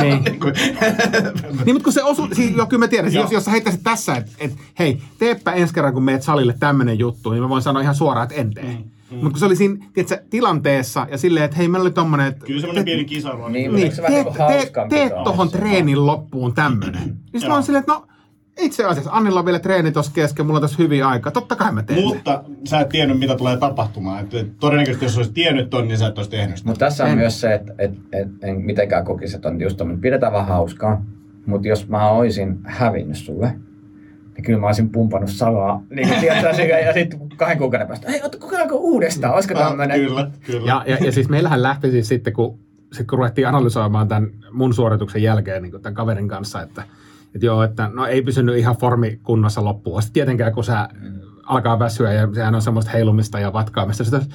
Niin. 0.01 0.23
Niin, 1.65 1.75
mutta 1.75 1.83
kun 1.83 1.93
se 1.93 2.03
osuu, 2.03 2.27
siis, 2.33 2.55
joo, 2.55 2.65
kyllä 2.65 2.79
mä 2.79 2.87
tiedän, 2.87 3.11
siis 3.11 3.23
jos, 3.23 3.31
jos 3.31 3.45
sä 3.45 3.51
heittäisit 3.51 3.83
tässä, 3.83 4.15
että 4.15 4.31
et, 4.39 4.53
hei, 4.79 5.01
teepä 5.19 5.51
ensi 5.51 5.73
kerran, 5.73 5.93
kun 5.93 6.03
meet 6.03 6.23
salille 6.23 6.55
tämmönen 6.59 6.99
juttu, 6.99 7.31
niin 7.31 7.43
mä 7.43 7.49
voin 7.49 7.61
sanoa 7.61 7.81
ihan 7.81 7.95
suoraan, 7.95 8.23
että 8.23 8.35
en 8.35 8.53
tee. 8.53 8.63
Mm, 8.63 8.83
mm. 9.11 9.15
Mutta 9.15 9.29
kun 9.29 9.39
se 9.39 9.45
oli 9.45 9.55
siinä 9.55 9.85
tiedätkö, 9.93 10.23
tilanteessa 10.29 11.07
ja 11.11 11.17
silleen, 11.17 11.45
että 11.45 11.57
hei, 11.57 11.67
meillä 11.67 11.83
oli 11.83 11.91
tommonen, 11.91 12.27
että 12.27 12.45
Kyllä 12.45 12.61
semmonen 12.61 12.85
pieni 12.85 13.05
kisailu 13.05 13.43
on. 13.43 13.51
Niin, 13.51 13.71
niin, 13.71 13.83
Eikö 13.83 13.95
se 13.95 14.01
vähän 14.01 14.25
teet, 14.25 14.35
niinku 14.35 14.89
teet, 14.89 15.13
tuo? 15.13 15.23
tohon 15.23 15.49
treenin 15.49 16.05
loppuun 16.05 16.53
tämmönen. 16.53 17.03
Niin 17.03 17.15
sit 17.35 17.41
mä 17.41 17.47
Joo. 17.47 17.53
oon 17.53 17.63
silleen, 17.63 17.79
että 17.79 17.93
no 17.93 18.07
itse 18.59 18.85
asiassa 18.85 19.11
Annilla 19.11 19.39
on 19.39 19.45
vielä 19.45 19.59
treeni 19.59 19.91
tossa 19.91 20.11
kesken, 20.15 20.45
mulla 20.45 20.57
on 20.57 20.61
tässä 20.61 20.77
hyviä 20.79 21.07
aikaa. 21.07 21.31
Totta 21.31 21.55
kai 21.55 21.71
mä 21.71 21.83
teen 21.83 21.99
sen. 21.99 22.07
Mutta 22.07 22.43
sä 22.63 22.79
et 22.79 22.89
tiennyt, 22.89 23.19
mitä 23.19 23.35
tulee 23.35 23.57
tapahtumaan. 23.57 24.23
Et, 24.23 24.33
et, 24.33 24.57
todennäköisesti, 24.59 25.05
jos 25.05 25.17
olisit 25.17 25.33
tiennyt 25.33 25.69
ton, 25.69 25.87
niin 25.87 25.97
sä 25.97 26.07
et 26.07 26.17
olisi 26.17 26.31
tehnyt 26.31 26.57
sitä. 26.57 26.69
Mutta 26.69 26.85
tässä 26.85 27.03
on 27.03 27.09
En. 27.09 27.17
myös 27.17 27.41
se, 27.41 27.53
että 27.53 27.73
et, 27.77 27.91
et, 28.13 28.27
en 28.41 28.61
mitenkään 28.61 29.05
kokisi, 29.05 29.35
että 29.35 29.47
on 29.47 29.61
just 29.61 29.77
tommonen, 29.77 30.01
pidetään 30.01 30.33
vähän 30.33 30.47
hauskaa. 30.47 31.05
Mutta 31.45 31.67
jos 31.67 31.87
mä 31.87 32.09
olisin 32.09 32.59
hävinnyt 32.63 33.17
sulle, 33.17 33.53
niin 34.35 34.43
kyllä 34.43 34.59
mä 34.59 34.65
olisin 34.67 34.89
pumpannut 34.89 35.29
salaa. 35.29 35.83
Niin 35.89 36.09
tiedätkö, 36.19 36.63
ja 36.63 36.93
sitten 36.93 37.28
kahden 37.39 37.57
kuukauden 37.57 37.87
päästä, 37.87 38.11
hei, 38.11 38.21
kokeilko 38.39 38.75
uudestaan, 38.75 39.33
olisiko 39.33 39.53
tämmönen? 39.53 39.99
Kyllä, 39.99 40.31
kyllä. 40.45 40.67
Ja, 40.67 40.83
ja, 40.87 40.97
ja 41.01 41.11
siis 41.11 41.29
meillähän 41.29 41.63
lähti 41.63 41.91
siis 41.91 42.07
sitten, 42.07 42.33
kun, 42.33 42.59
sit 42.93 43.07
kun 43.07 43.17
ruvettiin 43.17 43.47
analysoimaan 43.47 44.07
tämän 44.07 44.29
mun 44.51 44.73
suorituksen 44.73 45.23
jälkeen 45.23 45.63
niin 45.63 45.81
tämän 45.81 45.93
kaverin 45.93 46.27
kanssa, 46.27 46.61
että, 46.61 46.83
että 47.35 47.45
joo, 47.45 47.63
että 47.63 47.89
no 47.93 48.05
ei 48.05 48.21
pysynyt 48.21 48.57
ihan 48.57 48.77
formi 48.77 49.19
kunnossa 49.23 49.63
loppuun. 49.63 50.01
Sitten 50.01 50.13
tietenkään, 50.13 50.53
kun 50.53 50.63
sä 50.63 50.89
alkaa 51.43 51.79
väsyä 51.79 52.13
ja 52.13 52.27
sehän 52.33 52.55
on 52.55 52.61
semmoista 52.61 52.91
heilumista 52.91 53.39
ja 53.39 53.53
vatkaamista, 53.53 54.03
sitten 54.03 54.25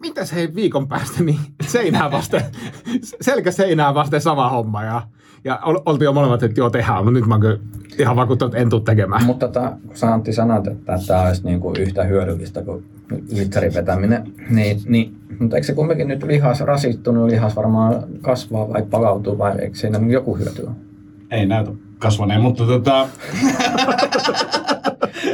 mitäs 0.00 0.32
hei 0.32 0.54
viikon 0.54 0.88
päästä, 0.88 1.22
niin 1.22 1.38
seinää 1.62 2.10
vasten, 2.10 2.42
selkä 3.20 3.50
seinää 3.50 3.94
vasten 3.94 4.20
sama 4.20 4.50
homma. 4.50 4.84
Ja, 4.84 5.02
ja 5.44 5.58
ol- 5.64 5.80
oltiin 5.86 6.04
jo 6.04 6.12
molemmat, 6.12 6.42
että 6.42 6.60
joo 6.60 6.70
tehdään, 6.70 7.04
mutta 7.04 7.10
nyt 7.10 7.26
mä 7.26 7.34
oon 7.34 7.40
kyllä 7.40 7.58
ihan 7.98 8.16
vakuuttunut, 8.16 8.54
että 8.54 8.62
en 8.62 8.70
tule 8.70 8.82
tekemään. 8.82 9.24
Mutta 9.24 9.48
tota, 9.48 9.72
kun 9.86 9.96
sä 9.96 10.14
Antti 10.14 10.32
sanoit, 10.32 10.66
että 10.66 10.98
tämä 11.06 11.22
olisi 11.22 11.44
niinku 11.44 11.74
yhtä 11.78 12.04
hyödyllistä 12.04 12.62
kuin 12.62 12.84
litsarin 13.32 13.74
vetäminen, 13.74 14.32
niin, 14.50 14.80
niin 14.86 15.14
mutta 15.38 15.56
eikö 15.56 15.66
se 15.66 15.74
kumminkin 15.74 16.08
nyt 16.08 16.22
lihas 16.22 16.60
rasittunut, 16.60 17.30
lihas 17.30 17.56
varmaan 17.56 18.04
kasvaa 18.20 18.68
vai 18.68 18.82
palautuu 18.82 19.38
vai 19.38 19.58
eikö 19.58 19.76
siinä 19.76 20.00
joku 20.08 20.36
hyöty 20.36 20.62
ole? 20.62 20.74
Ei 21.30 21.46
näytä 21.46 21.70
kasvaneen, 21.98 22.40
mutta 22.40 22.66
tota... 22.66 23.08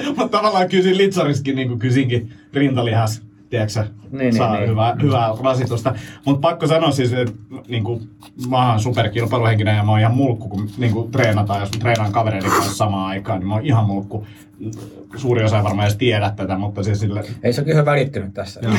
mutta 0.16 0.38
tavallaan 0.38 0.68
kysin 0.68 0.98
litsariskin, 0.98 1.56
niin 1.56 1.68
kuin 1.68 1.78
kysinkin 1.78 2.32
rintalihas, 2.54 3.22
tiedätkö 3.50 3.72
sä, 3.72 3.86
Niin, 4.10 4.34
saa 4.34 4.50
niin, 4.50 4.60
niin. 4.60 4.70
hyvää, 4.70 4.96
hyvää 5.02 5.30
rasitusta. 5.44 5.94
Mutta 6.24 6.48
pakko 6.48 6.66
sanoa 6.66 6.90
siis, 6.90 7.12
että 7.12 7.34
niin 7.68 7.84
kuin, 7.84 8.10
mä 8.48 8.70
oon 8.70 8.80
superkilpailuhenkinen 8.80 9.76
ja 9.76 9.82
mä 9.82 9.90
oon 9.90 10.00
ihan 10.00 10.14
mulkku, 10.14 10.48
kun 10.48 10.70
niin 10.78 10.92
kuin, 10.92 11.10
treenataan. 11.10 11.60
Jos 11.60 11.72
mä 11.72 11.80
treenaan 11.80 12.12
kavereiden 12.12 12.50
kanssa 12.50 12.74
samaan 12.74 13.06
aikaan, 13.06 13.38
niin 13.38 13.48
mä 13.48 13.54
oon 13.54 13.66
ihan 13.66 13.86
mulkku. 13.86 14.26
Suuri 15.16 15.44
osa 15.44 15.56
ei 15.56 15.64
varmaan 15.64 15.86
edes 15.86 15.98
tiedä 15.98 16.32
tätä, 16.36 16.58
mutta 16.58 16.82
siis 16.82 17.00
sille... 17.00 17.24
Ei 17.42 17.52
se 17.52 17.60
ole 17.60 17.66
kyllä 17.70 17.84
välittynyt 17.84 18.34
tässä. 18.34 18.60
Se 18.60 18.68
on, 18.68 18.76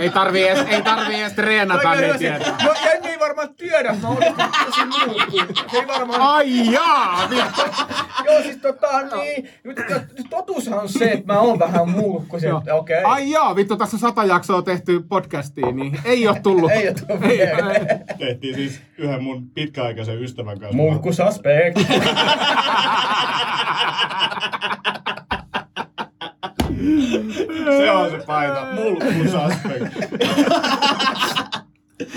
ei, 0.00 0.10
tarvii 0.10 0.48
edes, 0.48 0.66
ei 0.68 0.82
tarvii 0.82 1.20
edes 1.20 1.32
treenata, 1.32 1.94
niin 1.94 2.18
tietää. 2.18 2.56
No 2.64 2.74
varmaan 3.28 3.54
tiedä, 3.54 3.96
mä 4.02 4.08
oon 4.08 4.16
tosi 4.66 4.80
mulkku. 4.84 5.36
Se 5.70 5.78
ei 5.78 5.86
varmaan... 5.86 6.20
Ai 6.20 6.72
jaa! 6.72 7.28
vittu. 7.30 7.62
Joo, 8.24 8.42
siis 8.42 8.56
tota 8.56 8.86
niin, 9.02 9.48
totuushan 10.30 10.78
on 10.78 10.88
se, 10.88 11.04
että 11.04 11.32
mä 11.32 11.40
oon 11.40 11.58
vähän 11.58 11.90
mulkku. 11.90 12.36
Okei. 12.72 13.02
Ai 13.04 13.30
jaa, 13.30 13.56
vittu 13.56 13.76
tässä 13.76 13.98
sata 13.98 14.24
jaksoa 14.24 14.62
tehty 14.62 15.00
podcastiin, 15.08 15.76
niin 15.76 16.00
ei 16.04 16.28
ole 16.28 16.40
tullut. 16.40 16.70
Ei 16.70 16.88
oo 16.88 16.94
tullut 17.06 17.24
Ei, 17.24 17.38
vielä. 17.38 17.72
ei. 17.72 17.86
Tehtiin 18.18 18.54
siis 18.54 18.80
yhden 18.98 19.22
mun 19.22 19.50
pitkäaikaisen 19.50 20.22
ystävän 20.22 20.58
kanssa. 20.58 20.76
Mulkkusaspekt. 20.76 21.80
Se 27.78 27.90
on 27.90 28.10
se 28.10 28.18
paita. 28.26 28.66
Mulkkusaspekt. 28.74 29.84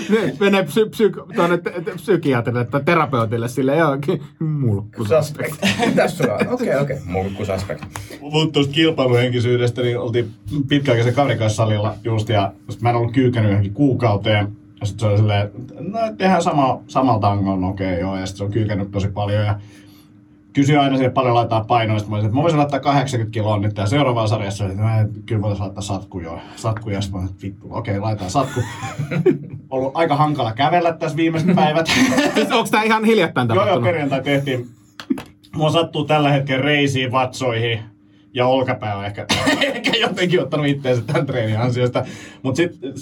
Ne 0.08 0.34
menee 0.40 0.62
psy, 0.62 0.88
psy, 0.90 1.12
tuonne 1.34 1.58
te, 1.58 1.70
te, 1.70 1.90
psykiatrille 1.90 2.64
tai 2.64 2.80
terapeutille 2.84 3.48
sille 3.48 3.76
johonkin 3.76 4.22
mulkku. 4.38 5.04
Suspect. 5.04 5.54
Mitäs 5.86 6.18
sulla 6.18 6.34
on? 6.34 6.48
Okei, 6.48 6.76
okei. 6.76 6.96
Mulkkusaspekt. 7.04 7.84
Mutta 8.20 8.52
tuosta 8.52 8.72
kilpailuhenkisyydestä, 8.72 9.82
niin 9.82 9.98
oltiin 9.98 10.30
pitkäaikaisen 10.68 11.14
kaverin 11.14 11.38
kanssa 11.38 11.56
salilla 11.56 11.94
just, 12.04 12.28
ja 12.28 12.52
mä 12.80 12.90
en 12.90 12.96
ollut 12.96 13.12
kyykännyt 13.12 13.50
johonkin 13.50 13.74
kuukauteen. 13.74 14.48
Ja 14.80 14.86
sitten 14.86 15.00
se 15.00 15.06
oli 15.06 15.18
silleen, 15.18 15.50
no 15.80 15.98
tehdään 16.18 16.42
sama, 16.42 16.80
samalla 16.86 17.20
tangolla, 17.20 17.60
no 17.60 17.68
okei 17.68 18.00
joo, 18.00 18.16
ja 18.16 18.26
sitten 18.26 18.38
se 18.38 18.44
on 18.44 18.50
kyykännyt 18.50 18.90
tosi 18.90 19.08
paljon. 19.08 19.44
Ja 19.44 19.60
kysyi 20.52 20.76
aina 20.76 20.96
siihen 20.96 21.12
paljon 21.12 21.34
laittaa 21.34 21.64
painoa, 21.64 21.98
sitten 21.98 22.10
mä 22.10 22.16
olisin, 22.16 22.26
että 22.26 22.36
mä 22.36 22.42
voisin 22.42 22.58
laittaa 22.58 22.80
80 22.80 23.32
kiloa 23.32 23.58
nyt 23.58 23.74
tää 23.74 23.86
seuraavaan 23.86 24.28
sarjassa, 24.28 24.66
että 24.66 24.82
mä, 24.82 25.06
kyllä 25.26 25.42
voitaisiin 25.42 25.64
laittaa 25.64 25.82
satku 25.82 26.20
jo. 26.20 26.38
Satku 26.56 26.90
ja 26.90 27.00
sitten 27.00 27.20
mä 27.20 27.26
olin, 27.26 27.36
vittu, 27.42 27.66
okei, 27.70 28.00
laitetaan 28.00 28.30
satku. 28.30 28.60
Ollut 29.70 29.96
aika 29.96 30.16
hankala 30.16 30.52
kävellä 30.52 30.92
tässä 30.92 31.16
viimeiset 31.16 31.54
päivät. 31.54 31.86
Onko 32.56 32.68
tämä 32.70 32.82
ihan 32.82 33.04
hiljattain 33.04 33.48
joo, 33.48 33.54
joo, 33.54 33.64
tapahtunut? 33.64 33.88
perjantai 33.88 34.22
tehtiin. 34.22 34.68
Mua 35.56 35.70
sattuu 35.70 36.04
tällä 36.04 36.30
hetkellä 36.30 36.64
reisiin, 36.64 37.12
vatsoihin 37.12 37.91
ja 38.34 38.46
olkapää 38.46 38.96
on 38.96 39.04
ehkä, 39.04 39.26
ehkä 39.74 39.90
jotenkin 40.00 40.40
ottanut 40.40 40.66
itteensä 40.66 41.02
tämän 41.06 41.26
treenin 41.26 41.58
ansiosta. 41.58 42.04
Mutta 42.42 42.56
sitten 42.56 42.92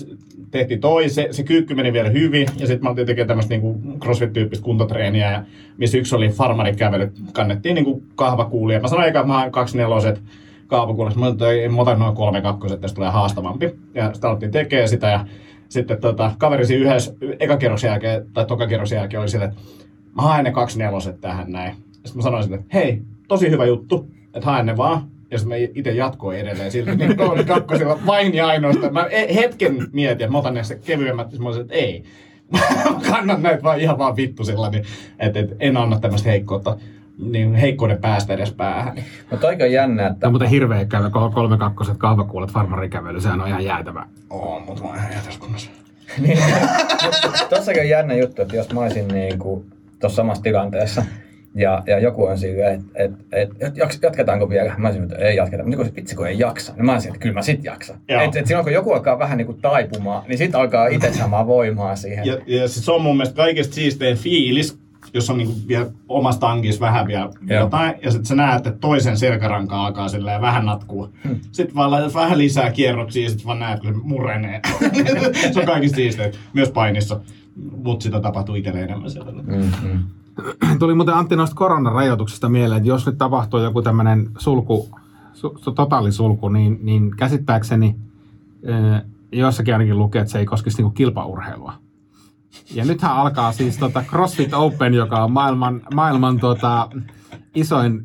tehtiin 0.50 0.80
toi, 0.80 1.08
se, 1.08 1.28
se 1.30 1.42
kyykky 1.42 1.74
meni 1.74 1.92
vielä 1.92 2.08
hyvin 2.08 2.46
ja 2.58 2.66
sitten 2.66 2.82
mä 2.82 2.88
oltiin 2.88 3.06
tekemään 3.06 3.28
tämmöistä 3.28 3.54
niinku 3.54 3.80
crossfit-tyyppistä 3.98 4.64
kuntotreeniä, 4.64 5.30
ja 5.32 5.44
missä 5.76 5.98
yksi 5.98 6.14
oli 6.14 6.28
farmarikävely, 6.28 7.12
kannettiin 7.32 7.74
niinku 7.74 8.02
kahvakuulia. 8.14 8.80
Mä 8.80 8.88
sanoin 8.88 9.08
että 9.08 9.22
mä 9.22 9.32
haen 9.32 9.52
kaksi 9.52 9.76
neloset 9.76 10.22
kahvakuulia, 10.66 11.16
mä 11.16 11.28
että 11.28 11.68
mä 11.70 11.82
otan 11.82 11.98
noin 11.98 12.14
kolme 12.14 12.42
kakkoset, 12.42 12.80
tästä 12.80 12.94
tulee 12.94 13.10
haastavampi. 13.10 13.70
Ja 13.94 14.12
sitten 14.12 14.30
alettiin 14.30 14.52
tekemään 14.52 14.88
sitä 14.88 15.08
ja 15.08 15.26
sitten 15.68 16.00
tota, 16.00 16.32
kaverisi 16.38 16.74
yhdessä, 16.74 17.14
eka 17.40 17.56
kerroksen 17.56 17.88
jälkeen, 17.88 18.26
tai 18.32 18.46
toka 18.46 18.66
kerroksen 18.66 18.96
jälkeen 18.96 19.20
oli 19.20 19.28
silleen, 19.28 19.50
että 19.50 19.62
mä 20.16 20.22
haen 20.22 20.44
ne 20.44 20.50
kaksi 20.52 20.78
neloset 20.78 21.20
tähän 21.20 21.52
näin. 21.52 21.74
Sitten 21.92 22.16
mä 22.16 22.22
sanoin 22.22 22.42
sille, 22.42 22.56
että 22.56 22.78
hei, 22.78 23.02
tosi 23.28 23.50
hyvä 23.50 23.66
juttu, 23.66 24.10
että 24.34 24.46
haen 24.46 24.66
ne 24.66 24.76
vaan. 24.76 25.08
Ja 25.30 25.38
sitten 25.38 25.58
mä 25.58 25.66
itse 25.74 25.90
jatkoin 25.90 26.38
edelleen 26.38 26.70
siltä, 26.70 26.94
niin 26.94 27.16
kolme 27.16 27.44
kakkosilla 27.44 27.98
vain 28.06 28.34
ja 28.34 28.46
ainoastaan. 28.46 28.92
Mä 28.92 29.06
e- 29.10 29.34
hetken 29.34 29.88
mietin, 29.92 30.24
että 30.24 30.32
mä 30.32 30.38
otan 30.38 30.64
se 30.64 30.74
kevyemmät, 30.84 31.26
sitten 31.26 31.42
mä 31.42 31.48
olisin, 31.48 31.62
että 31.62 31.74
ei. 31.74 32.04
Mä 32.52 32.60
kannan 33.10 33.42
näitä 33.42 33.62
vaan 33.62 33.80
ihan 33.80 33.98
vaan 33.98 34.16
vittusilla, 34.16 34.70
niin 34.70 34.84
että 35.18 35.40
et 35.40 35.56
en 35.60 35.76
anna 35.76 36.00
tämmöistä 36.00 36.30
heikkoutta, 36.30 36.76
niin 37.18 37.54
heikkouden 37.54 37.98
päästä 37.98 38.34
edes 38.34 38.52
päähän. 38.52 39.04
Mutta 39.30 39.48
on 39.48 39.72
jännä, 39.72 40.06
että 40.06 40.26
on 40.26 40.32
muuten 40.32 40.48
hirveä 40.48 40.86
kol- 41.10 41.28
kolme 41.28 41.58
kakkoset 41.58 41.96
kahvakuulet 41.96 42.50
farmarikävely, 42.50 43.20
sehän 43.20 43.40
on 43.40 43.48
ihan 43.48 43.64
jäätävä. 43.64 44.06
Oo, 44.30 44.60
mutta 44.60 44.82
mä 44.82 44.88
oon 44.88 44.98
ihan 44.98 45.12
jätäs 45.12 45.38
kunnossa. 45.38 45.70
Niin, 46.18 46.38
mutta 47.04 47.46
tossakin 47.50 47.82
on 47.82 47.88
jännä 47.88 48.14
juttu, 48.14 48.42
että 48.42 48.56
jos 48.56 48.72
mä 48.72 48.80
olisin 48.80 49.08
niin 49.08 49.38
kuin 49.38 49.64
tuossa 50.00 50.16
samassa 50.16 50.42
tilanteessa, 50.42 51.04
ja, 51.54 51.82
ja 51.86 51.98
joku 51.98 52.24
on 52.24 52.38
silleen, 52.38 52.74
että 52.74 53.22
et, 53.32 53.50
et, 53.50 53.50
et, 53.60 53.76
jatketaanko 54.02 54.50
vielä? 54.50 54.74
Mä 54.78 54.88
olisin, 54.88 55.02
että 55.02 55.16
ei 55.16 55.36
jatketa. 55.36 55.64
Mutta 55.64 55.76
kun 55.84 55.92
vitsi 55.96 56.16
kun 56.16 56.26
ei 56.26 56.38
jaksa, 56.38 56.72
niin 56.76 56.86
mä 56.86 56.92
olisin, 56.92 57.08
että 57.08 57.20
kyllä 57.20 57.34
mä 57.34 57.42
sit 57.42 57.64
jaksan. 57.64 57.96
Joo. 58.08 58.22
Et, 58.22 58.36
et 58.36 58.46
silloin 58.46 58.64
kun 58.64 58.72
joku 58.72 58.92
alkaa 58.92 59.18
vähän 59.18 59.38
niin 59.38 59.46
kuin 59.46 59.60
taipumaan, 59.60 60.22
niin 60.28 60.38
sit 60.38 60.54
alkaa 60.54 60.86
itse 60.86 61.12
saamaan 61.12 61.46
voimaa 61.46 61.96
siihen. 61.96 62.26
Ja, 62.26 62.38
ja 62.46 62.68
sit 62.68 62.84
se 62.84 62.92
on 62.92 63.02
mun 63.02 63.16
mielestä 63.16 63.36
kaikista 63.36 63.74
siistein 63.74 64.16
fiilis, 64.16 64.78
jos 65.14 65.30
on 65.30 65.38
niinku 65.38 65.54
vielä 65.68 65.86
omassa 66.08 66.40
tankissa 66.40 66.80
vähän 66.80 67.06
vielä 67.06 67.30
Joo. 67.48 67.60
jotain, 67.60 67.94
ja 68.02 68.10
sitten 68.10 68.26
sä 68.26 68.34
näet, 68.34 68.66
että 68.66 68.80
toisen 68.80 69.16
selkäranka 69.16 69.86
alkaa 69.86 70.08
silleen 70.08 70.40
vähän 70.40 70.66
natkuu. 70.66 71.14
Sitten 71.52 71.76
vaan 71.76 71.90
laitat 71.90 72.14
vähän 72.14 72.38
lisää 72.38 72.70
kierroksia, 72.70 73.22
ja 73.22 73.28
sitten 73.28 73.46
vaan 73.46 73.58
näet, 73.58 73.80
kun 73.80 73.94
se 73.94 74.00
murenee. 74.02 74.60
se 75.52 75.60
on 75.60 75.66
kaikista 75.66 75.96
siistein, 75.96 76.32
myös 76.52 76.70
painissa. 76.70 77.20
Mutta 77.84 78.02
sitä 78.02 78.20
tapahtuu 78.20 78.54
itselle 78.54 78.82
enemmän 78.82 79.10
siellä. 79.10 79.32
Mm-hmm. 79.32 80.04
Tuli 80.78 80.94
muuten 80.94 81.14
Antti 81.14 81.36
noista 81.36 81.56
koronarajoituksista 81.56 82.48
mieleen, 82.48 82.76
että 82.76 82.88
jos 82.88 83.06
nyt 83.06 83.18
tapahtuu 83.18 83.60
joku 83.60 83.82
tämmöinen 83.82 84.30
sulku, 84.38 84.88
su, 85.32 85.58
su, 85.58 85.72
totaalisulku, 85.72 86.48
niin, 86.48 86.78
niin 86.82 87.16
käsittääkseni 87.16 87.96
ö, 88.68 89.04
jossakin 89.32 89.74
ainakin 89.74 89.98
lukee, 89.98 90.20
että 90.20 90.32
se 90.32 90.38
ei 90.38 90.46
koskisi 90.46 90.76
niinku 90.76 90.90
kilpaurheilua. 90.90 91.72
Ja 92.74 92.84
nythän 92.84 93.12
alkaa 93.12 93.52
siis 93.52 93.78
tota 93.78 94.02
CrossFit 94.02 94.54
Open, 94.54 94.94
joka 94.94 95.24
on 95.24 95.32
maailman, 95.32 95.82
maailman 95.94 96.40
tota, 96.40 96.88
isoin 97.54 98.02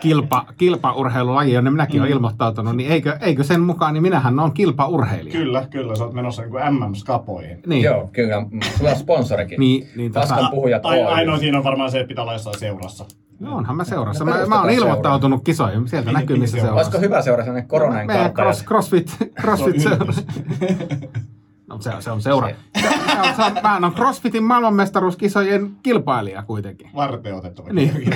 kilpa, 0.00 0.44
kilpaurheilulaji, 0.56 1.52
jonne 1.52 1.70
minäkin 1.70 2.00
olen 2.00 2.12
ilmoittautunut, 2.12 2.76
niin 2.76 2.90
eikö, 2.92 3.16
eikö 3.20 3.44
sen 3.44 3.60
mukaan, 3.60 3.94
niin 3.94 4.02
minähän 4.02 4.40
olen 4.40 4.52
kilpaurheilija. 4.52 5.32
Kyllä, 5.32 5.66
kyllä, 5.70 5.96
sä 5.96 6.04
oot 6.04 6.12
menossa 6.14 6.42
niin 6.42 6.52
MM-skapoihin. 6.74 7.58
Niin, 7.66 7.82
Joo, 7.82 8.08
kyllä. 8.12 8.46
Sulla 8.78 8.90
on 8.90 8.96
sponsorikin. 8.96 9.60
Niin, 9.60 9.88
niin 9.96 10.10
tota- 10.10 10.14
Paskan 10.14 10.50
puhujat 10.50 10.82
Tai 10.82 10.98
Oy. 11.00 11.06
ainoa 11.06 11.38
siinä 11.38 11.58
on 11.58 11.64
varmaan 11.64 11.90
se, 11.90 12.00
että 12.00 12.08
pitää 12.08 12.22
olla 12.24 12.32
jossain 12.32 12.58
seurassa. 12.58 13.04
no 13.40 13.56
onhan 13.56 13.76
mä 13.76 13.84
seurassa. 13.84 14.24
No 14.24 14.32
Mä, 14.32 14.46
mä 14.46 14.60
oon 14.60 14.70
ilmoittautunut 14.70 15.44
kisoihin, 15.44 15.88
sieltä 15.88 16.10
Niin, 16.10 16.14
näkyy 16.20 16.36
missä 16.38 16.56
niin, 16.56 16.66
seurassa. 16.66 16.86
Olisiko 16.88 17.00
hyvä 17.08 17.22
seura 17.22 17.44
sellainen 17.44 17.68
koronan 17.68 18.06
kautta? 18.06 18.42
cross, 18.42 18.64
crossfit, 18.64 19.16
crossfit 19.40 19.80
Se 19.80 19.88
on 19.88 19.96
seura. 19.96 20.12
No 21.70 21.80
se, 21.80 21.90
on- 21.90 22.02
se 22.02 22.10
on 22.10 22.22
seura. 22.22 22.48
Se, 22.48 22.54
se 22.82 22.88
on, 23.20 23.34
se 23.36 23.42
on, 23.42 23.52
mä 23.62 23.76
on 23.86 23.92
CrossFitin 23.94 24.44
maailmanmestaruuskisojen 24.44 25.70
kilpailija 25.82 26.42
kuitenkin. 26.42 26.90
Varten 26.94 27.34
otettava. 27.34 27.68
Niin. 27.72 27.92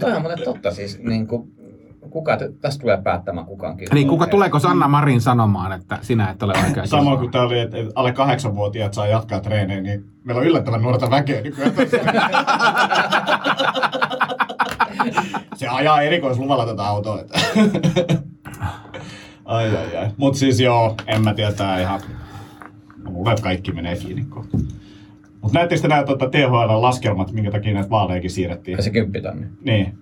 Toi 0.00 0.12
on 0.12 0.22
muuten 0.22 0.44
totta 0.44 0.70
siis. 0.74 0.98
Niin 0.98 1.26
kuin, 1.26 1.52
kuka, 2.10 2.38
tästä 2.60 2.80
tulee 2.80 3.02
päättämään 3.02 3.46
kukaankin. 3.46 3.88
Niin 3.92 4.08
kuka, 4.08 4.26
tuleeko 4.26 4.58
Sanna 4.58 4.88
Marin 4.88 5.20
sanomaan, 5.20 5.72
että 5.72 5.98
sinä 6.02 6.30
et 6.30 6.42
ole 6.42 6.52
oikea 6.66 6.86
Sama 6.86 7.00
kilpailija? 7.02 7.16
kuin 7.18 7.30
tää 7.30 7.42
oli, 7.42 7.58
että 7.60 7.76
alle 7.94 8.12
kahdeksanvuotiaat 8.12 8.94
saa 8.94 9.06
jatkaa 9.06 9.40
treenejä, 9.40 9.80
niin 9.80 10.04
meillä 10.24 10.40
on 10.40 10.46
yllättävän 10.46 10.82
nuorta 10.82 11.10
väkeä 11.10 11.40
nykyään. 11.42 11.72
Se 15.56 15.68
ajaa 15.68 16.02
erikoisluvalla 16.02 16.66
tätä 16.66 16.82
autoa. 16.84 17.20
Että. 17.20 17.38
Ai 19.44 19.76
ai 19.76 19.96
ai. 19.96 20.08
Mut 20.16 20.34
siis 20.34 20.60
joo, 20.60 20.94
en 21.06 21.22
mä 21.22 21.34
tiedä, 21.34 21.52
tää 21.52 21.80
ihan... 21.80 22.00
Mä 23.02 23.10
luulen, 23.10 23.32
että 23.32 23.42
kaikki 23.42 23.72
menee 23.72 23.96
kiinni 23.96 24.24
kohta. 24.28 24.58
Mut 25.40 25.52
näettekö 25.52 25.82
te 25.82 25.88
nämä 25.88 26.04
tuota, 26.04 26.26
THL-laskelmat, 26.26 27.32
minkä 27.32 27.50
takia 27.50 27.74
näitä 27.74 27.90
vaalejakin 27.90 28.30
siirrettiin? 28.30 28.76
Ja 28.76 28.82
se 28.82 28.90
kymppitonni. 28.90 29.46
Niin. 29.64 29.94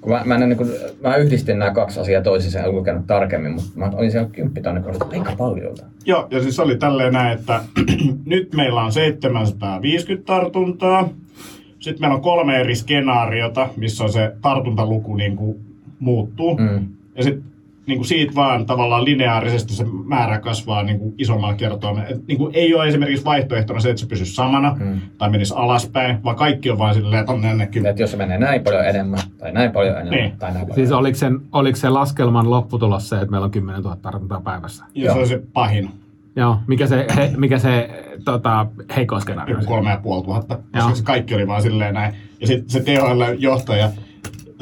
Kun 0.00 0.12
mä, 0.12 0.22
mä, 0.24 0.34
en, 0.34 0.48
niin 0.48 0.56
kuin, 0.56 0.70
mä 1.02 1.16
yhdistin 1.16 1.58
nämä 1.58 1.70
kaksi 1.70 2.00
asiaa 2.00 2.22
toisissaan 2.22 2.64
ja 2.64 2.72
lukenut 2.72 3.06
tarkemmin, 3.06 3.52
mutta 3.52 3.70
mä 3.74 3.90
olin 3.94 4.10
siellä 4.10 4.28
kymppitonni, 4.28 4.80
kun 4.80 4.90
oli 4.90 5.18
aika 5.18 5.36
paljolta. 5.38 5.84
Joo, 6.06 6.28
ja 6.30 6.42
siis 6.42 6.60
oli 6.60 6.76
tälleen 6.76 7.12
näin, 7.12 7.38
että 7.38 7.60
nyt 8.24 8.54
meillä 8.54 8.82
on 8.82 8.92
750 8.92 10.26
tartuntaa. 10.26 11.08
Sitten 11.78 12.00
meillä 12.00 12.16
on 12.16 12.22
kolme 12.22 12.60
eri 12.60 12.74
skenaariota, 12.74 13.68
missä 13.76 14.04
on 14.04 14.12
se 14.12 14.32
tartuntaluku 14.42 15.16
niin 15.16 15.36
kuin 15.36 15.60
muuttuu. 15.98 16.56
Mm. 16.56 16.88
Ja 17.16 17.22
sitten 17.22 17.51
niin 17.86 17.98
kuin 17.98 18.06
siitä 18.06 18.34
vaan 18.34 18.66
tavallaan 18.66 19.04
lineaarisesti 19.04 19.72
se 19.74 19.84
määrä 20.04 20.38
kasvaa 20.40 20.82
niin 20.82 20.98
kuin 20.98 21.14
isommalla 21.18 21.54
kertoimella. 21.54 22.08
Et 22.08 22.26
niin 22.26 22.38
kuin 22.38 22.54
ei 22.54 22.74
ole 22.74 22.88
esimerkiksi 22.88 23.24
vaihtoehtona 23.24 23.80
se, 23.80 23.90
että 23.90 24.00
se 24.00 24.06
pysyisi 24.06 24.34
samana 24.34 24.76
Mm. 24.80 25.00
tai 25.18 25.30
menisi 25.30 25.54
alaspäin, 25.56 26.24
vaan 26.24 26.36
kaikki 26.36 26.70
on 26.70 26.78
vaan 26.78 26.94
silleen, 26.94 27.30
on 27.30 27.44
ennenkin. 27.44 27.86
Että 27.86 28.02
jos 28.02 28.10
se 28.10 28.16
menee 28.16 28.38
näin 28.38 28.62
paljon 28.62 28.86
enemmän, 28.86 29.20
tai 29.38 29.52
näin 29.52 29.72
paljon 29.72 29.94
enemmän, 29.96 30.14
Niin. 30.18 30.32
tai 30.38 30.52
näin 30.52 30.60
paljon 30.66 30.74
Siis 30.74 30.92
oliko, 30.92 31.18
sen, 31.18 31.38
oliko 31.52 31.76
se 31.76 31.88
laskelman 31.88 32.50
lopputulos 32.50 33.08
se, 33.08 33.16
että 33.16 33.30
meillä 33.30 33.44
on 33.44 33.50
10 33.50 33.82
000 33.82 33.96
tartuntaa 33.96 34.40
päivässä? 34.40 34.84
Ja 34.94 35.12
se 35.12 35.18
on 35.18 35.26
se 35.28 35.42
pahin, 35.52 35.90
Joo, 36.36 36.56
mikä 36.66 36.86
se, 36.86 37.06
he, 37.16 37.30
mikä 37.36 37.58
se 37.58 37.90
tota, 38.24 38.66
heikoskenaario 38.96 39.54
joku 39.56 39.66
kolme 39.66 39.90
ja 39.90 40.00
puoli 40.02 40.24
tuhatta, 40.24 40.54
koska 40.56 40.78
Joo. 40.78 40.94
se 40.94 41.02
kaikki 41.04 41.34
oli 41.34 41.46
vaan 41.46 41.62
silleen 41.62 41.94
näin. 41.94 42.14
Ja 42.40 42.46
sitten 42.46 42.70
se 42.70 42.80
THL-johtaja, 42.80 43.88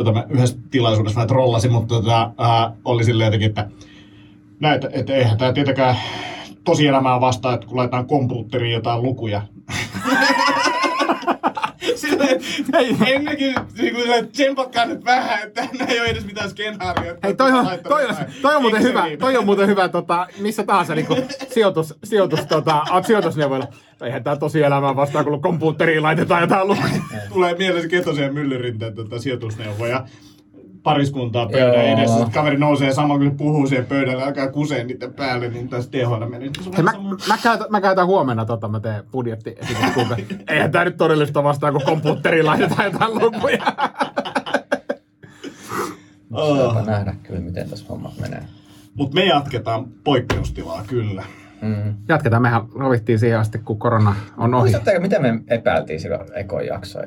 jota 0.01 0.13
mä 0.13 0.27
yhdessä 0.29 0.57
tilaisuudessa 0.71 1.17
vähän 1.17 1.29
trollasin, 1.29 1.73
mutta 1.73 1.95
tota, 1.95 2.31
ää, 2.39 2.73
oli 2.85 3.05
silleen 3.05 3.27
jotenkin, 3.27 3.49
että 3.49 3.69
näitä, 4.61 4.89
että 4.93 5.13
eihän 5.13 5.39
tämä 5.39 5.53
tietenkään 5.53 5.97
tosielämää 6.65 7.21
vastaa, 7.21 7.55
että 7.55 7.67
kun 7.67 7.77
laitetaan 7.77 8.07
kompuutteriin 8.07 8.73
jotain 8.73 9.03
lukuja. 9.03 9.43
ennenkin 13.07 13.55
niin 13.79 13.95
kuin 13.95 14.29
tsempatkaa 14.33 14.87
nyt 14.87 15.05
vähän, 15.05 15.43
että 15.43 15.69
nämä 15.79 15.91
ei 15.91 16.01
ole 16.01 16.09
edes 16.09 16.27
mitään 16.27 16.51
skenaarioita. 16.51 17.21
Hei, 17.23 17.35
toi 17.35 17.53
on, 17.53 17.67
toi 17.89 18.07
on, 18.07 18.15
toi 18.43 18.57
on 18.57 18.63
muuten 18.63 18.83
hyvä, 18.83 19.05
toi 19.19 19.37
on 19.37 19.45
muuten 19.45 19.67
hyvä 19.67 19.89
tota, 19.89 20.27
missä 20.39 20.65
tahansa 20.65 20.95
niin 20.95 21.07
sijoitus, 21.55 21.95
sijoitus, 22.05 22.47
tota, 22.47 22.83
sijoitusneuvoilla. 23.07 23.67
Eihän 24.03 24.25
tää 24.25 24.37
tosielämään 24.37 24.97
vastaan, 24.97 25.25
kun 25.25 25.43
kompuutteriin 25.43 26.03
laitetaan 26.03 26.41
jotain 26.41 26.69
lukuja. 26.69 27.03
tulee 27.33 27.55
mieleen 27.55 27.83
se 27.83 27.89
Ketosen 27.89 28.25
ja 28.25 28.33
Myllyrinteen 28.33 28.95
tota, 28.95 29.19
sijoitusneuvoja 29.19 30.07
pariskuntaa 30.83 31.49
pöydän 31.49 31.87
Joo. 31.87 31.99
edessä. 31.99 32.16
Sitten 32.16 32.35
kaveri 32.35 32.57
nousee 32.57 32.93
samalla, 32.93 33.18
kun 33.18 33.31
se 33.31 33.37
puhuu 33.37 33.66
siihen 33.66 33.87
pöydälle, 33.87 34.22
alkaa 34.22 34.49
kuseen 34.53 34.87
niiden 34.87 35.14
päälle, 35.14 35.49
niin 35.49 35.68
tässä 35.68 35.91
THL 35.91 36.24
meni. 36.28 36.51
Hei, 36.76 36.83
mä, 36.83 36.93
sama- 36.93 37.16
mä, 37.28 37.39
käytän, 37.43 37.66
mä 37.70 37.81
käytän 37.81 38.07
huomenna, 38.07 38.45
tota, 38.45 38.68
mä 38.68 38.81
teen 38.81 39.05
budjetti. 39.12 39.57
Eihän 40.49 40.72
tää 40.72 40.85
nyt 40.85 40.97
todellista 40.97 41.45
vastaan, 41.45 41.72
kun 41.72 41.83
kompuutteriin 41.85 42.47
laitetaan 42.47 42.93
jotain 42.93 43.14
lukuja. 43.14 43.59
Saapa 46.57 46.83
nähdä 46.83 47.14
kyllä, 47.22 47.41
miten 47.41 47.70
tässä 47.70 47.87
hommat 47.89 48.18
menee. 48.20 48.43
Mut 48.95 49.14
me 49.14 49.24
jatketaan 49.24 49.87
poikkeustilaa, 50.05 50.85
kyllä. 50.87 51.24
Mm. 51.62 51.95
Jatketaan, 52.09 52.43
mehän 52.43 52.62
rovittiin 52.74 53.18
siihen 53.18 53.39
asti, 53.39 53.59
kun 53.59 53.78
korona 53.78 54.14
on 54.37 54.55
ohi. 54.55 54.62
Muistatteko, 54.62 55.01
miten 55.01 55.22
me 55.22 55.41
epäiltiin 55.49 56.01
silloin 56.01 56.26
ekon 56.35 56.66
jaksoa 56.66 57.03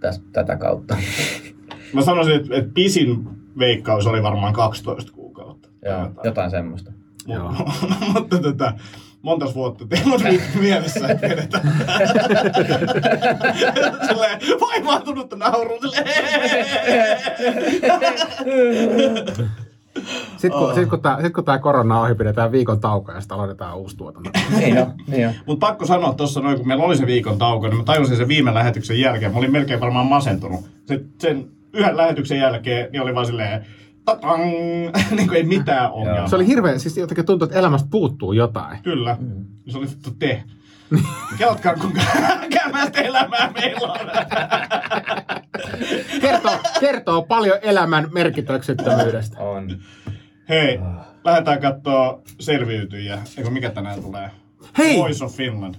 tästä, 0.00 0.24
tätä 0.32 0.56
kautta? 0.56 0.96
Mä 1.92 2.02
sanoisin, 2.02 2.34
että, 2.34 2.56
että 2.56 2.70
pisin 2.74 3.28
veikkaus 3.58 4.06
oli 4.06 4.22
varmaan 4.22 4.52
12 4.52 5.12
kuukautta. 5.12 5.68
Joo, 5.84 5.94
Tai 5.96 6.00
jotain. 6.06 6.24
jotain 6.24 6.50
semmoista. 6.50 6.92
Joo. 7.26 7.52
mutta 8.14 8.38
tota, 8.38 8.72
montas 9.22 9.54
vuotta 9.54 9.86
teillä 9.86 10.14
on 10.14 10.20
nyt 10.22 10.42
mielessä, 10.60 11.08
että 11.08 11.28
vedetään. 11.28 11.62
Silleen 14.08 14.40
vaivautunutta 14.60 15.36
naurua. 15.36 15.78
Sitten 20.36 20.58
kun, 20.60 20.74
sit, 20.74 20.88
kun, 20.88 21.00
tää, 21.00 21.22
sit, 21.22 21.34
kun 21.34 21.44
tämä 21.44 21.58
korona 21.58 21.98
on 21.98 22.04
ohi, 22.04 22.14
pidetään 22.14 22.52
viikon 22.52 22.80
tauko 22.80 23.12
ja 23.12 23.20
sitten 23.20 23.36
aloitetaan 23.36 23.76
uusi 23.76 23.96
tuotanto. 23.96 24.30
niin 24.58 24.78
on, 24.78 24.92
niin 25.06 25.28
on. 25.28 25.34
Mutta 25.46 25.66
pakko 25.66 25.86
sanoa 25.86 26.14
tuossa 26.14 26.40
noin, 26.40 26.56
kun 26.56 26.68
meillä 26.68 26.84
oli 26.84 26.96
se 26.96 27.06
viikon 27.06 27.38
tauko, 27.38 27.68
niin 27.68 27.76
mä 27.76 27.84
tajusin 27.84 28.16
sen 28.16 28.28
viime 28.28 28.54
lähetyksen 28.54 29.00
jälkeen. 29.00 29.32
Mä 29.32 29.38
olin 29.38 29.52
melkein 29.52 29.80
varmaan 29.80 30.06
masentunut. 30.06 30.60
Se, 30.86 31.00
sen 31.18 31.48
yhden 31.78 31.96
lähetyksen 31.96 32.38
jälkeen 32.38 32.88
niin 32.92 33.02
oli 33.02 33.14
vaan 33.14 33.26
silleen, 33.26 33.66
tatang, 34.04 34.42
niin 35.16 35.28
kuin 35.28 35.36
ei 35.36 35.42
mitään 35.42 35.92
ongelmaa. 35.92 36.28
Se 36.28 36.36
oli 36.36 36.46
hirveä, 36.46 36.78
siis 36.78 36.96
jotenkin 36.96 37.26
tuntuu, 37.26 37.46
että 37.46 37.58
elämästä 37.58 37.88
puuttuu 37.90 38.32
jotain. 38.32 38.82
Kyllä. 38.82 39.16
Mm. 39.20 39.44
Se 39.68 39.78
oli 39.78 39.86
vittu 39.86 40.10
te. 40.18 40.42
Kelatkaa, 41.38 41.74
kuinka 41.74 42.00
kämästä 42.62 43.00
elämää 43.00 43.52
meillä 43.52 43.92
on. 43.92 43.98
Kertoo, 46.20 46.58
kertoo 46.80 47.22
paljon 47.22 47.58
elämän 47.62 48.08
merkityksettömyydestä. 48.12 49.40
On. 49.40 49.78
Hei, 50.48 50.80
lähdetään 51.24 51.60
katsoa 51.60 52.22
selviytyjiä. 52.40 53.18
Eikö 53.38 53.50
mikä 53.50 53.70
tänään 53.70 54.02
tulee? 54.02 54.30
Hei! 54.78 54.98
Voice 54.98 55.24
of 55.24 55.36
Finland. 55.36 55.74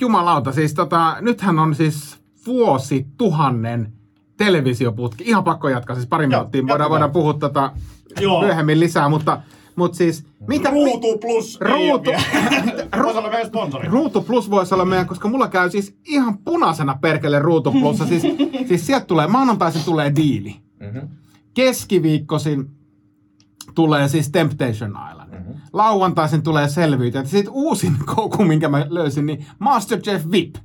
Jumalauta, 0.00 0.52
siis 0.52 0.74
tota, 0.74 1.16
nythän 1.20 1.58
on 1.58 1.74
siis 1.74 2.18
vuosi 2.46 3.06
tuhannen 3.18 3.92
televisioputki. 4.36 5.24
Ihan 5.24 5.44
pakko 5.44 5.68
jatkaa, 5.68 5.96
siis 5.96 6.08
pari 6.08 6.26
minuuttia. 6.26 6.62
Voidaan, 6.62 6.68
jatketaan. 6.68 6.90
voidaan 6.90 7.10
puhua 7.10 7.34
tota 7.34 7.72
Joo. 8.20 8.40
myöhemmin 8.40 8.80
lisää, 8.80 9.08
mutta, 9.08 9.40
mutta 9.76 9.96
siis... 9.96 10.26
Mitä, 10.48 10.70
Ruutu 10.70 11.18
plus. 11.18 11.58
Ruutu. 11.76 12.10
Voisi 13.02 13.18
olla 13.18 13.30
meidän 13.30 13.46
sponsori. 13.46 13.88
Ruutu 13.88 14.22
Plus 14.22 14.50
voisi 14.50 14.74
olla 14.74 14.84
meidän, 14.84 15.06
koska 15.06 15.28
mulla 15.28 15.48
käy 15.48 15.70
siis 15.70 15.96
ihan 16.06 16.38
punaisena 16.38 16.98
perkele 17.00 17.38
Ruutu 17.38 17.72
Plussa. 17.72 18.06
Siis, 18.06 18.22
siis 18.68 18.86
sieltä 18.86 19.06
tulee, 19.06 19.26
maanantaisin 19.26 19.82
tulee 19.84 20.12
diili. 20.16 20.56
Mm-hmm. 20.80 21.08
Keskiviikkoisin 21.54 22.70
tulee 23.74 24.08
siis 24.08 24.30
Temptation 24.30 24.90
Island. 25.10 25.32
Mm-hmm. 25.32 25.54
Lauantaisin 25.72 26.42
tulee 26.42 26.68
selvyyttä. 26.68 27.24
Sitten 27.24 27.52
uusin 27.52 27.96
koukku, 28.14 28.44
minkä 28.44 28.68
mä 28.68 28.86
löysin, 28.88 29.26
niin 29.26 29.46
Masterchef 29.58 30.22
VIP. 30.30 30.56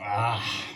Ah. 0.00 0.67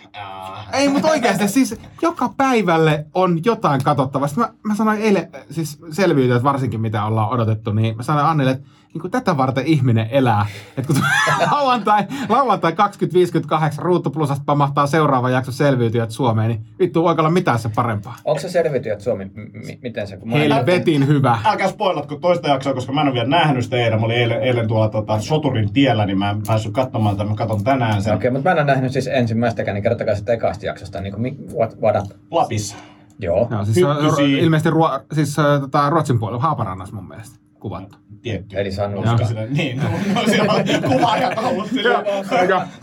Ei, 0.73 0.89
mutta 0.89 1.09
oikeasti 1.09 1.49
siis 1.49 1.77
joka 2.03 2.35
päivälle 2.37 3.07
on 3.15 3.41
jotain 3.45 3.85
katsottavaa. 3.85 4.29
Mä, 4.37 4.53
mä 4.63 4.75
sanoin 4.75 5.01
eilen, 5.01 5.29
siis 5.51 5.79
selviytyjät 5.91 6.43
varsinkin 6.43 6.81
mitä 6.81 7.05
ollaan 7.05 7.31
odotettu, 7.31 7.73
niin 7.73 7.97
mä 7.97 8.03
sanoin 8.03 8.27
Annille, 8.27 8.51
että 8.51 8.69
niin 8.95 9.01
kuin 9.01 9.11
tätä 9.11 9.37
varten 9.37 9.67
ihminen 9.67 10.09
elää. 10.11 10.47
Että 10.77 10.93
kun 10.93 11.03
lauantai, 11.53 12.05
lauantai 12.29 12.73
2058 12.73 13.85
Ruutu 13.85 14.11
Plusasta 14.11 14.45
pamahtaa 14.47 14.87
seuraava 14.87 15.31
jakso 15.31 15.53
selviytyjät 15.53 16.11
Suomeen, 16.11 16.49
niin 16.49 16.67
vittu 16.79 17.03
voiko 17.03 17.23
olla 17.23 17.31
mitään 17.31 17.59
se 17.59 17.71
parempaa. 17.75 18.17
Onko 18.25 18.41
se 18.41 18.49
selviytyjät 18.49 19.01
Suomi? 19.01 19.25
M- 19.25 19.79
miten 19.83 20.07
se? 20.07 20.17
Kun 20.17 20.29
mä 20.29 20.37
Helvetin 20.37 21.07
hyvä. 21.07 21.39
Älkää 21.45 21.69
spoilatko 21.69 22.17
toista 22.17 22.49
jaksoa, 22.49 22.75
koska 22.75 22.93
mä 22.93 23.01
en 23.01 23.07
ole 23.07 23.15
vielä 23.15 23.29
nähnyt 23.29 23.65
sitä 23.65 23.77
eilen. 23.77 24.01
Mä 24.01 24.07
olin 24.07 24.17
eilen, 24.17 24.43
eilen 24.43 24.69
tuolla 24.69 24.89
tota, 24.89 25.21
Soturin 25.21 25.73
tiellä, 25.73 26.07
niin 26.07 26.19
mä 26.19 26.31
en 26.31 26.43
päässyt 26.47 26.73
katsomaan 26.73 27.15
sitä. 27.15 27.25
Mä 27.25 27.35
katson 27.35 27.65
tänään 27.65 28.03
sen 28.03 28.15
Okei, 28.15 28.31
mutta 28.31 28.49
mä 28.49 28.53
en 28.53 28.59
ole 28.59 28.67
nähnyt 28.75 28.93
siis 28.93 29.07
ensimmäistäkään, 29.07 29.75
niin 29.75 29.83
kertokaa 29.83 30.15
sitten 30.15 30.35
ekasta 30.35 30.67
jaksosta. 30.67 31.01
Niin 31.01 31.15
kuin, 31.15 31.37
what, 31.59 31.77
what 31.83 31.97
up? 31.97 32.11
Lapissa. 32.31 32.77
Joo. 33.19 33.49
Joo, 33.51 33.65
siis 33.65 33.79
ilmeisesti 34.19 34.71
ruo, 34.71 35.01
siis, 35.13 35.37
tota, 35.61 35.91
Ruotsin 35.91 36.19
puolella, 36.19 36.43
Haaparannas 36.43 36.93
mun 36.93 37.09
mielestä 37.09 37.42
kuvattu. 37.63 37.97
Tietty. 38.23 38.61
Eli 38.61 38.73
Sannu. 38.73 39.03
Sillä, 39.29 39.47
niin, 39.47 39.77
no, 39.77 39.85
no 40.15 40.23
siellä 40.27 40.53
on 40.53 40.65
kuvaajat 40.93 41.39
ollut 41.39 41.69
sillä. 41.69 42.05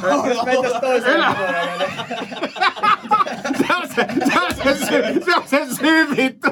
Jos 0.03 0.45
mentäis 0.45 0.73
toiseen 0.81 1.23
puolelle. 1.37 1.85
Se 4.33 4.39
on 4.39 4.75
se, 4.77 4.85
se, 5.45 5.61
on 5.61 5.75
syy, 5.75 6.07
vittu. 6.17 6.47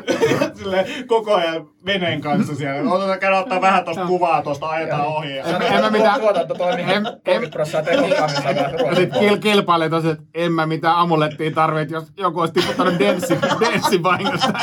Sille 0.55 0.85
koko 1.07 1.35
ajan 1.35 1.67
veneen 1.85 2.21
kanssa 2.21 2.55
siellä. 2.55 2.91
Otetaan 2.91 3.19
käydä 3.19 3.39
ottaa 3.39 3.61
vähän 3.61 3.85
tosta 3.85 4.05
kuvaa, 4.05 4.41
tosta 4.41 4.69
ajetaan 4.69 5.05
ohi. 5.05 5.37
En- 5.37 5.61
en 5.61 5.81
mä 5.81 5.89
mitään- 5.89 6.19
Tuotanto 6.19 6.53
toimii 6.55 6.83
en- 6.93 7.03
30 7.03 7.49
prosenttia 7.51 7.93
tehokkaammin 7.93 8.87
Ja 8.89 8.95
sit 8.95 9.09
kil, 9.19 9.37
kilpailee 9.37 9.89
tosiaan, 9.89 10.13
että 10.17 10.29
en 10.33 10.51
mä 10.51 10.65
mitään 10.65 10.95
amulettia 10.95 11.51
tarvitse, 11.51 11.95
jos 11.95 12.11
joku 12.17 12.39
olisi 12.39 12.53
tiputtanut 12.53 12.99
denssi, 12.99 13.37
denssi 13.59 14.03
vahingossa. 14.03 14.53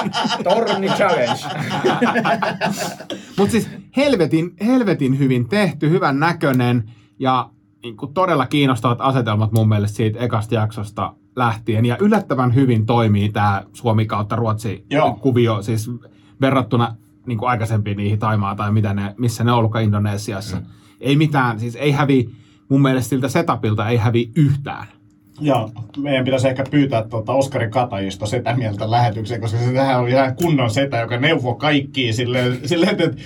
Torni 0.45 0.89
challenge. 0.89 1.41
Mutta 3.39 3.53
siis 3.53 3.68
helvetin, 3.97 4.51
helvetin 4.66 5.18
hyvin 5.18 5.49
tehty, 5.49 5.91
hyvän 5.91 6.20
näköinen 6.20 6.91
ja 7.18 7.49
niin 7.82 7.97
kuin 7.97 8.14
todella 8.14 8.47
kiinnostavat 8.47 8.99
asetelmat 9.01 9.53
mun 9.53 9.68
mielestä 9.68 9.97
siitä 9.97 10.18
ekasta 10.20 10.55
jaksosta 10.55 11.12
lähtien. 11.37 11.87
Ja 11.87 11.97
yllättävän 12.01 12.55
hyvin 12.55 12.87
toimii 12.87 13.28
tämä 13.28 13.62
Suomi 13.72 14.07
kautta 14.07 14.37
Ruotsi 14.37 14.85
Joo. 14.91 15.14
kuvio, 15.14 15.62
siis 15.62 15.91
verrattuna 16.41 16.97
niin 17.26 17.39
kuin 17.39 17.49
aikaisempiin 17.49 17.97
niihin 17.97 18.18
Taimaa 18.18 18.55
tai 18.55 18.72
mitä 18.72 18.95
ne, 18.95 19.14
missä 19.18 19.45
ne 19.45 19.53
on 19.53 19.59
ollutkaan 19.59 19.85
Indonesiassa. 19.85 20.57
Mm. 20.57 20.66
Ei 21.01 21.16
mitään, 21.16 21.61
siis 21.61 21.76
ei 21.76 21.93
hävi, 21.93 22.30
mun 22.68 22.82
mielestä 22.82 23.09
siltä 23.09 23.28
setupilta 23.28 23.89
ei 23.89 23.97
hävi 23.97 24.30
yhtään. 24.37 24.87
Ja 25.41 25.68
meidän 25.99 26.24
pitäisi 26.24 26.49
ehkä 26.49 26.64
pyytää 26.70 27.03
tuota 27.09 27.32
Oskari 27.32 27.70
Katajista 27.70 28.26
setä 28.26 28.57
mieltä 28.57 28.91
lähetykseen, 28.91 29.41
koska 29.41 29.59
se 29.59 29.72
tähän 29.72 30.01
oli 30.01 30.11
ihan 30.11 30.37
kunnon 30.37 30.70
setä, 30.70 31.01
joka 31.01 31.16
neuvoi 31.16 31.57
kaikkia 31.57 32.12
silleen, 32.12 32.68
silleen 32.68 33.01
että 33.01 33.22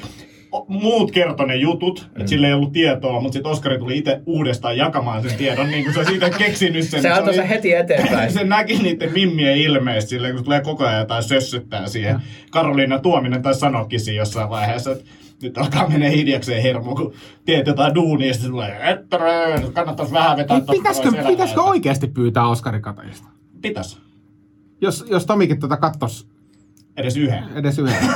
muut 0.69 1.11
kertoi 1.11 1.47
ne 1.47 1.57
jutut, 1.57 2.09
mm. 2.15 2.21
että 2.21 2.31
sillä 2.31 2.47
ei 2.47 2.53
ollut 2.53 2.73
tietoa, 2.73 3.21
mutta 3.21 3.33
sitten 3.33 3.53
Oskari 3.53 3.79
tuli 3.79 3.99
itse 3.99 4.21
uudestaan 4.27 4.77
jakamaan 4.77 5.23
sen 5.23 5.39
tiedon, 5.39 5.71
niin 5.71 5.85
kuin 5.85 5.95
se 5.95 6.05
siitä 6.05 6.31
keksinyt 6.31 6.85
sen. 6.85 7.03
Se 7.03 7.11
antoi 7.11 7.29
oli- 7.29 7.37
sen 7.37 7.47
heti 7.49 7.75
eteenpäin. 7.75 8.33
se 8.39 8.45
näki 8.45 8.79
niiden 8.79 9.13
mimmien 9.13 9.57
ilmeistä 9.57 10.09
silleen, 10.09 10.33
kun 10.33 10.39
se 10.39 10.45
tulee 10.45 10.61
koko 10.61 10.87
ajan 10.87 10.99
jotain 10.99 11.23
sössyttää 11.23 11.87
siihen. 11.87 12.21
Karoliina 12.51 12.99
Tuominen 12.99 13.43
taisi 13.43 13.61
sanoakin 13.61 14.01
siinä 14.01 14.19
jossain 14.19 14.51
vaiheessa, 14.51 14.93
että 14.93 15.05
nyt 15.43 15.59
alkaa 15.59 15.89
menee 15.89 16.11
hiljakseen 16.11 16.63
hermo, 16.63 16.95
kun 16.95 17.13
teet 17.45 17.67
jotain 17.67 17.95
duunia, 17.95 18.27
ja 18.27 18.33
sitten 18.35 18.51
tulee, 18.51 18.91
että 18.91 19.19
kannattaisi 19.73 20.13
vähän 20.13 20.37
vetää 20.37 20.61
pitäisikö, 20.71 21.11
pitäisikö 21.27 21.63
oikeasti 21.63 22.07
pyytää 22.07 22.49
Oskari 22.49 22.81
Katajista? 22.81 23.29
Pitäis. 23.63 23.99
Jos, 24.81 25.05
jos 25.11 25.27
Tomikin 25.27 25.61
tätä 25.61 25.77
kattos 25.77 26.29
Edes 26.97 27.17
yhden. 27.17 27.45
edes 27.55 27.79
yhden. 27.79 27.97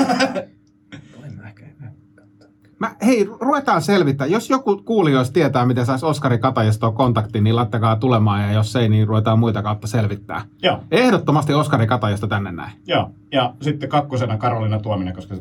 Toi 1.21 1.31
mä 1.37 1.49
ehkä 1.49 1.65
en 1.67 1.93
katso. 2.15 2.49
Mä, 2.83 2.95
hei, 3.07 3.29
ruvetaan 3.41 3.83
selvittää. 3.83 4.27
Jos 4.27 4.51
joku 4.51 4.77
kuulijoista 4.77 5.33
tietää, 5.33 5.67
miten 5.67 5.87
saisi 5.87 6.07
Oskari 6.07 6.39
Katajasta 6.39 6.91
kontaktiin, 6.91 7.45
niin 7.45 7.57
laittakaa 7.57 7.97
tulemaan. 7.97 8.41
Ja 8.43 8.53
jos 8.53 8.77
ei, 8.77 8.89
niin 8.89 9.09
ruvetaan 9.09 9.39
muita 9.39 9.63
kautta 9.63 9.87
selvittää. 9.87 10.45
Joo, 10.63 10.79
Ehdottomasti 10.91 11.55
Oskari 11.55 11.87
Katajasta 11.87 12.27
tänne 12.27 12.53
näin. 12.53 12.73
joo. 12.87 13.11
Ja 13.33 13.55
sitten 13.63 13.89
kakkosena 13.89 14.37
Karoliina 14.39 14.79
Tuominen, 14.81 15.15
koska 15.15 15.35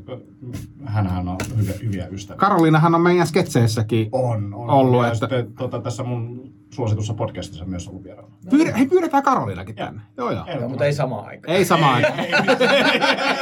hänhän 0.85 1.27
on 1.27 1.37
hyviä, 1.57 1.73
hyviä 1.83 2.07
ystäviä. 2.07 2.37
Karoliinahan 2.39 2.95
on 2.95 3.01
meidän 3.01 3.27
sketseissäkin. 3.27 4.09
on, 4.11 4.53
on. 4.53 4.69
ollut, 4.69 5.01
ja 5.01 5.07
että- 5.07 5.19
sitten, 5.19 5.53
tota, 5.53 5.81
tässä 5.81 6.03
mun 6.03 6.51
suositussa 6.71 7.13
podcastissa 7.13 7.65
myös 7.65 7.87
ollut 7.87 8.03
vieraana. 8.03 8.35
Pyydä, 8.49 8.71
hei, 8.71 8.87
pyydetään 8.87 9.23
Karoliinakin 9.23 9.75
Joo. 9.77 9.85
tänne. 9.85 10.01
Joo, 10.17 10.31
joo. 10.31 10.45
Joo, 10.59 10.69
mutta 10.69 10.85
ei 10.85 10.93
samaan 10.93 11.25
aikaan. 11.25 11.55
Ei 11.55 11.65
samaan 11.65 11.95
aikaan. 11.95 12.19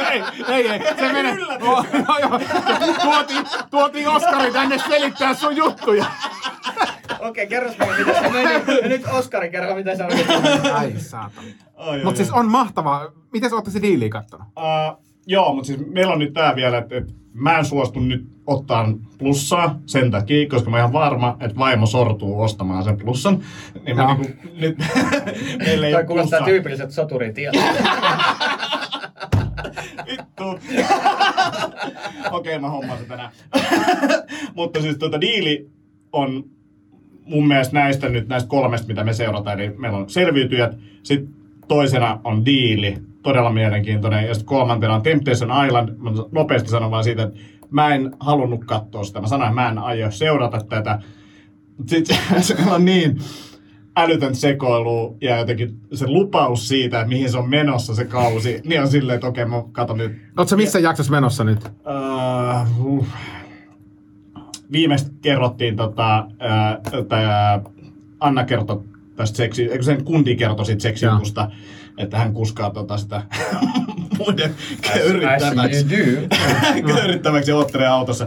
ei, 0.08 0.22
ei, 0.48 0.68
ei, 0.68 0.80
se 0.96 1.12
menee. 1.12 1.36
Oh, 1.62 1.86
joo, 1.92 2.18
joo. 2.18 2.40
Tuotiin, 3.02 3.44
tuotiin 3.70 4.08
Oskari 4.08 4.52
tänne 4.52 4.78
selittää 4.78 5.34
sun 5.34 5.56
juttuja. 5.56 6.04
Okei, 7.18 7.46
kerros 7.46 7.78
mulle, 7.78 7.98
miten 7.98 8.14
se 8.22 8.30
meni. 8.30 8.52
Ja 8.82 8.88
nyt 8.88 9.02
Oskari 9.12 9.50
kerro, 9.50 9.74
miten 9.74 9.96
se 9.96 10.06
meni. 10.06 10.24
Ai 10.70 10.94
saatana. 10.98 11.46
Mutta 12.04 12.16
siis 12.16 12.30
on 12.30 12.46
mahtavaa. 12.46 13.08
Miten 13.32 13.50
sä 13.50 13.56
ootte 13.56 13.70
se 13.70 13.82
diiliä 13.82 14.08
kattonut? 14.08 14.46
Uh, 14.46 15.04
joo, 15.26 15.54
mutta 15.54 15.66
siis 15.66 15.80
meillä 15.86 16.12
on 16.12 16.18
nyt 16.18 16.32
tää 16.32 16.56
vielä, 16.56 16.78
että, 16.78 16.96
että 16.96 17.12
mä 17.34 17.58
en 17.58 17.64
suostu 17.64 18.00
nyt 18.00 18.26
ottaa 18.46 18.92
plussaa 19.18 19.80
sen 19.86 20.10
takia, 20.10 20.48
koska 20.48 20.70
mä 20.70 20.76
oon 20.76 20.80
ihan 20.80 20.92
varma, 20.92 21.36
että 21.40 21.58
vaimo 21.58 21.86
sortuu 21.86 22.42
ostamaan 22.42 22.84
sen 22.84 22.96
plussan. 22.96 23.40
Niin 23.86 23.96
mä 23.96 24.02
Joo. 24.02 24.14
niinku, 24.14 24.48
nyt 24.60 24.78
meillä 25.66 25.86
ei 25.86 25.92
Toi 25.92 26.04
kuulostaa 26.04 26.44
tyypilliset 26.44 26.90
soturitiet. 26.90 27.54
Vittu. 30.06 30.58
Okei, 32.36 32.58
mä 32.58 32.70
hommaan 32.70 32.98
se 32.98 33.04
tänään. 33.04 33.30
Mutta 34.54 34.82
siis 34.82 34.98
tota 34.98 35.20
diili 35.20 35.70
on 36.12 36.44
mun 37.24 37.48
mielestä 37.48 37.74
näistä 37.74 38.08
nyt 38.08 38.28
näistä 38.28 38.48
kolmesta, 38.48 38.88
mitä 38.88 39.04
me 39.04 39.12
seurataan, 39.12 39.60
eli 39.60 39.74
meillä 39.78 39.98
on 39.98 40.10
selviytyjät, 40.10 40.76
sitten 41.02 41.39
toisena 41.70 42.20
on 42.24 42.44
diili, 42.44 42.96
todella 43.22 43.52
mielenkiintoinen, 43.52 44.26
ja 44.26 44.34
sitten 44.34 44.46
kolmantena 44.46 44.94
on 44.94 45.02
Temptation 45.02 45.66
Island. 45.66 45.88
Mä 45.98 46.10
nopeasti 46.32 46.68
sanon 46.68 46.90
vaan 46.90 47.04
siitä, 47.04 47.22
että 47.22 47.40
mä 47.70 47.94
en 47.94 48.10
halunnut 48.20 48.64
katsoa 48.64 49.04
sitä. 49.04 49.20
Mä 49.20 49.26
sanoin, 49.26 49.48
että 49.48 49.60
mä 49.60 49.68
en 49.68 49.78
aio 49.78 50.10
seurata 50.10 50.60
tätä. 50.68 50.98
Sitten 51.86 52.16
se 52.42 52.56
on 52.70 52.84
niin 52.84 53.18
älytön 53.96 54.34
sekoilu 54.34 55.16
ja 55.20 55.38
jotenkin 55.38 55.78
se 55.92 56.06
lupaus 56.08 56.68
siitä, 56.68 57.00
että 57.00 57.08
mihin 57.08 57.30
se 57.30 57.38
on 57.38 57.48
menossa 57.48 57.94
se 57.94 58.04
kausi, 58.04 58.60
niin 58.64 58.80
on 58.80 58.88
silleen, 58.88 59.14
että 59.14 59.26
okei, 59.26 59.44
mä 59.44 59.62
katon 59.72 59.98
nyt. 59.98 60.12
Oletko 60.36 60.56
missä 60.56 60.78
jaksossa 60.78 61.12
menossa 61.12 61.44
nyt? 61.44 61.64
Uh, 61.64 62.86
uh, 62.86 63.06
viimeistä 64.72 65.10
kerrottiin, 65.22 65.76
tota, 65.76 66.26
ää, 66.38 66.80
tää 67.08 67.62
Anna 68.20 68.44
kertoi 68.44 68.82
tästä 69.20 69.36
seksi, 69.36 69.62
eikö 69.62 69.82
sen 69.82 70.04
kundi 70.04 70.36
kertoi 70.36 70.66
siitä 70.66 70.82
seksijutusta, 70.82 71.50
että 71.98 72.18
hän 72.18 72.34
kuskaa 72.34 72.70
tota 72.70 72.96
sitä 72.96 73.22
muiden 74.18 74.54
köyrittämäksi, 74.92 75.86
do. 75.90 76.36
köyrittämäksi 76.94 77.52
Ottereen 77.52 77.90
autossa. 77.90 78.26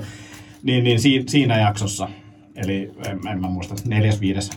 Niin, 0.64 0.84
niin 0.84 1.00
siinä, 1.00 1.26
siinä 1.28 1.60
jaksossa. 1.60 2.10
Eli 2.56 2.92
en, 3.08 3.20
en 3.28 3.42
mä 3.42 3.48
muista, 3.48 3.76
neljäs, 3.86 4.22
viides. 4.22 4.50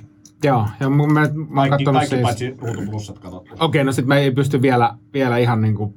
Joo, 0.44 0.66
ja 0.80 0.90
mun, 0.90 1.12
mä, 1.12 1.28
mä 1.48 1.68
Kaikki, 1.68 1.84
kaikki 1.84 2.08
siis... 2.08 2.22
paitsi 2.22 2.54
ruutuplussat 2.58 3.18
katsottu. 3.18 3.54
Okei, 3.60 3.84
no 3.84 3.92
sit 3.92 4.06
mä 4.06 4.18
ei 4.18 4.30
pysty 4.30 4.62
vielä, 4.62 4.94
vielä 5.14 5.38
ihan 5.38 5.60
niinku 5.60 5.94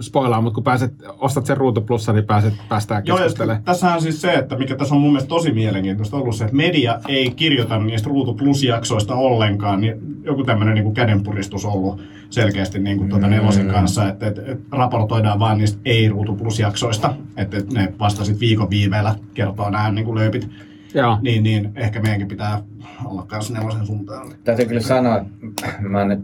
spoilaamaan, 0.00 0.44
mutta 0.44 0.54
kun 0.54 0.64
pääset, 0.64 0.92
ostat 1.18 1.46
sen 1.46 1.56
Ruutu 1.56 1.80
Plussa, 1.80 2.12
niin 2.12 2.24
pääset, 2.24 2.54
päästään 2.68 3.02
Joo, 3.06 3.16
ja 3.16 3.22
keskustelemaan. 3.22 3.62
tässä 3.62 3.94
on 3.94 4.02
siis 4.02 4.20
se, 4.20 4.32
että 4.32 4.56
mikä 4.58 4.76
tässä 4.76 4.94
on 4.94 5.00
mun 5.00 5.10
mielestä 5.10 5.28
tosi 5.28 5.52
mielenkiintoista 5.52 6.16
ollut 6.16 6.36
se, 6.36 6.44
että 6.44 6.56
media 6.56 7.00
ei 7.08 7.30
kirjoita 7.30 7.78
niistä 7.78 8.08
Ruutu 8.08 8.34
Plus-jaksoista 8.34 9.14
ollenkaan, 9.14 9.80
niin 9.80 9.96
joku 10.24 10.44
tämmöinen 10.44 10.74
niin 10.74 10.94
kädenpuristus 10.94 11.64
ollut 11.64 12.02
selkeästi 12.30 12.78
niin 12.78 12.98
kuin 12.98 13.10
tuota 13.10 13.26
nelosen 13.26 13.68
kanssa, 13.68 14.08
että, 14.08 14.26
että, 14.26 14.42
että 14.46 14.76
raportoidaan 14.76 15.38
vaan 15.38 15.58
niistä 15.58 15.78
ei-Ruutu 15.84 16.34
Plus-jaksoista, 16.34 17.14
että, 17.36 17.56
että 17.56 17.74
ne 17.74 17.92
vasta 17.98 18.24
sit 18.24 18.40
viikon 18.40 18.70
viiveellä 18.70 19.14
kertoo 19.34 19.70
nämä 19.70 19.90
niin 19.90 20.04
kuin 20.04 20.18
lööpit, 20.18 20.48
Joo. 20.94 21.18
niin, 21.22 21.42
niin 21.42 21.72
ehkä 21.76 22.00
meidänkin 22.00 22.28
pitää 22.28 22.62
olla 23.04 23.22
kanssa 23.22 23.54
nelosen 23.54 23.86
suuntaan. 23.86 24.32
Täytyy 24.44 24.66
kyllä 24.66 24.80
sanoa, 24.80 25.16
että 25.18 25.88
mä 25.88 25.98
oon 25.98 26.08
nyt 26.08 26.20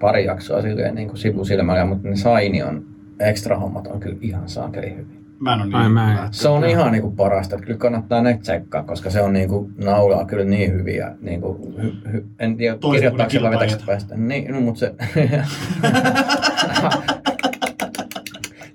pari 0.00 0.24
jaksoa 0.24 0.62
silleen 0.62 0.94
niin 0.94 1.08
kuin 1.08 1.18
sivusilmällä, 1.18 1.84
mutta 1.84 2.08
ne 2.08 2.16
Sainion 2.16 2.84
extra 3.20 3.58
hommat 3.58 3.86
on 3.86 4.00
kyllä 4.00 4.16
ihan 4.20 4.48
saakeli 4.48 4.90
hyvin. 4.90 5.20
Mä 5.40 5.52
en 5.52 5.60
ole 5.60 5.66
niin 5.66 5.76
Ai, 5.76 5.88
mä 5.88 6.12
en-. 6.12 6.28
Se 6.30 6.48
on 6.48 6.64
ihan 6.64 6.92
niinku 6.92 7.10
parasta, 7.10 7.54
että 7.54 7.66
kyllä 7.66 7.78
kannattaa 7.78 8.22
ne 8.22 8.38
tsekkaa, 8.42 8.82
koska 8.82 9.10
se 9.10 9.22
on 9.22 9.32
niinku 9.32 9.70
naulaa 9.84 10.24
kyllä 10.24 10.44
niin 10.44 10.72
hyviä. 10.72 11.16
Niinku, 11.20 11.74
hy, 11.82 11.92
hy, 12.12 12.26
en 12.38 12.56
tiedä, 12.56 12.78
kirjoittaako 12.92 13.32
ne 13.32 13.38
se 13.38 13.42
vai 13.42 13.50
vetäkö 13.50 13.66
kilpailijat. 13.68 13.80
se 13.80 13.86
päästä. 13.86 14.16
Niin, 14.16 14.52
no, 14.52 14.60
mutta 14.60 14.78
se... 14.80 14.94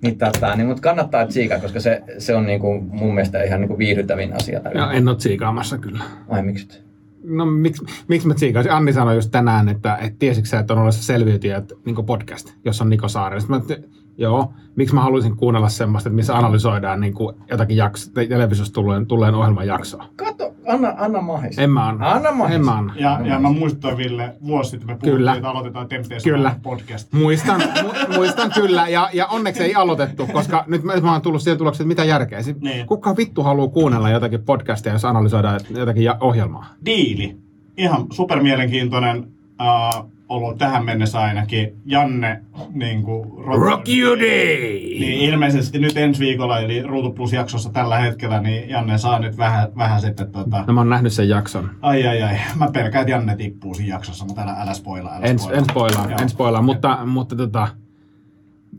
niin, 0.01 0.17
tota, 0.17 0.55
niin, 0.55 0.67
mutta 0.67 0.81
kannattaa 0.81 1.27
tsiikaa, 1.27 1.59
koska 1.59 1.79
se, 1.79 2.03
se 2.17 2.35
on 2.35 2.45
niinku 2.45 2.81
mun 2.81 3.13
mielestä 3.13 3.43
ihan 3.43 3.61
niinku 3.61 3.77
viihdyttävin 3.77 4.33
asia. 4.33 4.59
tällä. 4.59 4.81
Joo, 4.81 4.89
en 4.89 5.07
ole 5.07 5.17
tsiikaamassa 5.17 5.77
kyllä. 5.77 6.03
Ai 6.29 6.43
miksi? 6.43 6.65
et? 6.65 6.85
No 7.23 7.45
miksi, 7.45 7.85
miksi 8.07 8.27
mä 8.27 8.33
tsiikaisin? 8.33 8.71
Anni 8.71 8.93
sanoi 8.93 9.15
just 9.15 9.31
tänään, 9.31 9.69
että, 9.69 9.95
että 9.95 10.19
tiesitkö 10.19 10.49
sä, 10.49 10.59
että 10.59 10.73
on 10.73 10.79
olemassa 10.79 11.03
selviytyjät 11.03 11.71
niin 11.85 12.05
podcast, 12.05 12.53
jossa 12.65 12.83
on 12.83 12.89
Niko 12.89 13.07
Saari. 13.07 13.41
Sitten 13.41 13.57
mä, 13.57 13.75
joo, 14.17 14.53
miksi 14.75 14.95
mä 14.95 15.01
haluaisin 15.01 15.35
kuunnella 15.37 15.69
semmoista, 15.69 16.09
että 16.09 16.15
missä 16.15 16.37
analysoidaan 16.37 16.99
niin 17.01 17.13
kuin 17.13 17.35
jotakin 17.51 17.77
jakso, 17.77 18.11
te- 18.13 18.27
televisiosta 18.27 18.73
tulleen, 18.73 19.05
tulleen 19.05 19.35
ohjelman 19.35 19.67
jaksoa. 19.67 20.05
Kato, 20.15 20.51
anna, 20.67 20.93
anna 20.97 21.21
mahis. 21.21 21.59
En 21.59 21.69
mä 21.69 21.87
anna. 21.87 22.11
Anna 22.11 22.31
mahis. 22.31 22.55
En 22.55 22.65
mä 22.65 22.77
anna. 22.77 22.93
Ja, 22.99 23.19
ja 23.23 23.39
mä 23.39 23.49
muistutan 23.51 23.97
Ville, 23.97 24.33
vuosi 24.47 24.69
sitten 24.69 24.87
me 24.87 24.93
puhuttiin, 24.93 25.13
Kyllä. 25.15 25.33
että 25.35 25.49
aloitetaan 25.49 25.87
Temptation 25.87 26.35
Kyllä. 26.35 26.55
Podcast. 26.63 27.13
Muistan, 27.13 27.61
mu, 27.83 28.15
muistan 28.17 28.51
kyllä, 28.51 28.87
ja, 28.87 29.09
ja 29.13 29.25
onneksi 29.27 29.63
ei 29.63 29.75
aloitettu, 29.75 30.27
koska 30.33 30.63
nyt 30.67 30.83
mä, 30.83 30.93
mä 31.01 31.11
oon 31.11 31.21
tullut 31.21 31.41
siihen 31.41 31.57
tulokseen, 31.57 31.85
että 31.91 32.01
mitä 32.01 32.09
järkeä. 32.09 32.41
Si- 32.41 32.55
Niin. 32.61 32.85
Kuka 32.87 33.17
vittu 33.17 33.43
haluaa 33.43 33.67
kuunnella 33.67 34.09
jotakin 34.09 34.43
podcastia, 34.43 34.93
jos 34.93 35.05
analysoidaan 35.05 35.59
jotakin 35.69 36.11
ohjelmaa? 36.19 36.65
diili. 36.85 37.37
Ihan 37.77 38.05
super 38.11 38.43
mielenkiintoinen 38.43 39.17
uh, 39.61 40.09
ollut 40.29 40.57
tähän 40.57 40.85
mennessä 40.85 41.19
ainakin. 41.19 41.75
Janne 41.85 42.41
niin 42.73 43.03
kuin, 43.03 43.31
rock, 43.45 43.89
Your 43.89 44.19
Day! 44.19 44.69
Niin 44.99 45.29
ilmeisesti 45.29 45.79
nyt 45.79 45.97
ensi 45.97 46.19
viikolla, 46.19 46.59
eli 46.59 46.83
Ruutu 46.83 47.11
Plus 47.11 47.33
jaksossa 47.33 47.69
tällä 47.69 47.97
hetkellä, 47.97 48.41
niin 48.41 48.69
Janne 48.69 48.97
saa 48.97 49.19
nyt 49.19 49.37
vähän, 49.37 49.67
vähän 49.77 50.01
sitten 50.01 50.31
tota... 50.31 50.63
No 50.67 50.73
mä 50.73 50.79
oon 50.79 50.89
nähnyt 50.89 51.13
sen 51.13 51.29
jakson. 51.29 51.69
Ai 51.81 52.07
ai 52.07 52.23
ai, 52.23 52.37
mä 52.55 52.71
pelkään, 52.73 53.01
että 53.01 53.11
Janne 53.11 53.35
tippuu 53.35 53.73
siinä 53.73 53.95
jaksossa, 53.95 54.25
mutta 54.25 54.41
älä, 54.41 54.55
älä 54.59 54.73
spoilaa, 54.73 55.15
älä 55.15 55.25
En, 55.25 55.39
spoilaa. 55.39 55.59
en 55.59 55.65
spoilaa, 55.65 56.09
en 56.21 56.29
spoilaa, 56.29 56.61
mutta, 56.61 57.05
mutta 57.05 57.35
tota, 57.35 57.67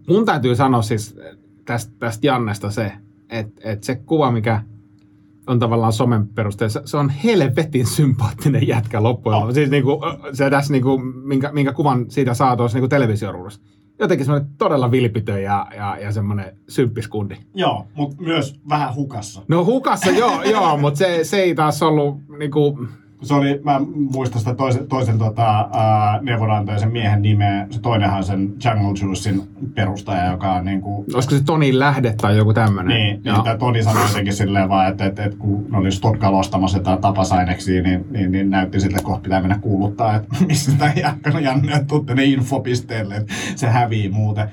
mun 0.09 0.24
täytyy 0.26 0.57
sanoa 0.57 0.82
siis 0.82 1.18
tästä, 1.64 1.92
tästä 1.99 2.26
Jannesta 2.26 2.70
se, 2.70 2.92
että, 3.30 3.61
että 3.70 3.86
se 3.86 3.94
kuva, 3.94 4.30
mikä 4.30 4.62
on 5.47 5.59
tavallaan 5.59 5.92
somen 5.92 6.28
perusteella, 6.28 6.86
se 6.86 6.97
on 6.97 7.11
helvetin 7.11 7.86
sympaattinen 7.86 8.68
jätkä 8.68 9.03
loppujen 9.03 9.40
lopuksi. 9.40 9.55
Siis 9.55 9.70
niinku, 9.70 10.01
se 10.32 10.51
tässä, 10.51 10.72
niinku, 10.72 10.99
minkä, 10.99 11.53
minkä 11.53 11.72
kuvan 11.72 12.07
siitä 12.09 12.34
saa 12.34 12.57
tuossa 12.57 12.76
niinku 12.76 12.88
televisioruudussa. 12.88 13.61
Jotenkin 13.99 14.26
semmoinen 14.26 14.51
todella 14.59 14.90
vilpitön 14.90 15.42
ja, 15.42 15.66
ja, 15.76 15.99
ja 15.99 16.12
semmoinen 16.12 16.57
symppiskundi. 16.68 17.36
Joo, 17.55 17.86
mutta 17.94 18.22
myös 18.22 18.61
vähän 18.68 18.94
hukassa. 18.94 19.42
No 19.49 19.64
hukassa 19.64 20.11
joo, 20.11 20.42
joo 20.42 20.76
mutta 20.76 20.99
se, 20.99 21.24
se 21.24 21.36
ei 21.36 21.55
taas 21.55 21.82
ollut 21.82 22.16
niinku, 22.38 22.78
Se 23.22 23.34
oli, 23.34 23.60
mä 23.64 23.80
muistan 23.94 24.38
sitä 24.38 24.54
toisen, 24.54 24.86
toisen 24.86 25.18
tota, 25.18 25.68
uh, 25.70 26.24
neuvonantajan 26.24 26.92
miehen 26.92 27.22
nimeä. 27.22 27.66
Se 27.70 27.80
toinenhan 27.80 28.24
sen 28.24 28.54
Jungle 28.64 29.06
Juicein 29.06 29.42
perustaja, 29.74 30.30
joka 30.30 30.52
on 30.52 30.64
niin 30.64 30.80
kuin, 30.80 31.06
olisiko 31.14 31.34
se 31.34 31.44
Tonin 31.44 31.78
lähde 31.78 32.14
tai 32.22 32.36
joku 32.36 32.54
tämmöinen. 32.54 32.96
Niin, 32.96 33.22
niin 33.24 33.42
tämä 33.44 33.56
Toni 33.56 33.82
sanoi 33.82 34.08
jotenkin 34.08 34.34
silleen 34.34 34.68
vaan, 34.68 34.88
että, 34.88 35.06
että, 35.06 35.24
että 35.24 35.38
kun 35.38 35.66
ne 35.70 35.78
oli 35.78 35.92
Stotka 35.92 36.28
ostamassa 36.28 36.78
jotain 36.78 37.00
tapasaineksia, 37.00 37.82
niin, 37.82 38.04
niin, 38.10 38.32
niin 38.32 38.50
näytti 38.50 38.80
siltä, 38.80 38.96
että 38.96 39.06
kohta 39.06 39.22
pitää 39.22 39.40
mennä 39.40 39.58
kuuluttaa, 39.58 40.16
että 40.16 40.36
missä 40.46 40.72
tämä 40.78 40.92
jatkanut 40.96 41.42
Janne, 41.42 41.72
että 41.72 41.86
tuutte 41.86 42.14
ne 42.14 42.24
infopisteelle, 42.24 43.16
että 43.16 43.32
se 43.56 43.66
hävii 43.66 44.08
muuten. 44.08 44.48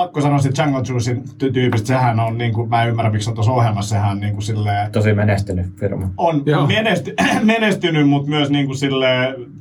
Pakko 0.00 0.20
sanoa 0.20 0.38
siitä 0.38 0.62
Jungle 0.62 0.82
Juicein 0.88 1.24
ty- 1.44 1.52
tyypistä, 1.52 1.86
sehän 1.86 2.20
on, 2.20 2.38
niin 2.38 2.52
kuin, 2.52 2.68
mä 2.68 2.82
en 2.82 2.88
ymmärrä 2.88 3.10
miksi 3.10 3.30
on 3.30 3.34
tuossa 3.34 3.52
ohjelmassa, 3.52 3.88
sehän 3.88 4.10
on 4.10 4.20
niin 4.20 4.32
kuin 4.32 4.42
silleen, 4.42 4.92
Tosi 4.92 5.12
menestynyt 5.14 5.66
firma. 5.80 6.10
on 6.16 6.42
Joo. 6.46 6.66
menesty, 6.66 7.14
menestynyt, 7.42 8.08
mutta 8.08 8.28
myös 8.30 8.50
niin 8.50 8.66
kuin 8.66 8.76
sille 8.76 9.06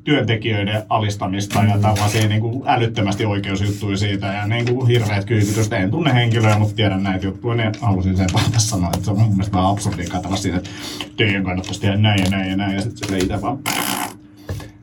työntekijöiden 0.03 0.83
alistamista 0.89 1.63
ja 1.63 1.77
tällaisia 1.77 2.27
niin 2.27 2.41
kuin 2.41 2.63
älyttömästi 2.65 3.25
oikeusjuttuja 3.25 3.97
siitä 3.97 4.25
ja 4.27 4.47
niin 4.47 4.75
kuin 4.75 4.87
hirveät 4.87 5.25
kyykytystä. 5.25 5.77
En 5.77 5.91
tunne 5.91 6.13
henkilöä, 6.13 6.59
mutta 6.59 6.75
tiedän 6.75 7.03
näitä 7.03 7.25
juttuja, 7.25 7.55
niin 7.55 7.71
halusin 7.81 8.17
sen 8.17 8.27
vaan 8.33 8.51
tässä 8.51 8.69
sanoa, 8.69 8.89
että 8.93 9.05
se 9.05 9.11
on 9.11 9.19
mun 9.19 9.31
mielestä 9.31 9.57
vähän 9.57 9.69
absurdia 9.71 10.09
katsella 10.11 10.37
siitä, 10.37 10.57
että 10.57 10.69
teidän 11.17 11.43
kannattaisi 11.43 11.81
tehdä 11.81 11.97
näin 11.97 12.23
ja 12.23 12.29
näin 12.29 12.49
ja 12.49 12.57
näin 12.57 12.75
ja 12.75 12.81
sitten 12.81 13.09
se 13.09 13.17
itse 13.17 13.41
vaan 13.41 13.59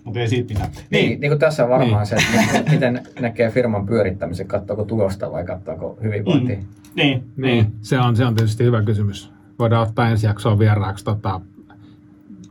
mutta 0.06 0.20
ei 0.20 0.28
siitä 0.28 0.54
mitään. 0.54 0.70
Niin, 0.90 1.20
niin 1.20 1.30
kuin 1.30 1.38
tässä 1.38 1.64
on 1.64 1.70
varmaan 1.70 2.06
Niin. 2.10 2.20
se, 2.20 2.48
että 2.56 2.70
miten 2.72 3.02
näkee 3.20 3.50
firman 3.50 3.86
pyörittämisen, 3.86 4.46
katsoako 4.46 4.84
tulosta 4.84 5.32
vai 5.32 5.44
katsoako 5.44 5.98
hyvinvointia. 6.02 6.56
Mm. 6.56 6.64
Niin, 6.96 7.24
Niin, 7.36 7.66
se 7.80 7.98
on, 7.98 8.16
se 8.16 8.24
on 8.24 8.34
tietysti 8.34 8.64
hyvä 8.64 8.82
kysymys. 8.82 9.30
Voidaan 9.58 9.88
ottaa 9.88 10.08
ensi 10.08 10.26
jaksoon 10.26 10.58
vieraaksi 10.58 11.04
tota, 11.04 11.40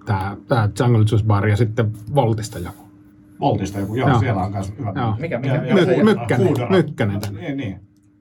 tämä 0.06 0.38
tää 0.48 0.70
Jungle 0.80 1.06
Juice 1.12 1.26
Bar 1.26 1.48
ja 1.48 1.58
sitten 1.58 1.92
Voltista 2.16 2.60
joku. 2.60 2.84
Voltista 3.40 3.80
joku, 3.80 3.96
joo, 3.96 4.10
Joo. 4.10 4.20
siellä 4.20 4.44
on 4.44 4.52
myös 4.52 4.74
hyvä. 4.80 4.94
Joo. 4.96 5.16
Mikä- 5.20 5.40
mikä- 5.40 5.56
Ja- 5.56 5.62
mikä 5.76 5.92
ja 5.92 6.38
Foodora- 6.38 6.72
Mykkänen. 6.72 6.72
Mykkänen. 6.72 7.22
Niin, 7.42 7.58
niin. 7.58 7.80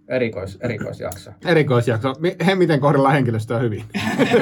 Erikois, 0.09 0.59
erikoisjakso. 0.61 1.31
Erikoisjakso. 1.47 2.15
He 2.47 2.55
miten 2.55 2.81
kohdellaan 2.81 3.15
henkilöstöä 3.15 3.59
hyvin. 3.59 3.85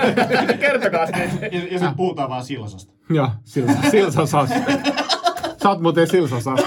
Kertokaa 0.60 1.06
se. 1.06 1.12
Ja, 1.40 1.48
ja 1.58 1.60
sitten 1.78 1.94
puhutaan 1.96 2.30
vaan 2.30 2.44
Silsasta. 2.44 2.92
Joo, 3.10 3.28
Silsa, 3.44 3.72
Silsa 3.90 4.26
Sas. 4.26 4.50
Sä 5.62 5.68
oot 5.68 5.80
muuten 5.80 6.06
Silsa 6.06 6.40
Sas. 6.40 6.60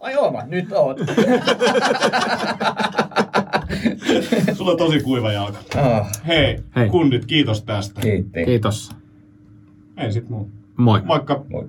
Ai 0.00 0.14
mä 0.32 0.46
nyt 0.46 0.72
oot. 0.72 0.98
Sulla 4.54 4.70
on 4.70 4.76
tosi 4.78 5.00
kuiva 5.00 5.32
jalka. 5.32 5.58
Oh, 5.76 6.06
Hei, 6.26 6.58
Hei. 6.76 6.88
kundit, 6.88 7.24
kiitos 7.24 7.62
tästä. 7.62 8.00
kiitti. 8.00 8.44
Kiitos. 8.44 8.90
Ei 9.96 10.12
sit 10.12 10.28
muuta. 10.28 10.50
Moi. 10.76 11.02
Moikka. 11.04 11.44
Moi. 11.48 11.68